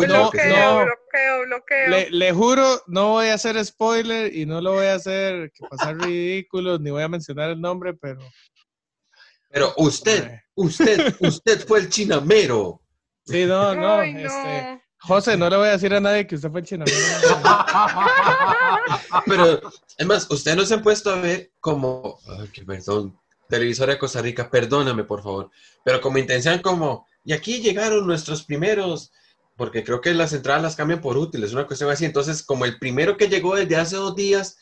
Yo, 0.08 0.32
yo. 0.34 0.86
Le, 1.90 2.10
le 2.12 2.32
juro, 2.34 2.82
no 2.88 3.10
voy 3.14 3.28
a 3.28 3.34
hacer 3.36 3.64
spoiler 3.66 4.36
y 4.36 4.46
no 4.46 4.60
lo 4.62 4.74
voy 4.74 4.88
a 4.88 4.96
hacer 4.96 5.52
que 5.52 5.66
pasar 5.68 5.96
ridículos, 5.98 6.80
ni 6.82 6.92
voy 6.92 7.04
a 7.04 7.08
mencionar 7.08 7.50
el 7.52 7.62
nombre, 7.62 7.94
pero. 7.94 8.20
Pero 9.50 9.74
usted, 9.78 10.40
usted, 10.56 11.16
usted 11.20 11.66
fue 11.66 11.80
el 11.80 11.90
chinamero. 11.90 12.82
Sí, 13.26 13.46
no, 13.46 13.76
no. 13.76 14.00
Ay, 14.00 14.14
no. 14.14 14.20
Este, 14.20 14.82
José, 15.00 15.38
no 15.38 15.50
le 15.50 15.58
voy 15.58 15.68
a 15.68 15.72
decir 15.72 15.94
a 15.94 16.00
nadie 16.00 16.26
que 16.26 16.36
usted 16.36 16.52
fue 16.52 16.62
el 16.62 16.66
chinamero. 16.66 16.98
Pero, 19.26 19.62
además, 19.98 20.28
ustedes 20.30 20.58
no 20.58 20.66
se 20.66 20.74
han 20.74 20.84
puesto 20.84 21.12
a 21.12 21.22
ver 21.22 21.52
como, 21.60 22.20
ay, 22.28 22.48
que 22.50 22.64
perdón, 22.64 23.18
televisora 23.48 23.94
de 23.94 24.00
Costa 24.00 24.22
Rica, 24.22 24.50
perdóname, 24.50 25.04
por 25.04 25.24
favor, 25.24 25.50
pero 25.84 26.02
como 26.02 26.18
intención 26.18 26.60
como, 26.60 27.08
y 27.24 27.34
aquí 27.34 27.62
llegaron 27.62 28.06
nuestros 28.06 28.44
primeros, 28.44 29.12
porque 29.56 29.84
creo 29.84 30.02
que 30.02 30.14
las 30.14 30.34
entradas 30.34 30.62
las 30.62 30.76
cambian 30.76 31.02
por 31.02 31.18
útiles, 31.18 31.54
una 31.54 31.66
cuestión 31.66 31.90
así, 31.90 32.06
entonces, 32.06 32.44
como 32.44 32.66
el 32.66 32.78
primero 32.78 33.18
que 33.18 33.30
llegó 33.30 33.56
desde 33.56 33.78
hace 33.78 33.96
dos 33.96 34.16
días, 34.16 34.58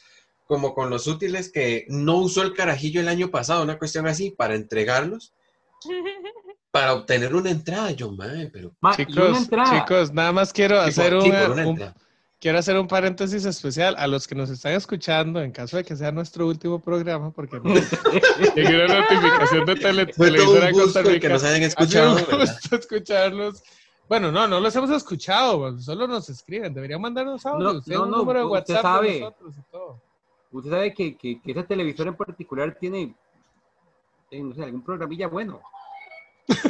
como 0.46 0.74
con 0.74 0.89
los 0.89 1.08
útiles 1.08 1.52
que 1.52 1.86
no 1.89 2.18
usó 2.18 2.43
el 2.43 2.54
carajillo 2.54 3.02
el 3.02 3.08
año 3.08 3.30
pasado, 3.32 3.64
una 3.64 3.78
cuestión 3.78 4.08
así, 4.08 4.32
para 4.32 4.56
entregarlos, 4.56 5.34
para 6.72 6.93
obtener 6.93 7.34
una 7.36 7.50
entrada, 7.52 7.91
yo, 7.91 8.12
madre, 8.12 8.50
pero... 8.52 8.74
Una 8.82 8.96
chicos, 8.96 9.38
entrada. 9.38 9.80
chicos, 9.82 10.14
nada 10.14 10.32
más 10.32 10.52
quiero 10.54 10.80
hacer 10.80 11.16
una- 11.16 11.50
una 11.50 11.68
un, 11.68 11.93
quiero 12.39 12.60
hacer 12.60 12.78
un 12.78 12.88
paréntesis 12.88 13.46
especial 13.46 13.96
a 13.98 14.08
los 14.08 14.28
que 14.28 14.36
nos 14.36 14.50
están 14.50 14.74
escuchando, 14.74 15.41
en 15.41 15.52
caso 15.52 15.78
de 15.78 15.84
que 15.86 15.96
sea 15.96 16.12
nuestro 16.12 16.48
último 16.48 16.80
programa, 16.80 17.32
porque 17.32 17.60
no, 17.64 17.74
llegué 18.56 18.86
una 18.86 19.00
notificación 19.02 19.66
de 19.66 19.76
tele, 19.76 20.06
televisora 20.18 20.72
Costa 20.72 21.00
el 21.00 21.06
que 21.06 21.12
Rica. 21.14 21.30
nos 21.30 21.43
hayan 21.43 21.64
escuchado, 21.64 22.14
gusto 22.14 22.76
escucharlos. 22.76 23.64
Bueno, 24.08 24.32
no, 24.32 24.48
no 24.48 24.60
los 24.60 24.76
hemos 24.76 24.91
escuchado, 24.91 25.80
solo 25.80 26.08
nos 26.08 26.30
escriben. 26.30 26.74
Deberían 26.76 27.02
mandarnos 27.02 27.43
audio. 27.48 27.74
No, 27.74 27.74
no, 27.74 28.04
un 28.04 28.12
no, 28.12 28.18
número 28.18 28.39
de 28.41 28.46
WhatsApp 28.46 28.82
sabe. 28.84 29.20
nosotros 29.22 29.56
y 29.58 29.72
todo. 29.72 30.02
Usted 30.56 30.72
sabe 30.72 30.93
que, 30.93 31.18
que, 31.18 31.41
que 31.41 31.51
esa 31.51 31.64
televisora 31.64 32.12
en 32.12 32.16
particular 32.16 32.78
tiene, 32.80 33.14
eh, 34.32 34.39
no 34.39 34.56
sé, 34.56 34.64
algún 34.64 34.84
programilla 34.84 35.28
bueno. 35.28 35.62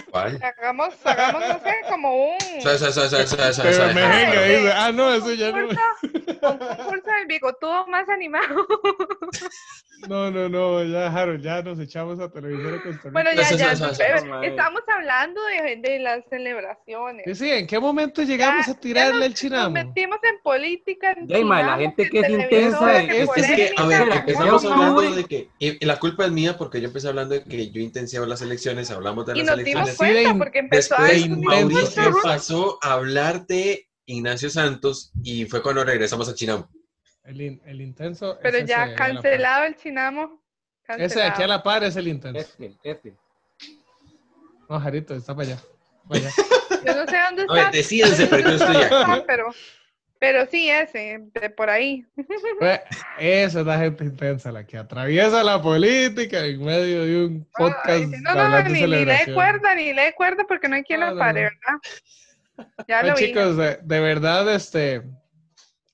¿Cuál? 0.09 0.41
Hagamos, 0.41 0.95
hagamos, 1.05 1.41
no 1.47 1.59
sé, 1.59 1.75
como 1.87 2.31
un, 2.31 2.39
suave, 2.61 2.79
Pero 2.79 3.73
suave. 3.73 3.93
mejenga, 3.93 4.39
Ay, 4.41 4.55
dice. 4.55 4.71
Ah, 4.71 4.91
no, 4.91 5.13
eso 5.13 5.33
ya 5.33 5.51
no. 5.51 5.67
un 5.67 5.77
concurso 6.39 7.11
del 7.11 7.27
bigotudo 7.27 7.85
más 7.85 8.09
animado. 8.09 8.65
No, 10.07 10.29
no, 10.31 10.49
no, 10.49 10.83
ya, 10.83 11.07
Harold, 11.07 11.41
ya 11.43 11.61
nos 11.61 11.79
echamos 11.79 12.19
a 12.19 12.29
televisor 12.31 12.81
Costa 12.83 13.09
Rica. 13.09 13.09
Bueno, 13.11 13.29
ya, 13.35 13.49
ya, 13.55 13.71
eso, 13.71 13.89
eso, 13.91 14.03
eso, 14.03 14.41
estamos 14.43 14.81
hablando 14.87 15.41
de, 15.45 15.75
de 15.77 15.99
las 15.99 16.23
celebraciones. 16.29 17.37
Sí, 17.37 17.49
¿en 17.49 17.65
qué 17.67 17.79
momento 17.79 18.21
llegamos 18.23 18.65
Ya- 18.67 18.71
a 18.73 18.79
tirarle 18.79 19.19
ya 19.19 19.25
el 19.25 19.31
Nos 19.31 19.39
chinamo? 19.39 19.69
metimos 19.71 20.17
en 20.23 20.41
política. 20.43 21.11
en 21.13 21.27
Ya, 21.27 21.39
y, 21.39 21.43
ma, 21.43 21.55
la 21.57 21.61
chinamo, 21.63 21.81
gente 21.81 22.09
que 22.09 22.19
es 22.19 22.29
intensa, 22.29 23.01
es- 23.03 23.29
Es 23.37 23.45
que, 23.47 23.73
a 23.77 23.85
ver, 23.87 24.01
empezamos 24.11 24.65
hablando 24.65 25.01
de 25.01 25.23
que, 25.25 25.49
y 25.59 25.85
la 25.85 25.99
culpa 25.99 26.25
es 26.25 26.31
mía 26.31 26.57
porque 26.57 26.79
yo 26.81 26.87
empecé 26.87 27.07
hablando 27.07 27.35
de 27.35 27.43
que 27.43 27.71
yo 27.71 27.81
intensiaba 27.81 28.25
las 28.25 28.41
elecciones, 28.41 28.91
hablamos 28.91 29.25
de 29.25 29.33
Y 29.33 29.43
las 29.43 29.55
nos 29.57 29.65
dimos 29.65 29.83
elecciones. 29.83 29.99
Así 30.01 30.05
de 30.05 30.13
cuenta 30.13 30.31
in- 30.31 30.37
porque 30.39 30.59
empezó 30.59 30.95
a 30.97 31.03
Después 31.03 31.25
intenso. 31.25 31.49
Mauricio 31.49 32.17
pasó 32.23 32.79
a 32.81 32.93
hablar 32.93 33.45
de 33.47 33.87
Ignacio 34.05 34.49
Santos 34.49 35.11
y 35.23 35.45
fue 35.45 35.61
cuando 35.63 35.83
regresamos 35.83 36.29
a 36.29 36.35
Chinamo. 36.35 36.69
El, 37.25 37.41
in- 37.41 37.61
el 37.65 37.81
intenso. 37.81 38.37
Pero 38.41 38.57
es 38.57 38.63
ese 38.63 38.71
ya 38.73 38.83
a 38.83 38.95
cancelado 38.95 39.65
el 39.65 39.75
chinamo. 39.75 40.41
Ese 40.87 41.19
de 41.19 41.25
aquí 41.25 41.41
a 41.43 41.47
la 41.47 41.63
par 41.63 41.83
es 41.83 41.95
el 41.95 42.07
intenso. 42.07 42.39
Este, 42.39 42.73
este. 42.83 43.13
No, 44.69 44.79
Jarito, 44.79 45.15
está 45.15 45.35
para 45.35 45.49
allá. 45.49 45.59
para 46.07 46.19
allá. 46.21 46.29
Yo 46.85 46.95
no 46.95 47.07
sé 47.07 47.17
dónde 47.27 47.45
A 47.49 47.53
ver, 47.53 47.57
está. 47.65 47.71
decídense, 47.71 48.27
pero 48.27 48.49
yo 48.49 48.55
estoy 48.55 48.75
aquí. 48.75 49.23
pero, 49.25 49.45
pero 50.19 50.45
sí, 50.45 50.69
ese, 50.69 51.19
de 51.33 51.49
por 51.49 51.69
ahí. 51.71 52.05
Pues, 52.59 52.79
Esa 53.17 53.59
es 53.61 53.65
la 53.65 53.79
gente 53.79 54.03
intensa, 54.03 54.51
la 54.51 54.65
que 54.67 54.77
atraviesa 54.77 55.43
la 55.43 55.59
política 55.61 56.45
en 56.45 56.63
medio 56.63 57.03
de 57.05 57.25
un 57.25 57.47
podcast 57.57 57.89
Ay, 57.89 58.05
no, 58.21 58.33
no, 58.35 58.55
de 58.57 58.63
ni, 58.69 58.81
ni 58.81 59.05
le 59.05 59.33
cuerda, 59.33 59.73
ni 59.73 59.93
le 59.93 60.13
cuerda 60.13 60.43
porque 60.47 60.67
no 60.67 60.75
hay 60.75 60.83
quien 60.83 60.99
No, 60.99 61.11
no, 61.11 61.17
pare, 61.17 61.43
no. 61.43 61.49
¿verdad? 61.49 62.77
Ya 62.87 62.99
Bueno, 63.01 63.09
lo 63.09 63.19
vi. 63.19 63.25
chicos, 63.25 63.57
de, 63.57 63.79
de 63.81 63.99
verdad, 63.99 64.53
este, 64.53 65.01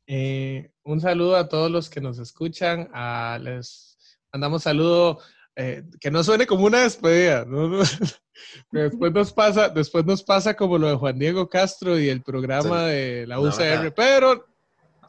eh, 0.07 0.69
un 0.83 0.99
saludo 1.01 1.35
a 1.35 1.47
todos 1.47 1.69
los 1.71 1.89
que 1.89 2.01
nos 2.01 2.19
escuchan. 2.19 2.89
a- 2.93 3.39
les 3.41 3.97
mandamos 4.33 4.63
saludo, 4.63 5.19
eh, 5.55 5.83
que 5.99 6.09
no 6.11 6.23
suene 6.23 6.47
como 6.47 6.65
una 6.65 6.81
despedida. 6.81 7.45
después 8.71 9.11
nos 9.13 9.33
pasa, 9.33 9.69
después 9.69 10.05
nos 10.05 10.23
pasa 10.23 10.55
como 10.55 10.77
lo 10.77 10.87
de 10.89 10.95
Juan 10.95 11.19
Diego 11.19 11.49
Castro 11.49 11.99
y 11.99 12.09
el 12.09 12.21
programa 12.21 12.85
de 12.85 13.25
la 13.27 13.39
UCR, 13.39 13.83
la- 13.85 13.91
pero 13.95 14.47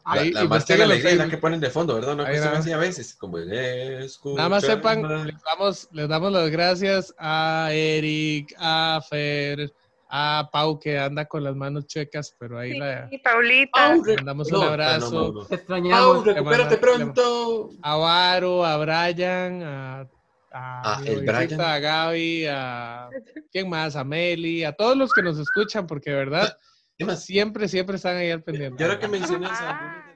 La, 0.05 0.11
ahí 0.21 0.31
la 0.31 0.43
más 0.45 0.65
que 0.65 0.73
alegría 0.73 1.11
es 1.11 1.17
la 1.17 1.29
que 1.29 1.37
ponen 1.37 1.59
de 1.61 1.69
fondo, 1.69 1.95
¿verdad? 1.95 2.15
No 2.15 2.25
que 2.25 2.35
se 2.35 2.41
me 2.45 2.51
va. 2.51 2.57
hacía 2.57 2.75
a 2.75 2.79
veces. 2.79 3.15
Como 3.15 3.37
Nada 3.39 4.49
más 4.49 4.63
sepan, 4.65 5.25
les 5.25 5.41
damos, 5.43 5.87
les 5.93 6.09
damos 6.09 6.31
las 6.33 6.49
gracias 6.49 7.15
a 7.17 7.69
Eric, 7.71 8.53
a 8.59 9.01
Fer, 9.09 9.73
a 10.15 10.47
Pau 10.51 10.79
que 10.79 10.99
anda 10.99 11.25
con 11.25 11.43
las 11.43 11.55
manos 11.55 11.87
chuecas, 11.87 12.35
pero 12.39 12.59
ahí 12.59 12.77
la 12.77 13.09
Sí, 13.09 13.17
Paulita. 13.17 13.95
le 13.95 14.15
mandamos 14.17 14.51
un 14.51 14.61
abrazo. 14.63 15.47
Te 15.49 15.55
extrañamos. 15.55 15.99
Pau, 15.99 16.23
recupérate 16.23 16.77
pronto. 16.77 17.69
A 17.81 17.95
Varo, 17.95 18.63
a 18.63 18.77
Brian, 18.77 19.63
a, 19.63 20.01
a, 20.01 20.07
Ah, 20.51 21.01
el 21.03 21.25
Brian. 21.25 21.59
a 21.59 21.79
Gaby, 21.79 22.45
a 22.47 23.09
quién 23.51 23.67
más, 23.67 23.95
a 23.95 24.03
Meli, 24.03 24.63
a 24.63 24.71
todos 24.73 24.95
los 24.95 25.11
que 25.11 25.23
nos 25.23 25.39
escuchan, 25.39 25.87
porque 25.87 26.11
de 26.11 26.17
verdad 26.17 26.55
¿Qué 26.95 27.05
más? 27.05 27.25
siempre, 27.25 27.67
siempre 27.67 27.95
están 27.95 28.15
ahí 28.17 28.29
al 28.29 28.43
pendiente. 28.43 28.83
Y 28.83 28.85
ahora 28.85 28.99
que 28.99 29.07
mencionas 29.07 29.59
a... 29.61 29.69
Ah, 29.71 30.15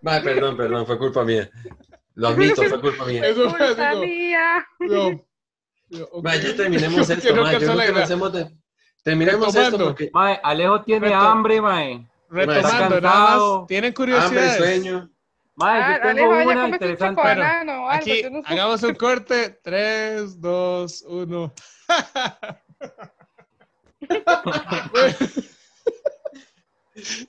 Vale, 0.00 0.24
perdón, 0.24 0.56
perdón, 0.56 0.86
fue 0.86 0.96
culpa 0.98 1.24
mía. 1.24 1.50
Lo 2.14 2.28
admito, 2.28 2.62
fue 2.64 2.80
culpa 2.80 3.04
mía. 3.04 3.26
Eso 3.26 3.50
fue 3.50 3.66
así 3.66 3.74
culpa 3.74 3.94
mía. 3.96 4.66
yo- 4.88 5.26
yo, 5.88 6.08
ok. 6.10 6.26
Va, 6.26 6.36
ya 6.36 6.56
terminemos 6.56 7.10
esto, 7.10 7.36
no 7.36 7.42
ma, 7.42 7.52
Yo 7.52 7.58
creo 7.58 7.76
que 7.78 7.92
lo 7.92 7.98
hacemos 7.98 8.32
de... 8.32 8.50
Terminemos 9.06 9.54
esto 9.54 9.78
porque... 9.84 10.10
Mae, 10.12 10.40
Alejo 10.42 10.82
tiene 10.82 11.06
Reto- 11.08 11.14
hambre, 11.20 11.60
mae. 11.60 12.04
Retomando, 12.28 13.00
nada 13.00 13.36
más, 13.36 13.66
¿tienen 13.68 13.90
Hambre, 13.90 13.94
curiosidades? 13.94 14.56
sueño. 14.56 15.08
Mae, 15.54 15.80
Ah, 15.80 15.92
yo 16.02 16.02
tengo 16.16 16.32
Alejo, 16.32 16.50
una 16.50 16.64
un 16.64 16.72
interesante. 16.72 17.22
Aquí, 17.90 18.22
yo 18.24 18.30
no 18.30 18.42
sé. 18.42 18.52
hagamos 18.52 18.82
un 18.82 18.94
corte. 18.96 19.60
3, 19.62 20.40
2, 20.40 21.04
1. 21.06 21.54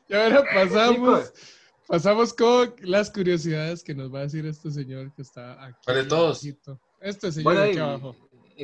y 0.07 0.13
ahora 0.13 0.43
pasamos, 0.53 1.33
pasamos 1.87 2.33
con 2.33 2.73
las 2.81 3.11
curiosidades 3.11 3.83
que 3.83 3.93
nos 3.93 4.13
va 4.13 4.19
a 4.19 4.21
decir 4.23 4.45
este 4.45 4.71
señor 4.71 5.13
que 5.13 5.21
está 5.21 5.63
aquí. 5.63 5.77
¿Cuál 5.85 5.97
de 5.97 6.03
todos? 6.05 6.43
Este 6.99 7.31
señor 7.31 7.43
Bueno, 7.53 7.61
aquí 7.61 7.75
y- 7.77 7.79
abajo. 7.79 8.15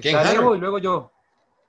¿Quién, 0.02 0.16
Alejo 0.16 0.56
y 0.56 0.60
luego 0.60 0.80
yo. 0.80 1.12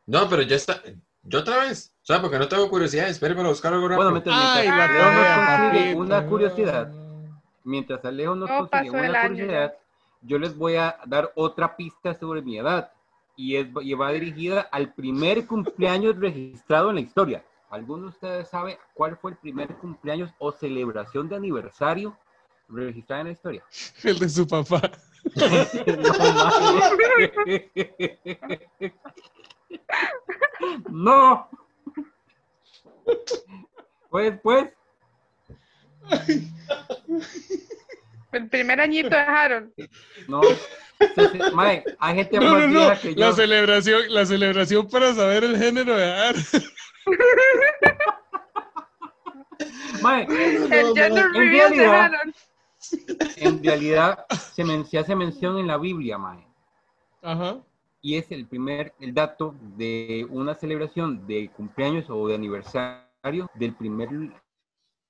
No, 0.06 0.28
pero 0.28 0.42
ya 0.42 0.56
está... 0.56 0.80
Yo 1.24 1.40
otra 1.40 1.58
vez. 1.60 1.92
O 2.02 2.06
sea, 2.06 2.20
porque 2.20 2.38
no 2.38 2.48
tengo 2.48 2.68
curiosidad. 2.68 3.08
Espere 3.08 3.34
para 3.34 3.48
buscar 3.48 3.72
algo 3.72 3.86
Bueno, 3.88 4.10
rápido. 4.10 4.34
mientras, 4.34 4.56
Ay, 4.56 4.68
mientras 4.68 4.90
nos 4.90 4.98
tarea, 4.98 5.58
consigue 5.58 5.84
papito. 5.84 5.98
una 6.00 6.26
curiosidad, 6.26 6.92
mientras 7.64 8.04
Alejo 8.04 8.34
nos 8.34 8.50
No, 8.50 8.68
consigue 8.68 8.90
una 8.90 9.20
año 9.20 9.28
curiosidad, 9.30 9.74
yo 10.22 10.38
les 10.38 10.56
voy 10.56 10.76
a 10.76 10.98
dar 11.06 11.32
otra 11.34 11.76
pista 11.76 12.14
sobre 12.14 12.42
mi 12.42 12.58
edad. 12.58 12.90
Y, 13.36 13.56
es, 13.56 13.66
y 13.82 13.94
va 13.94 14.12
dirigida 14.12 14.60
al 14.70 14.92
primer 14.94 15.46
cumpleaños 15.46 16.16
registrado 16.16 16.90
en 16.90 16.96
la 16.96 17.00
historia. 17.00 17.44
¿Alguno 17.70 18.02
de 18.04 18.08
ustedes 18.10 18.48
sabe 18.48 18.78
cuál 18.92 19.16
fue 19.16 19.32
el 19.32 19.36
primer 19.38 19.74
cumpleaños 19.76 20.30
o 20.38 20.52
celebración 20.52 21.28
de 21.28 21.34
aniversario 21.36 22.16
registrada 22.68 23.22
en 23.22 23.26
la 23.28 23.32
historia? 23.32 23.64
El 24.04 24.18
de 24.18 24.28
su 24.28 24.46
papá. 24.46 24.82
No. 25.34 25.46
Pues, 34.10 34.38
pues, 34.42 34.68
El 38.32 38.48
primer 38.48 38.80
añito 38.80 39.10
de 39.10 39.16
Harold. 39.16 39.72
no. 40.28 40.40
Sí, 40.42 41.22
sí, 41.32 41.38
mae, 41.52 41.84
hay 41.98 42.14
gente 42.14 42.38
No, 42.38 42.42
más 42.52 42.52
no, 42.60 42.66
no. 42.68 42.80
vieja 42.80 43.00
que 43.00 43.14
yo. 43.14 43.20
La 43.20 43.32
celebración, 43.32 44.02
la 44.08 44.24
celebración 44.26 44.88
para 44.88 45.12
saber 45.14 45.44
el 45.44 45.56
género 45.58 45.94
de 45.96 46.04
Ar. 46.12 46.34
Mae, 50.02 50.22
El 50.24 50.68
gender 50.68 51.06
En 51.06 51.14
de 51.14 51.22
realidad- 51.32 52.00
Harold. 52.04 52.34
en 53.36 53.64
realidad 53.64 54.26
se, 54.54 54.64
men- 54.64 54.84
se 54.86 54.98
hace 54.98 55.14
mención 55.16 55.58
en 55.58 55.66
la 55.66 55.78
Biblia, 55.78 56.18
mae. 56.18 56.46
Ajá. 57.22 57.56
Y 58.04 58.18
es 58.18 58.30
el 58.30 58.46
primer, 58.46 58.92
el 59.00 59.14
dato 59.14 59.54
de 59.78 60.26
una 60.28 60.54
celebración 60.54 61.26
de 61.26 61.48
cumpleaños 61.56 62.10
o 62.10 62.28
de 62.28 62.34
aniversario 62.34 63.50
del 63.54 63.74
primer 63.74 64.10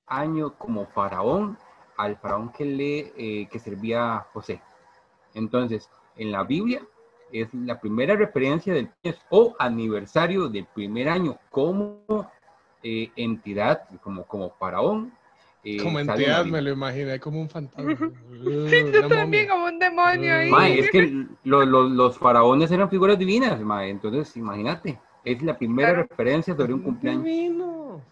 año 0.06 0.54
como 0.56 0.86
faraón 0.86 1.58
al 1.96 2.16
faraón 2.18 2.52
que 2.52 2.64
le 2.64 3.12
eh, 3.16 3.48
que 3.50 3.58
servía 3.58 4.14
a 4.14 4.20
José. 4.32 4.62
Entonces, 5.34 5.90
en 6.14 6.30
la 6.30 6.44
Biblia 6.44 6.86
es 7.32 7.52
la 7.52 7.80
primera 7.80 8.14
referencia 8.14 8.72
del 8.72 8.88
o 9.28 9.56
aniversario 9.58 10.48
del 10.48 10.66
primer 10.66 11.08
año 11.08 11.36
como 11.50 12.30
eh, 12.84 13.10
entidad, 13.16 13.88
como, 14.02 14.24
como 14.24 14.50
faraón. 14.50 15.12
Como 15.82 15.98
entidad 15.98 16.44
me 16.44 16.60
lo 16.60 16.70
imaginé, 16.72 17.18
como 17.18 17.40
un 17.40 17.48
fantasma. 17.48 17.96
Sí, 18.68 18.76
yo 18.92 19.08
también 19.08 19.48
como 19.48 19.64
un 19.66 19.78
demonio 19.78 20.34
ahí. 20.34 20.50
Mae, 20.50 20.80
es 20.80 20.90
que 20.90 21.26
lo- 21.44 21.64
lo- 21.64 21.88
los 21.88 22.18
faraones 22.18 22.70
eran 22.70 22.90
figuras 22.90 23.18
divinas, 23.18 23.58
mae, 23.60 23.88
entonces 23.88 24.36
imagínate, 24.36 24.98
es 25.24 25.42
la 25.42 25.56
primera 25.56 25.88
Claro. 25.94 26.06
referencia 26.10 26.54
sobre 26.54 26.74
un 26.74 26.82
cumpleaños. 26.82 27.24
Divino. 27.24 28.02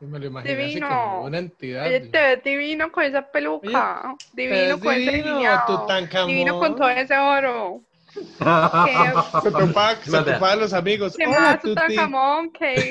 Sí, 0.00 0.06
me 0.06 0.18
lo 0.18 0.26
imaginé 0.26 0.54
así 0.54 0.62
Divino. 0.68 0.88
como 0.88 1.24
una 1.26 1.38
entidad. 1.38 1.86
Oye, 1.86 2.00
te 2.00 2.18
ves 2.18 2.42
divino 2.44 2.90
con 2.90 3.04
esa 3.04 3.22
peluca. 3.30 4.14
divino 4.32 4.80
con 4.80 4.94
ese 4.94 5.10
divino. 5.12 5.62
Tutankamón. 5.66 6.28
Divino 6.28 6.58
con 6.58 6.76
todo 6.76 6.88
ese 6.88 7.18
oro. 7.18 7.80
Se 8.14 9.50
topaba, 9.50 9.96
se 9.96 10.56
los 10.56 10.72
amigos. 10.74 11.16
Hola, 11.26 11.58
Tuti. 11.62 11.96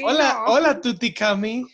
Hola, 0.04 0.44
hola, 0.48 0.82
Tuti 0.82 1.14
Cami. 1.14 1.66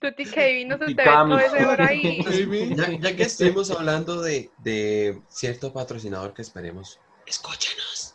Tuti 0.00 0.24
que 0.24 0.52
vino 0.52 0.74
se 0.74 0.78
te 0.78 0.84
ve 0.86 0.94
Tuticami. 0.94 1.30
todo 1.30 1.40
ese 1.40 1.64
oro 1.64 1.84
ahí. 1.84 2.74
Ya, 2.76 2.90
ya 2.98 3.16
que 3.16 3.22
estemos 3.22 3.70
hablando 3.70 4.20
de, 4.20 4.50
de 4.58 5.20
cierto 5.28 5.72
patrocinador 5.72 6.34
que 6.34 6.42
esperemos, 6.42 7.00
escúchanos. 7.26 8.14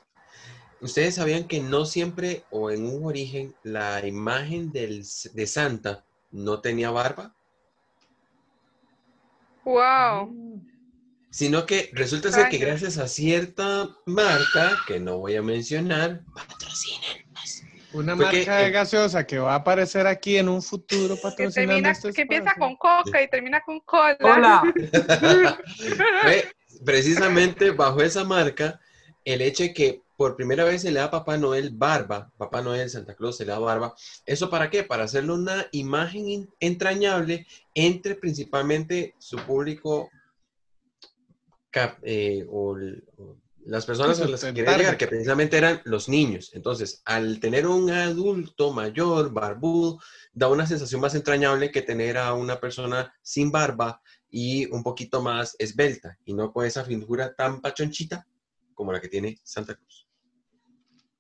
¿Ustedes 0.81 1.15
sabían 1.15 1.45
que 1.45 1.59
no 1.59 1.85
siempre 1.85 2.45
o 2.51 2.71
en 2.71 2.85
un 2.85 3.05
origen 3.05 3.53
la 3.63 4.05
imagen 4.05 4.71
del, 4.71 5.05
de 5.33 5.47
Santa 5.47 6.05
no 6.31 6.61
tenía 6.61 6.89
barba? 6.89 7.35
Wow. 9.65 10.33
Sino 11.31 11.65
que 11.65 11.89
resulta 11.93 12.31
ser 12.31 12.49
que 12.49 12.57
gracias 12.57 12.97
a 12.97 13.07
cierta 13.07 13.89
marca, 14.05 14.77
que 14.87 14.99
no 14.99 15.17
voy 15.19 15.35
a 15.35 15.41
mencionar, 15.41 16.23
patrocinen, 16.33 17.23
pues, 17.23 17.28
Una 17.91 18.15
que, 18.15 18.23
marca 18.23 18.57
de 18.57 18.67
eh, 18.67 18.71
gaseosa 18.71 19.25
que 19.25 19.39
va 19.39 19.53
a 19.53 19.55
aparecer 19.55 20.05
aquí 20.05 20.37
en 20.37 20.47
un 20.49 20.61
futuro 20.61 21.15
Que, 21.15 21.21
patrocinando 21.21 21.71
termina, 21.73 21.91
este 21.91 22.13
que 22.13 22.21
empieza 22.21 22.53
con 22.57 22.75
coca 22.75 23.21
y 23.21 23.27
termina 23.29 23.61
con 23.61 23.79
cola. 23.81 24.17
Hola. 24.21 24.63
Precisamente 26.85 27.71
bajo 27.71 28.01
esa 28.01 28.23
marca 28.23 28.79
el 29.25 29.41
hecho 29.41 29.63
de 29.63 29.73
que 29.73 30.01
por 30.15 30.35
primera 30.35 30.63
vez 30.65 30.81
se 30.81 30.91
le 30.91 30.99
da 30.99 31.05
a 31.05 31.11
Papá 31.11 31.37
Noel 31.37 31.71
barba, 31.71 32.29
Papá 32.37 32.61
Noel, 32.61 32.89
Santa 32.89 33.15
Claus 33.15 33.37
se 33.37 33.45
le 33.45 33.51
da 33.51 33.59
barba. 33.59 33.95
¿Eso 34.25 34.49
para 34.49 34.69
qué? 34.69 34.83
Para 34.83 35.03
hacerle 35.05 35.31
una 35.33 35.65
imagen 35.71 36.49
entrañable 36.59 37.47
entre 37.73 38.15
principalmente 38.15 39.15
su 39.17 39.37
público 39.39 40.09
cap- 41.71 41.99
eh, 42.03 42.45
o, 42.49 42.75
el- 42.77 43.03
o 43.17 43.37
las 43.69 43.85
personas 43.85 44.19
a 44.19 44.27
las 44.27 44.43
que 44.43 44.53
quería 44.53 44.77
llegar, 44.77 44.97
que 44.97 45.07
precisamente 45.07 45.57
eran 45.57 45.81
los 45.85 46.09
niños. 46.09 46.51
Entonces, 46.53 47.01
al 47.05 47.39
tener 47.39 47.67
un 47.67 47.89
adulto 47.91 48.73
mayor, 48.73 49.31
barbudo, 49.31 49.99
da 50.33 50.47
una 50.49 50.65
sensación 50.65 51.01
más 51.01 51.13
entrañable 51.15 51.71
que 51.71 51.81
tener 51.81 52.17
a 52.17 52.33
una 52.33 52.59
persona 52.59 53.13
sin 53.21 53.51
barba 53.51 54.01
y 54.29 54.65
un 54.73 54.81
poquito 54.83 55.21
más 55.21 55.55
esbelta 55.59 56.17
y 56.25 56.33
no 56.33 56.51
con 56.51 56.65
esa 56.65 56.83
figura 56.83 57.33
tan 57.35 57.61
pachonchita 57.61 58.25
como 58.73 58.91
la 58.91 58.99
que 59.01 59.07
tiene 59.07 59.37
Santa 59.43 59.75
Cruz. 59.75 60.07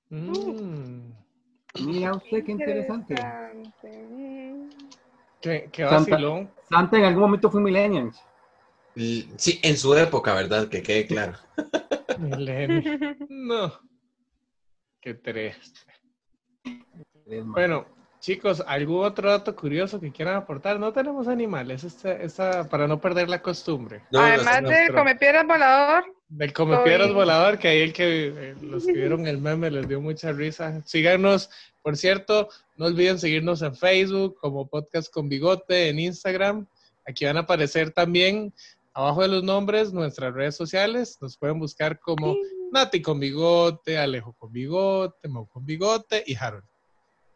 Mm, 0.09 1.11
Mira 1.85 2.13
usted 2.15 2.43
qué 2.43 2.51
interesante. 2.51 3.13
Mm. 3.13 4.69
qué, 5.41 5.69
qué 5.71 5.83
Santa- 5.87 6.11
vacilón. 6.11 6.51
Santa 6.69 6.97
en 6.97 7.03
algún 7.05 7.21
momento 7.21 7.51
fue 7.51 7.61
millennials. 7.61 8.17
Y- 8.95 9.29
Sí, 9.37 9.59
en 9.61 9.77
su 9.77 9.93
época, 9.95 10.33
¿verdad? 10.33 10.67
Que 10.67 10.81
quede 10.81 11.05
claro. 11.05 11.33
Milenio. 12.17 13.15
No. 13.29 13.73
Qué 15.01 15.13
triste. 15.13 15.79
Bueno, 17.45 17.85
chicos, 18.19 18.63
¿algún 18.65 19.03
otro 19.05 19.29
dato 19.29 19.55
curioso 19.55 19.99
que 19.99 20.11
quieran 20.11 20.35
aportar? 20.35 20.79
No 20.79 20.91
tenemos 20.91 21.27
animales, 21.27 21.83
esta, 21.83 22.13
esta, 22.13 22.67
para 22.67 22.87
no 22.87 22.99
perder 22.99 23.29
la 23.29 23.41
costumbre. 23.41 24.01
No, 24.11 24.19
Además 24.19 24.61
no, 24.61 24.69
de 24.69 24.75
nuestro- 24.75 24.95
comer 24.95 25.17
piedras 25.19 25.45
volador, 25.47 26.03
Del 26.27 26.53
come 26.53 26.77
piedras 26.79 27.07
Soy- 27.07 27.15
volador, 27.15 27.59
que 27.59 27.67
ahí 27.67 27.81
el 27.81 27.93
que 27.93 28.27
eh, 28.35 28.55
los 28.61 28.85
que 28.85 28.93
vieron 28.93 29.27
el 29.27 29.37
meme 29.37 29.69
les 29.71 29.87
dio 29.87 30.01
mucha 30.01 30.31
risa. 30.31 30.81
Síganos, 30.85 31.49
por 31.83 31.95
cierto, 31.97 32.49
no 32.77 32.85
olviden 32.87 33.19
seguirnos 33.19 33.61
en 33.61 33.75
Facebook 33.75 34.37
como 34.39 34.67
Podcast 34.67 35.11
con 35.13 35.29
Bigote, 35.29 35.89
en 35.89 35.99
Instagram. 35.99 36.65
Aquí 37.07 37.25
van 37.25 37.37
a 37.37 37.41
aparecer 37.41 37.91
también 37.91 38.53
abajo 38.93 39.21
de 39.21 39.27
los 39.27 39.43
nombres 39.43 39.93
nuestras 39.93 40.33
redes 40.33 40.55
sociales. 40.55 41.17
Nos 41.21 41.37
pueden 41.37 41.59
buscar 41.59 41.99
como 41.99 42.35
Nati 42.71 43.01
con 43.01 43.19
Bigote, 43.19 43.97
Alejo 43.97 44.33
con 44.33 44.51
Bigote, 44.51 45.27
Mau 45.27 45.47
con 45.47 45.65
Bigote 45.65 46.23
y 46.25 46.35
Harold. 46.35 46.68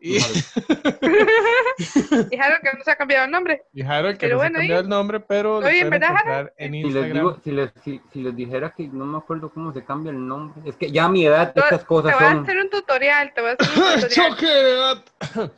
Y, 0.05 0.17
que 2.29 2.37
no 2.77 2.83
se 2.83 2.91
ha 2.91 2.95
cambiado 2.97 3.23
el 3.23 3.31
nombre. 3.31 3.63
y 3.73 3.83
Harold, 3.83 4.17
que 4.17 4.27
Pero 4.27 4.35
no 4.35 4.43
se 4.43 4.49
bueno, 4.49 4.63
¿y? 4.63 4.71
el 4.77 4.89
nombre, 4.89 5.21
pero 5.21 5.61
lo 5.61 5.67
Oye, 5.67 5.79
¿en 5.79 5.87
pueden 5.87 6.01
verdad, 6.01 6.09
encontrar 6.11 6.53
en 6.57 6.71
Si 6.73 6.77
les, 6.77 6.85
Instagram. 6.87 7.13
digo, 7.13 7.37
si, 7.41 7.51
les, 7.51 7.69
si, 7.85 8.01
si 8.11 8.21
les 8.21 8.35
dijera 8.35 8.73
que 8.75 8.85
no 8.89 9.05
me 9.05 9.17
acuerdo 9.17 9.49
cómo 9.53 9.71
se 9.71 9.85
cambia 9.85 10.09
el 10.11 10.27
nombre, 10.27 10.61
es 10.69 10.75
que 10.75 10.91
ya 10.91 11.05
a 11.05 11.09
mi 11.09 11.25
edad 11.25 11.53
Te 11.53 11.61
estas 11.61 11.79
te 11.81 11.85
cosas 11.85 12.15
voy 12.15 12.23
a 12.25 12.31
hacer 12.41 12.57
un 12.57 12.69
tutorial, 12.69 13.31
te 13.33 13.41
voy 13.41 13.51
a 13.51 13.53
hacer 13.53 13.67
un 13.69 13.75
tutorial. 14.01 14.09
¡Choque 14.09 14.45
de 14.45 14.73
edad! 14.73 15.03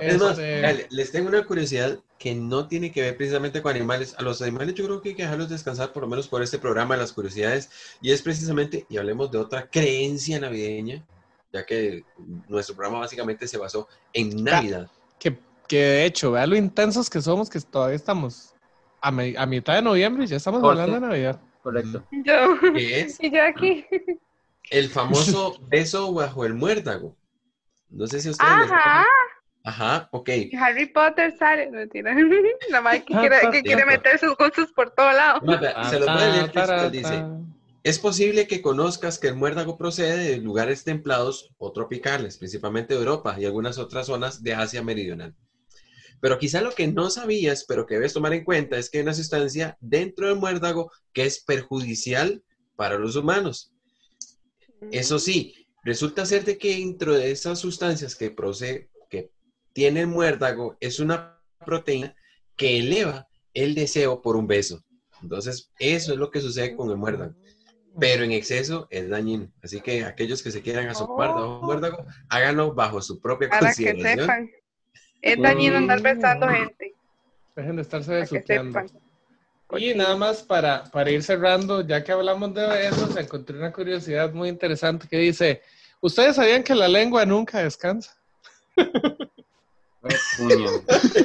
Es 0.00 0.18
más, 0.20 0.38
Este, 0.38 0.60
dale, 0.60 0.86
les 0.90 1.10
tengo 1.10 1.28
una 1.28 1.44
curiosidad 1.44 1.98
que 2.18 2.34
no 2.34 2.68
tiene 2.68 2.92
que 2.92 3.00
ver 3.00 3.16
precisamente 3.16 3.62
con 3.62 3.74
animales. 3.74 4.14
A 4.18 4.22
los 4.22 4.40
animales 4.42 4.74
yo 4.74 4.84
creo 4.84 5.00
que 5.02 5.10
hay 5.10 5.14
que 5.16 5.22
dejarlos 5.22 5.48
descansar 5.48 5.92
por 5.92 6.02
lo 6.02 6.08
menos 6.08 6.28
por 6.28 6.42
este 6.42 6.58
programa 6.58 6.94
de 6.94 7.00
las 7.00 7.12
curiosidades. 7.12 7.70
Y 8.00 8.12
es 8.12 8.22
precisamente, 8.22 8.86
y 8.88 8.98
hablemos 8.98 9.30
de 9.30 9.38
otra 9.38 9.68
creencia 9.68 10.38
navideña, 10.38 11.02
ya 11.54 11.64
que 11.64 12.04
nuestro 12.48 12.74
programa 12.74 12.98
básicamente 13.00 13.46
se 13.46 13.56
basó 13.56 13.86
en 14.12 14.42
Navidad. 14.42 14.90
que, 15.20 15.38
que 15.68 15.76
de 15.78 16.04
hecho, 16.04 16.32
vea 16.32 16.46
lo 16.48 16.56
intensos 16.56 17.08
que 17.08 17.20
somos, 17.22 17.48
que 17.48 17.60
todavía 17.60 17.94
estamos 17.94 18.54
a, 19.00 19.12
me- 19.12 19.36
a 19.38 19.46
mitad 19.46 19.74
de 19.76 19.82
noviembre 19.82 20.24
y 20.24 20.26
ya 20.26 20.36
estamos 20.36 20.62
hablando 20.64 20.94
de 20.94 21.00
Navidad. 21.00 21.40
Correcto. 21.62 22.04
Yo, 22.10 22.56
es 22.74 23.18
y 23.20 23.30
yo 23.30 23.42
aquí. 23.44 23.86
el 24.70 24.88
famoso 24.90 25.56
beso 25.68 26.12
bajo 26.12 26.44
el 26.44 26.54
muérdago. 26.54 27.16
No 27.88 28.08
sé 28.08 28.20
si 28.20 28.30
ustedes 28.30 28.50
les 28.58 28.70
Ajá, 28.72 29.06
Ajá, 29.66 30.08
ok. 30.10 30.28
Harry 30.60 30.86
Potter 30.86 31.36
sale, 31.38 31.70
no 31.70 31.78
mentira. 31.78 32.14
La 32.68 32.80
madre 32.80 33.04
que 33.04 33.14
quiere, 33.14 33.36
que 33.52 33.62
quiere 33.62 33.86
meter 33.86 34.18
sus 34.18 34.36
gustos 34.36 34.72
por 34.72 34.90
todo 34.90 35.12
lado. 35.12 35.40
Se 35.88 36.00
los 36.00 36.06
voy 36.12 36.22
a 36.22 36.50
leer 36.50 36.90
dice. 36.90 37.24
Es 37.84 37.98
posible 37.98 38.46
que 38.46 38.62
conozcas 38.62 39.18
que 39.18 39.28
el 39.28 39.34
muérdago 39.34 39.76
procede 39.76 40.16
de 40.16 40.38
lugares 40.38 40.84
templados 40.84 41.50
o 41.58 41.70
tropicales, 41.70 42.38
principalmente 42.38 42.94
de 42.94 43.00
Europa 43.00 43.36
y 43.38 43.44
algunas 43.44 43.76
otras 43.76 44.06
zonas 44.06 44.42
de 44.42 44.54
Asia 44.54 44.82
Meridional. 44.82 45.36
Pero 46.18 46.38
quizá 46.38 46.62
lo 46.62 46.70
que 46.70 46.86
no 46.86 47.10
sabías, 47.10 47.66
pero 47.68 47.84
que 47.84 47.96
debes 47.96 48.14
tomar 48.14 48.32
en 48.32 48.42
cuenta, 48.42 48.78
es 48.78 48.88
que 48.88 48.96
hay 48.96 49.02
una 49.02 49.12
sustancia 49.12 49.76
dentro 49.80 50.28
del 50.28 50.38
muérdago 50.38 50.90
que 51.12 51.26
es 51.26 51.44
perjudicial 51.44 52.42
para 52.74 52.98
los 52.98 53.16
humanos. 53.16 53.70
Eso 54.90 55.18
sí, 55.18 55.54
resulta 55.82 56.24
ser 56.24 56.46
de 56.46 56.56
que 56.56 56.76
dentro 56.76 57.12
de 57.12 57.32
esas 57.32 57.58
sustancias 57.58 58.16
que, 58.16 58.30
procede, 58.30 58.88
que 59.10 59.30
tiene 59.74 60.00
el 60.00 60.06
muérdago 60.06 60.78
es 60.80 61.00
una 61.00 61.38
proteína 61.66 62.16
que 62.56 62.78
eleva 62.78 63.28
el 63.52 63.74
deseo 63.74 64.22
por 64.22 64.36
un 64.36 64.46
beso. 64.46 64.82
Entonces, 65.20 65.70
eso 65.78 66.12
es 66.14 66.18
lo 66.18 66.30
que 66.30 66.40
sucede 66.40 66.74
con 66.74 66.90
el 66.90 66.96
muérdago 66.96 67.34
pero 67.98 68.24
en 68.24 68.32
exceso 68.32 68.86
es 68.90 69.08
dañino. 69.08 69.48
Así 69.62 69.80
que 69.80 70.04
aquellos 70.04 70.42
que 70.42 70.50
se 70.50 70.62
quieran 70.62 70.88
asopar 70.88 71.34
de 71.34 71.42
un 71.42 71.60
muérdago, 71.60 72.04
háganlo 72.28 72.74
bajo 72.74 73.00
su 73.00 73.20
propia 73.20 73.48
Para 73.48 73.72
que 73.72 73.94
sepan. 73.94 74.50
Es 75.22 75.40
dañino 75.40 75.78
andar 75.78 76.02
besando 76.02 76.48
gente. 76.48 76.94
Dejen 77.56 77.76
de 77.76 77.82
estarse 77.82 78.12
besuqueando. 78.12 78.80
Y 79.76 79.94
nada 79.94 80.16
más 80.16 80.42
para, 80.42 80.84
para 80.84 81.10
ir 81.10 81.22
cerrando, 81.22 81.80
ya 81.80 82.04
que 82.04 82.12
hablamos 82.12 82.54
de 82.54 82.66
besos, 82.66 83.16
encontré 83.16 83.56
una 83.58 83.72
curiosidad 83.72 84.32
muy 84.32 84.48
interesante 84.48 85.08
que 85.08 85.18
dice, 85.18 85.62
¿ustedes 86.00 86.36
sabían 86.36 86.62
que 86.62 86.74
la 86.74 86.88
lengua 86.88 87.24
nunca 87.24 87.62
descansa? 87.62 88.16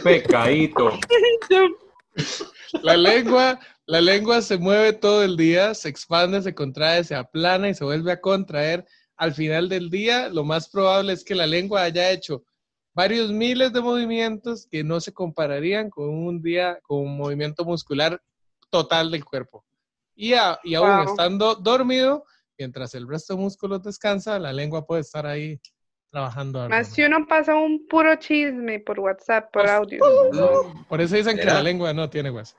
Pecadito. 0.04 1.00
La 2.84 2.96
lengua, 2.96 3.60
la 3.90 4.02
lengua 4.02 4.40
se 4.44 4.60
mueve 4.60 4.94
todo 4.94 5.24
el 5.24 5.36
día, 5.36 5.74
se 5.74 5.90
expande, 5.90 6.44
se 6.44 6.54
contrae, 6.54 7.04
se 7.04 7.16
aplana 7.16 7.70
y 7.70 7.74
se 7.74 7.84
vuelve 7.84 8.12
a 8.12 8.22
contraer. 8.22 8.86
Al 9.18 9.34
final 9.34 9.68
del 9.68 9.90
día, 9.90 10.30
lo 10.30 10.44
más 10.44 10.70
probable 10.70 11.12
es 11.14 11.24
que 11.24 11.34
la 11.34 11.48
lengua 11.48 11.82
haya 11.82 12.12
hecho 12.12 12.44
varios 12.94 13.32
miles 13.32 13.74
de 13.74 13.82
movimientos 13.82 14.68
que 14.70 14.84
no 14.84 15.02
se 15.02 15.12
compararían 15.12 15.90
con 15.90 16.08
un 16.10 16.40
día, 16.40 16.78
con 16.84 17.00
un 17.00 17.18
movimiento 17.18 17.66
muscular 17.66 18.22
total 18.70 19.10
del 19.10 19.26
cuerpo. 19.26 19.66
Y, 20.16 20.34
a- 20.34 20.60
y 20.64 20.76
aún 20.76 20.98
Wow. 20.98 21.06
estando 21.08 21.56
dormido, 21.56 22.26
mientras 22.60 22.94
el 22.94 23.08
resto 23.08 23.36
de 23.36 23.42
músculos 23.42 23.82
descansa, 23.82 24.38
la 24.38 24.54
lengua 24.54 24.86
puede 24.86 25.02
estar 25.02 25.26
ahí 25.26 25.60
trabajando. 26.12 26.70
Más 26.70 26.90
si 26.90 27.02
uno 27.04 27.26
pasa 27.28 27.56
un 27.56 27.88
puro 27.88 28.16
chisme 28.18 28.80
por 28.82 29.00
WhatsApp, 29.00 29.52
por 29.52 29.64
Pues, 29.64 29.74
audio. 29.74 30.04
Por 30.88 31.02
eso 31.02 31.16
dicen 31.16 31.38
que 31.40 31.46
la 31.46 31.64
lengua 31.64 31.92
no 31.92 32.08
tiene 32.08 32.30
hueso. 32.30 32.56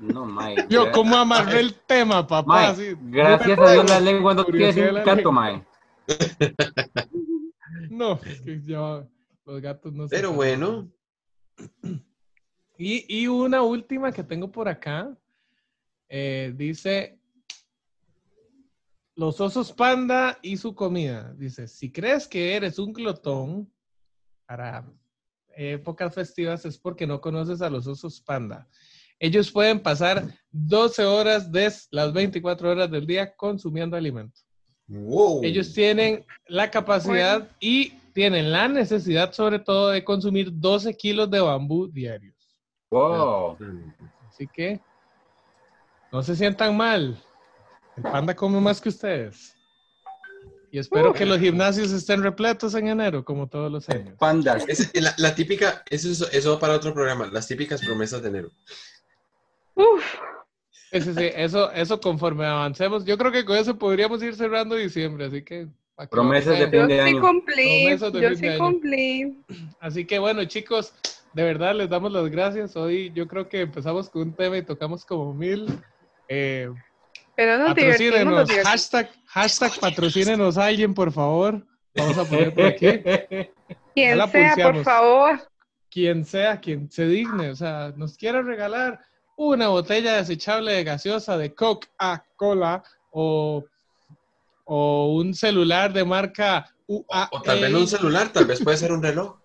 No, 0.00 0.24
mae. 0.24 0.56
Yo, 0.68 0.90
¿cómo 0.92 1.16
amarré 1.16 1.60
el 1.60 1.74
tema, 1.74 2.26
papá? 2.26 2.46
Mae, 2.54 2.66
Así, 2.68 2.96
gracias 3.00 3.58
a 3.58 3.72
Dios 3.72 3.84
la 3.88 4.00
lengua 4.00 4.34
no 4.34 4.44
tiene 4.46 4.92
lengua. 4.92 5.32
mae. 5.32 5.64
No, 7.88 8.20
es 8.24 8.40
que 8.42 8.60
ya 8.62 9.06
los 9.44 9.60
gatos 9.60 9.92
no 9.92 10.08
se 10.08 10.16
Pero 10.16 10.32
bueno, 10.32 10.88
Y, 12.78 13.04
y 13.22 13.26
una 13.26 13.62
última 13.62 14.10
que 14.12 14.22
tengo 14.24 14.50
por 14.50 14.68
acá. 14.68 15.16
eh, 16.08 16.52
dice 16.56 17.18
los 19.16 19.40
osos 19.40 19.72
panda 19.72 20.38
y 20.40 20.56
su 20.56 20.74
comida. 20.74 21.34
Dice, 21.34 21.68
si 21.68 21.92
crees 21.92 22.26
que 22.26 22.56
eres 22.56 22.78
un 22.78 22.92
glotón 22.92 23.70
para 24.46 24.84
épocas 25.56 26.14
festivas 26.14 26.64
es 26.64 26.78
porque 26.78 27.06
no 27.06 27.20
conoces 27.20 27.62
a 27.62 27.70
los 27.70 27.86
osos 27.86 28.20
panda. 28.20 28.68
Ellos 29.18 29.50
pueden 29.50 29.80
pasar 29.80 30.24
12 30.50 31.04
horas 31.04 31.52
de 31.52 31.70
las 31.90 32.12
24 32.12 32.70
horas 32.70 32.90
del 32.90 33.06
día 33.06 33.34
consumiendo 33.36 33.96
alimento. 33.96 34.40
wow. 34.88 35.44
Ellos 35.44 35.72
tienen 35.74 36.24
la 36.46 36.70
capacidad 36.70 37.48
y 37.60 37.90
tienen 38.12 38.50
la 38.50 38.66
necesidad 38.66 39.32
sobre 39.32 39.58
todo 39.58 39.90
de 39.90 40.02
consumir 40.02 40.50
12 40.52 40.96
kilos 40.96 41.30
de 41.30 41.40
bambú 41.40 41.86
diarios. 41.86 42.34
Wow. 42.90 43.58
Así 44.28 44.46
que 44.46 44.80
no 46.10 46.22
se 46.22 46.34
sientan 46.34 46.76
mal. 46.76 47.22
El 47.96 48.02
panda 48.02 48.34
come 48.34 48.60
más 48.60 48.80
que 48.80 48.88
ustedes. 48.88 49.54
Y 50.72 50.78
espero 50.78 51.12
que 51.12 51.26
los 51.26 51.38
gimnasios 51.40 51.90
estén 51.90 52.22
repletos 52.22 52.74
en 52.74 52.88
enero, 52.88 53.24
como 53.24 53.48
todos 53.48 53.70
los 53.72 53.88
años. 53.88 54.14
Pandas. 54.18 54.64
Es 54.68 54.90
la, 55.00 55.12
la 55.18 55.34
típica, 55.34 55.82
eso 55.90 56.10
es 56.10 56.20
eso 56.32 56.58
para 56.58 56.74
otro 56.74 56.94
programa, 56.94 57.26
las 57.32 57.46
típicas 57.48 57.80
promesas 57.84 58.22
de 58.22 58.28
enero. 58.28 58.50
Uf, 59.74 60.04
Sí, 60.92 61.00
sí, 61.02 61.14
sí, 61.14 61.30
eso, 61.36 61.70
eso 61.70 62.00
conforme 62.00 62.44
avancemos. 62.46 63.04
Yo 63.04 63.16
creo 63.16 63.30
que 63.30 63.44
con 63.44 63.56
eso 63.56 63.78
podríamos 63.78 64.20
ir 64.24 64.34
cerrando 64.34 64.74
diciembre, 64.74 65.26
así 65.26 65.42
que... 65.42 65.68
¿para 65.94 66.08
qué 66.08 66.10
Promesas 66.10 66.58
de 66.58 66.64
Yo 66.64 66.80
fin 66.80 66.88
de 66.88 66.94
sí 66.94 67.00
año. 67.00 67.20
cumplí, 67.20 67.84
Promesas 67.84 68.12
de 68.12 68.20
yo 68.20 68.28
fin 68.30 68.36
sí 68.36 68.42
de 68.46 68.50
año. 68.54 68.58
cumplí. 68.64 69.38
Así 69.80 70.04
que 70.04 70.18
bueno, 70.18 70.44
chicos, 70.46 70.92
de 71.32 71.44
verdad 71.44 71.76
les 71.76 71.88
damos 71.88 72.10
las 72.10 72.28
gracias. 72.28 72.74
Hoy 72.76 73.12
yo 73.14 73.28
creo 73.28 73.48
que 73.48 73.60
empezamos 73.60 74.08
con 74.10 74.22
un 74.22 74.32
tema 74.34 74.56
y 74.58 74.62
tocamos 74.62 75.04
como 75.04 75.32
mil. 75.32 75.68
Eh, 76.26 76.68
Pero 77.40 77.56
nos 77.56 77.68
nos 77.68 77.74
patrocínenos, 77.74 78.48
divertimos. 78.48 78.70
hashtag, 78.70 79.10
hashtag 79.24 79.80
patrocínenos 79.80 80.58
a 80.58 80.66
alguien, 80.66 80.92
por 80.92 81.10
favor. 81.10 81.66
Vamos 81.96 82.18
a 82.18 82.24
poner 82.26 82.54
por 82.54 82.66
aquí. 82.66 83.00
Quien 83.94 84.28
sea, 84.30 84.56
por 84.56 84.84
favor. 84.84 85.48
Quien 85.90 86.24
sea, 86.26 86.60
quien 86.60 86.90
se 86.90 87.06
digne, 87.06 87.48
o 87.48 87.56
sea, 87.56 87.94
nos 87.96 88.18
quiera 88.18 88.42
regalar 88.42 89.00
una 89.38 89.68
botella 89.68 90.16
desechable 90.16 90.70
de 90.74 90.84
gaseosa 90.84 91.38
de 91.38 91.54
Coca-Cola 91.54 92.82
o, 93.10 93.64
o 94.66 95.14
un 95.14 95.32
celular 95.32 95.94
de 95.94 96.04
marca 96.04 96.70
UAE. 96.88 97.28
O 97.30 97.40
tal 97.40 97.60
vez 97.62 97.70
no 97.70 97.78
un 97.78 97.88
celular, 97.88 98.28
tal 98.34 98.44
vez 98.44 98.62
puede 98.62 98.76
ser 98.76 98.92
un 98.92 99.02
reloj. 99.02 99.38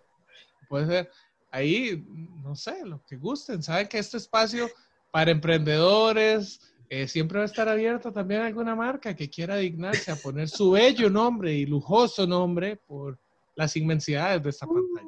Puede 0.68 0.86
ser. 0.88 1.12
Ahí, 1.50 2.06
no 2.44 2.58
sé, 2.58 2.86
lo 2.86 3.02
que 3.06 3.16
gusten. 3.16 3.64
Saben 3.64 3.88
que 3.88 4.00
este 4.00 4.18
espacio 4.18 4.70
para 5.12 5.32
emprendedores 5.32 6.60
eh, 6.90 7.08
siempre 7.08 7.40
va 7.40 7.44
a 7.44 7.48
estar 7.48 7.68
abierto 7.68 8.12
también 8.12 8.42
a 8.42 8.46
alguna 8.48 8.76
marca 8.76 9.16
que 9.16 9.30
quiera 9.30 9.58
dignarse 9.58 10.12
a 10.12 10.16
poner 10.16 10.48
su 10.50 10.72
bello 10.72 11.10
nombre 11.10 11.54
y 11.54 11.66
lujoso 11.66 12.28
nombre 12.28 12.78
por 12.78 13.18
las 13.56 13.76
inmensidades 13.76 14.44
de 14.44 14.50
esta 14.50 14.68
pantalla. 14.68 15.08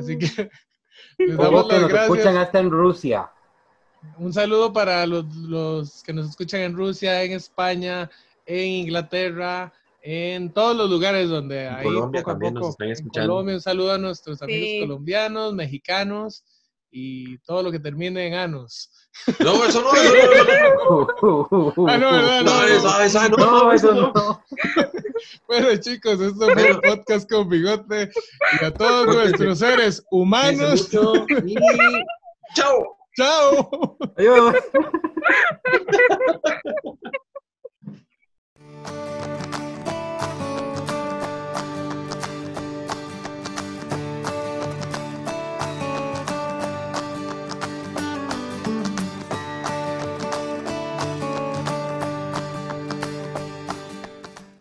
Así 0.00 0.18
que 0.18 0.50
les 1.18 1.36
damos 1.36 1.66
las 1.68 1.80
nos 1.82 1.92
escuchan 1.92 2.34
gracias. 2.34 2.46
hasta 2.46 2.58
en 2.60 2.70
Rusia. 2.70 3.30
Un 4.18 4.32
saludo 4.32 4.72
para 4.72 5.06
los, 5.06 5.24
los 5.36 6.02
que 6.02 6.12
nos 6.12 6.28
escuchan 6.30 6.60
en 6.60 6.76
Rusia, 6.76 7.22
en 7.22 7.32
España, 7.32 8.10
en 8.44 8.68
Inglaterra, 8.68 9.72
en 10.02 10.52
todos 10.52 10.76
los 10.76 10.88
lugares 10.88 11.28
donde 11.28 11.68
Colombia 11.82 12.20
poco 12.20 12.30
a 12.30 12.34
también 12.34 12.54
nos 12.54 12.66
poco. 12.68 12.84
En 12.84 12.90
escuchando. 12.92 13.32
Colombia, 13.32 13.54
un 13.56 13.60
saludo 13.60 13.92
a 13.92 13.98
nuestros 13.98 14.40
amigos 14.42 14.68
Sí. 14.68 14.80
colombianos, 14.80 15.54
mexicanos 15.54 16.44
y 16.98 17.36
todo 17.40 17.62
lo 17.62 17.70
que 17.70 17.78
termine 17.78 18.26
en 18.26 18.32
anos. 18.32 18.90
No, 19.38 19.62
eso 19.66 19.82
no, 19.82 19.92
eso 19.92 21.06
ah, 21.88 21.98
no. 21.98 22.08
Ah, 22.08 22.38
no. 22.42 23.36
No, 23.36 23.72
eso 23.72 23.92
no. 23.92 24.42
bueno, 25.46 25.76
chicos, 25.76 26.18
esto 26.18 26.50
fue 26.52 26.70
el 26.70 26.80
podcast 26.80 27.30
con 27.30 27.50
bigote 27.50 28.10
y 28.58 28.64
a 28.64 28.72
todos 28.72 29.14
nuestros 29.14 29.58
seres 29.58 30.02
humanos. 30.10 30.88
Chao. 32.54 32.96
Chao. 33.14 33.98
Adiós. 34.16 34.54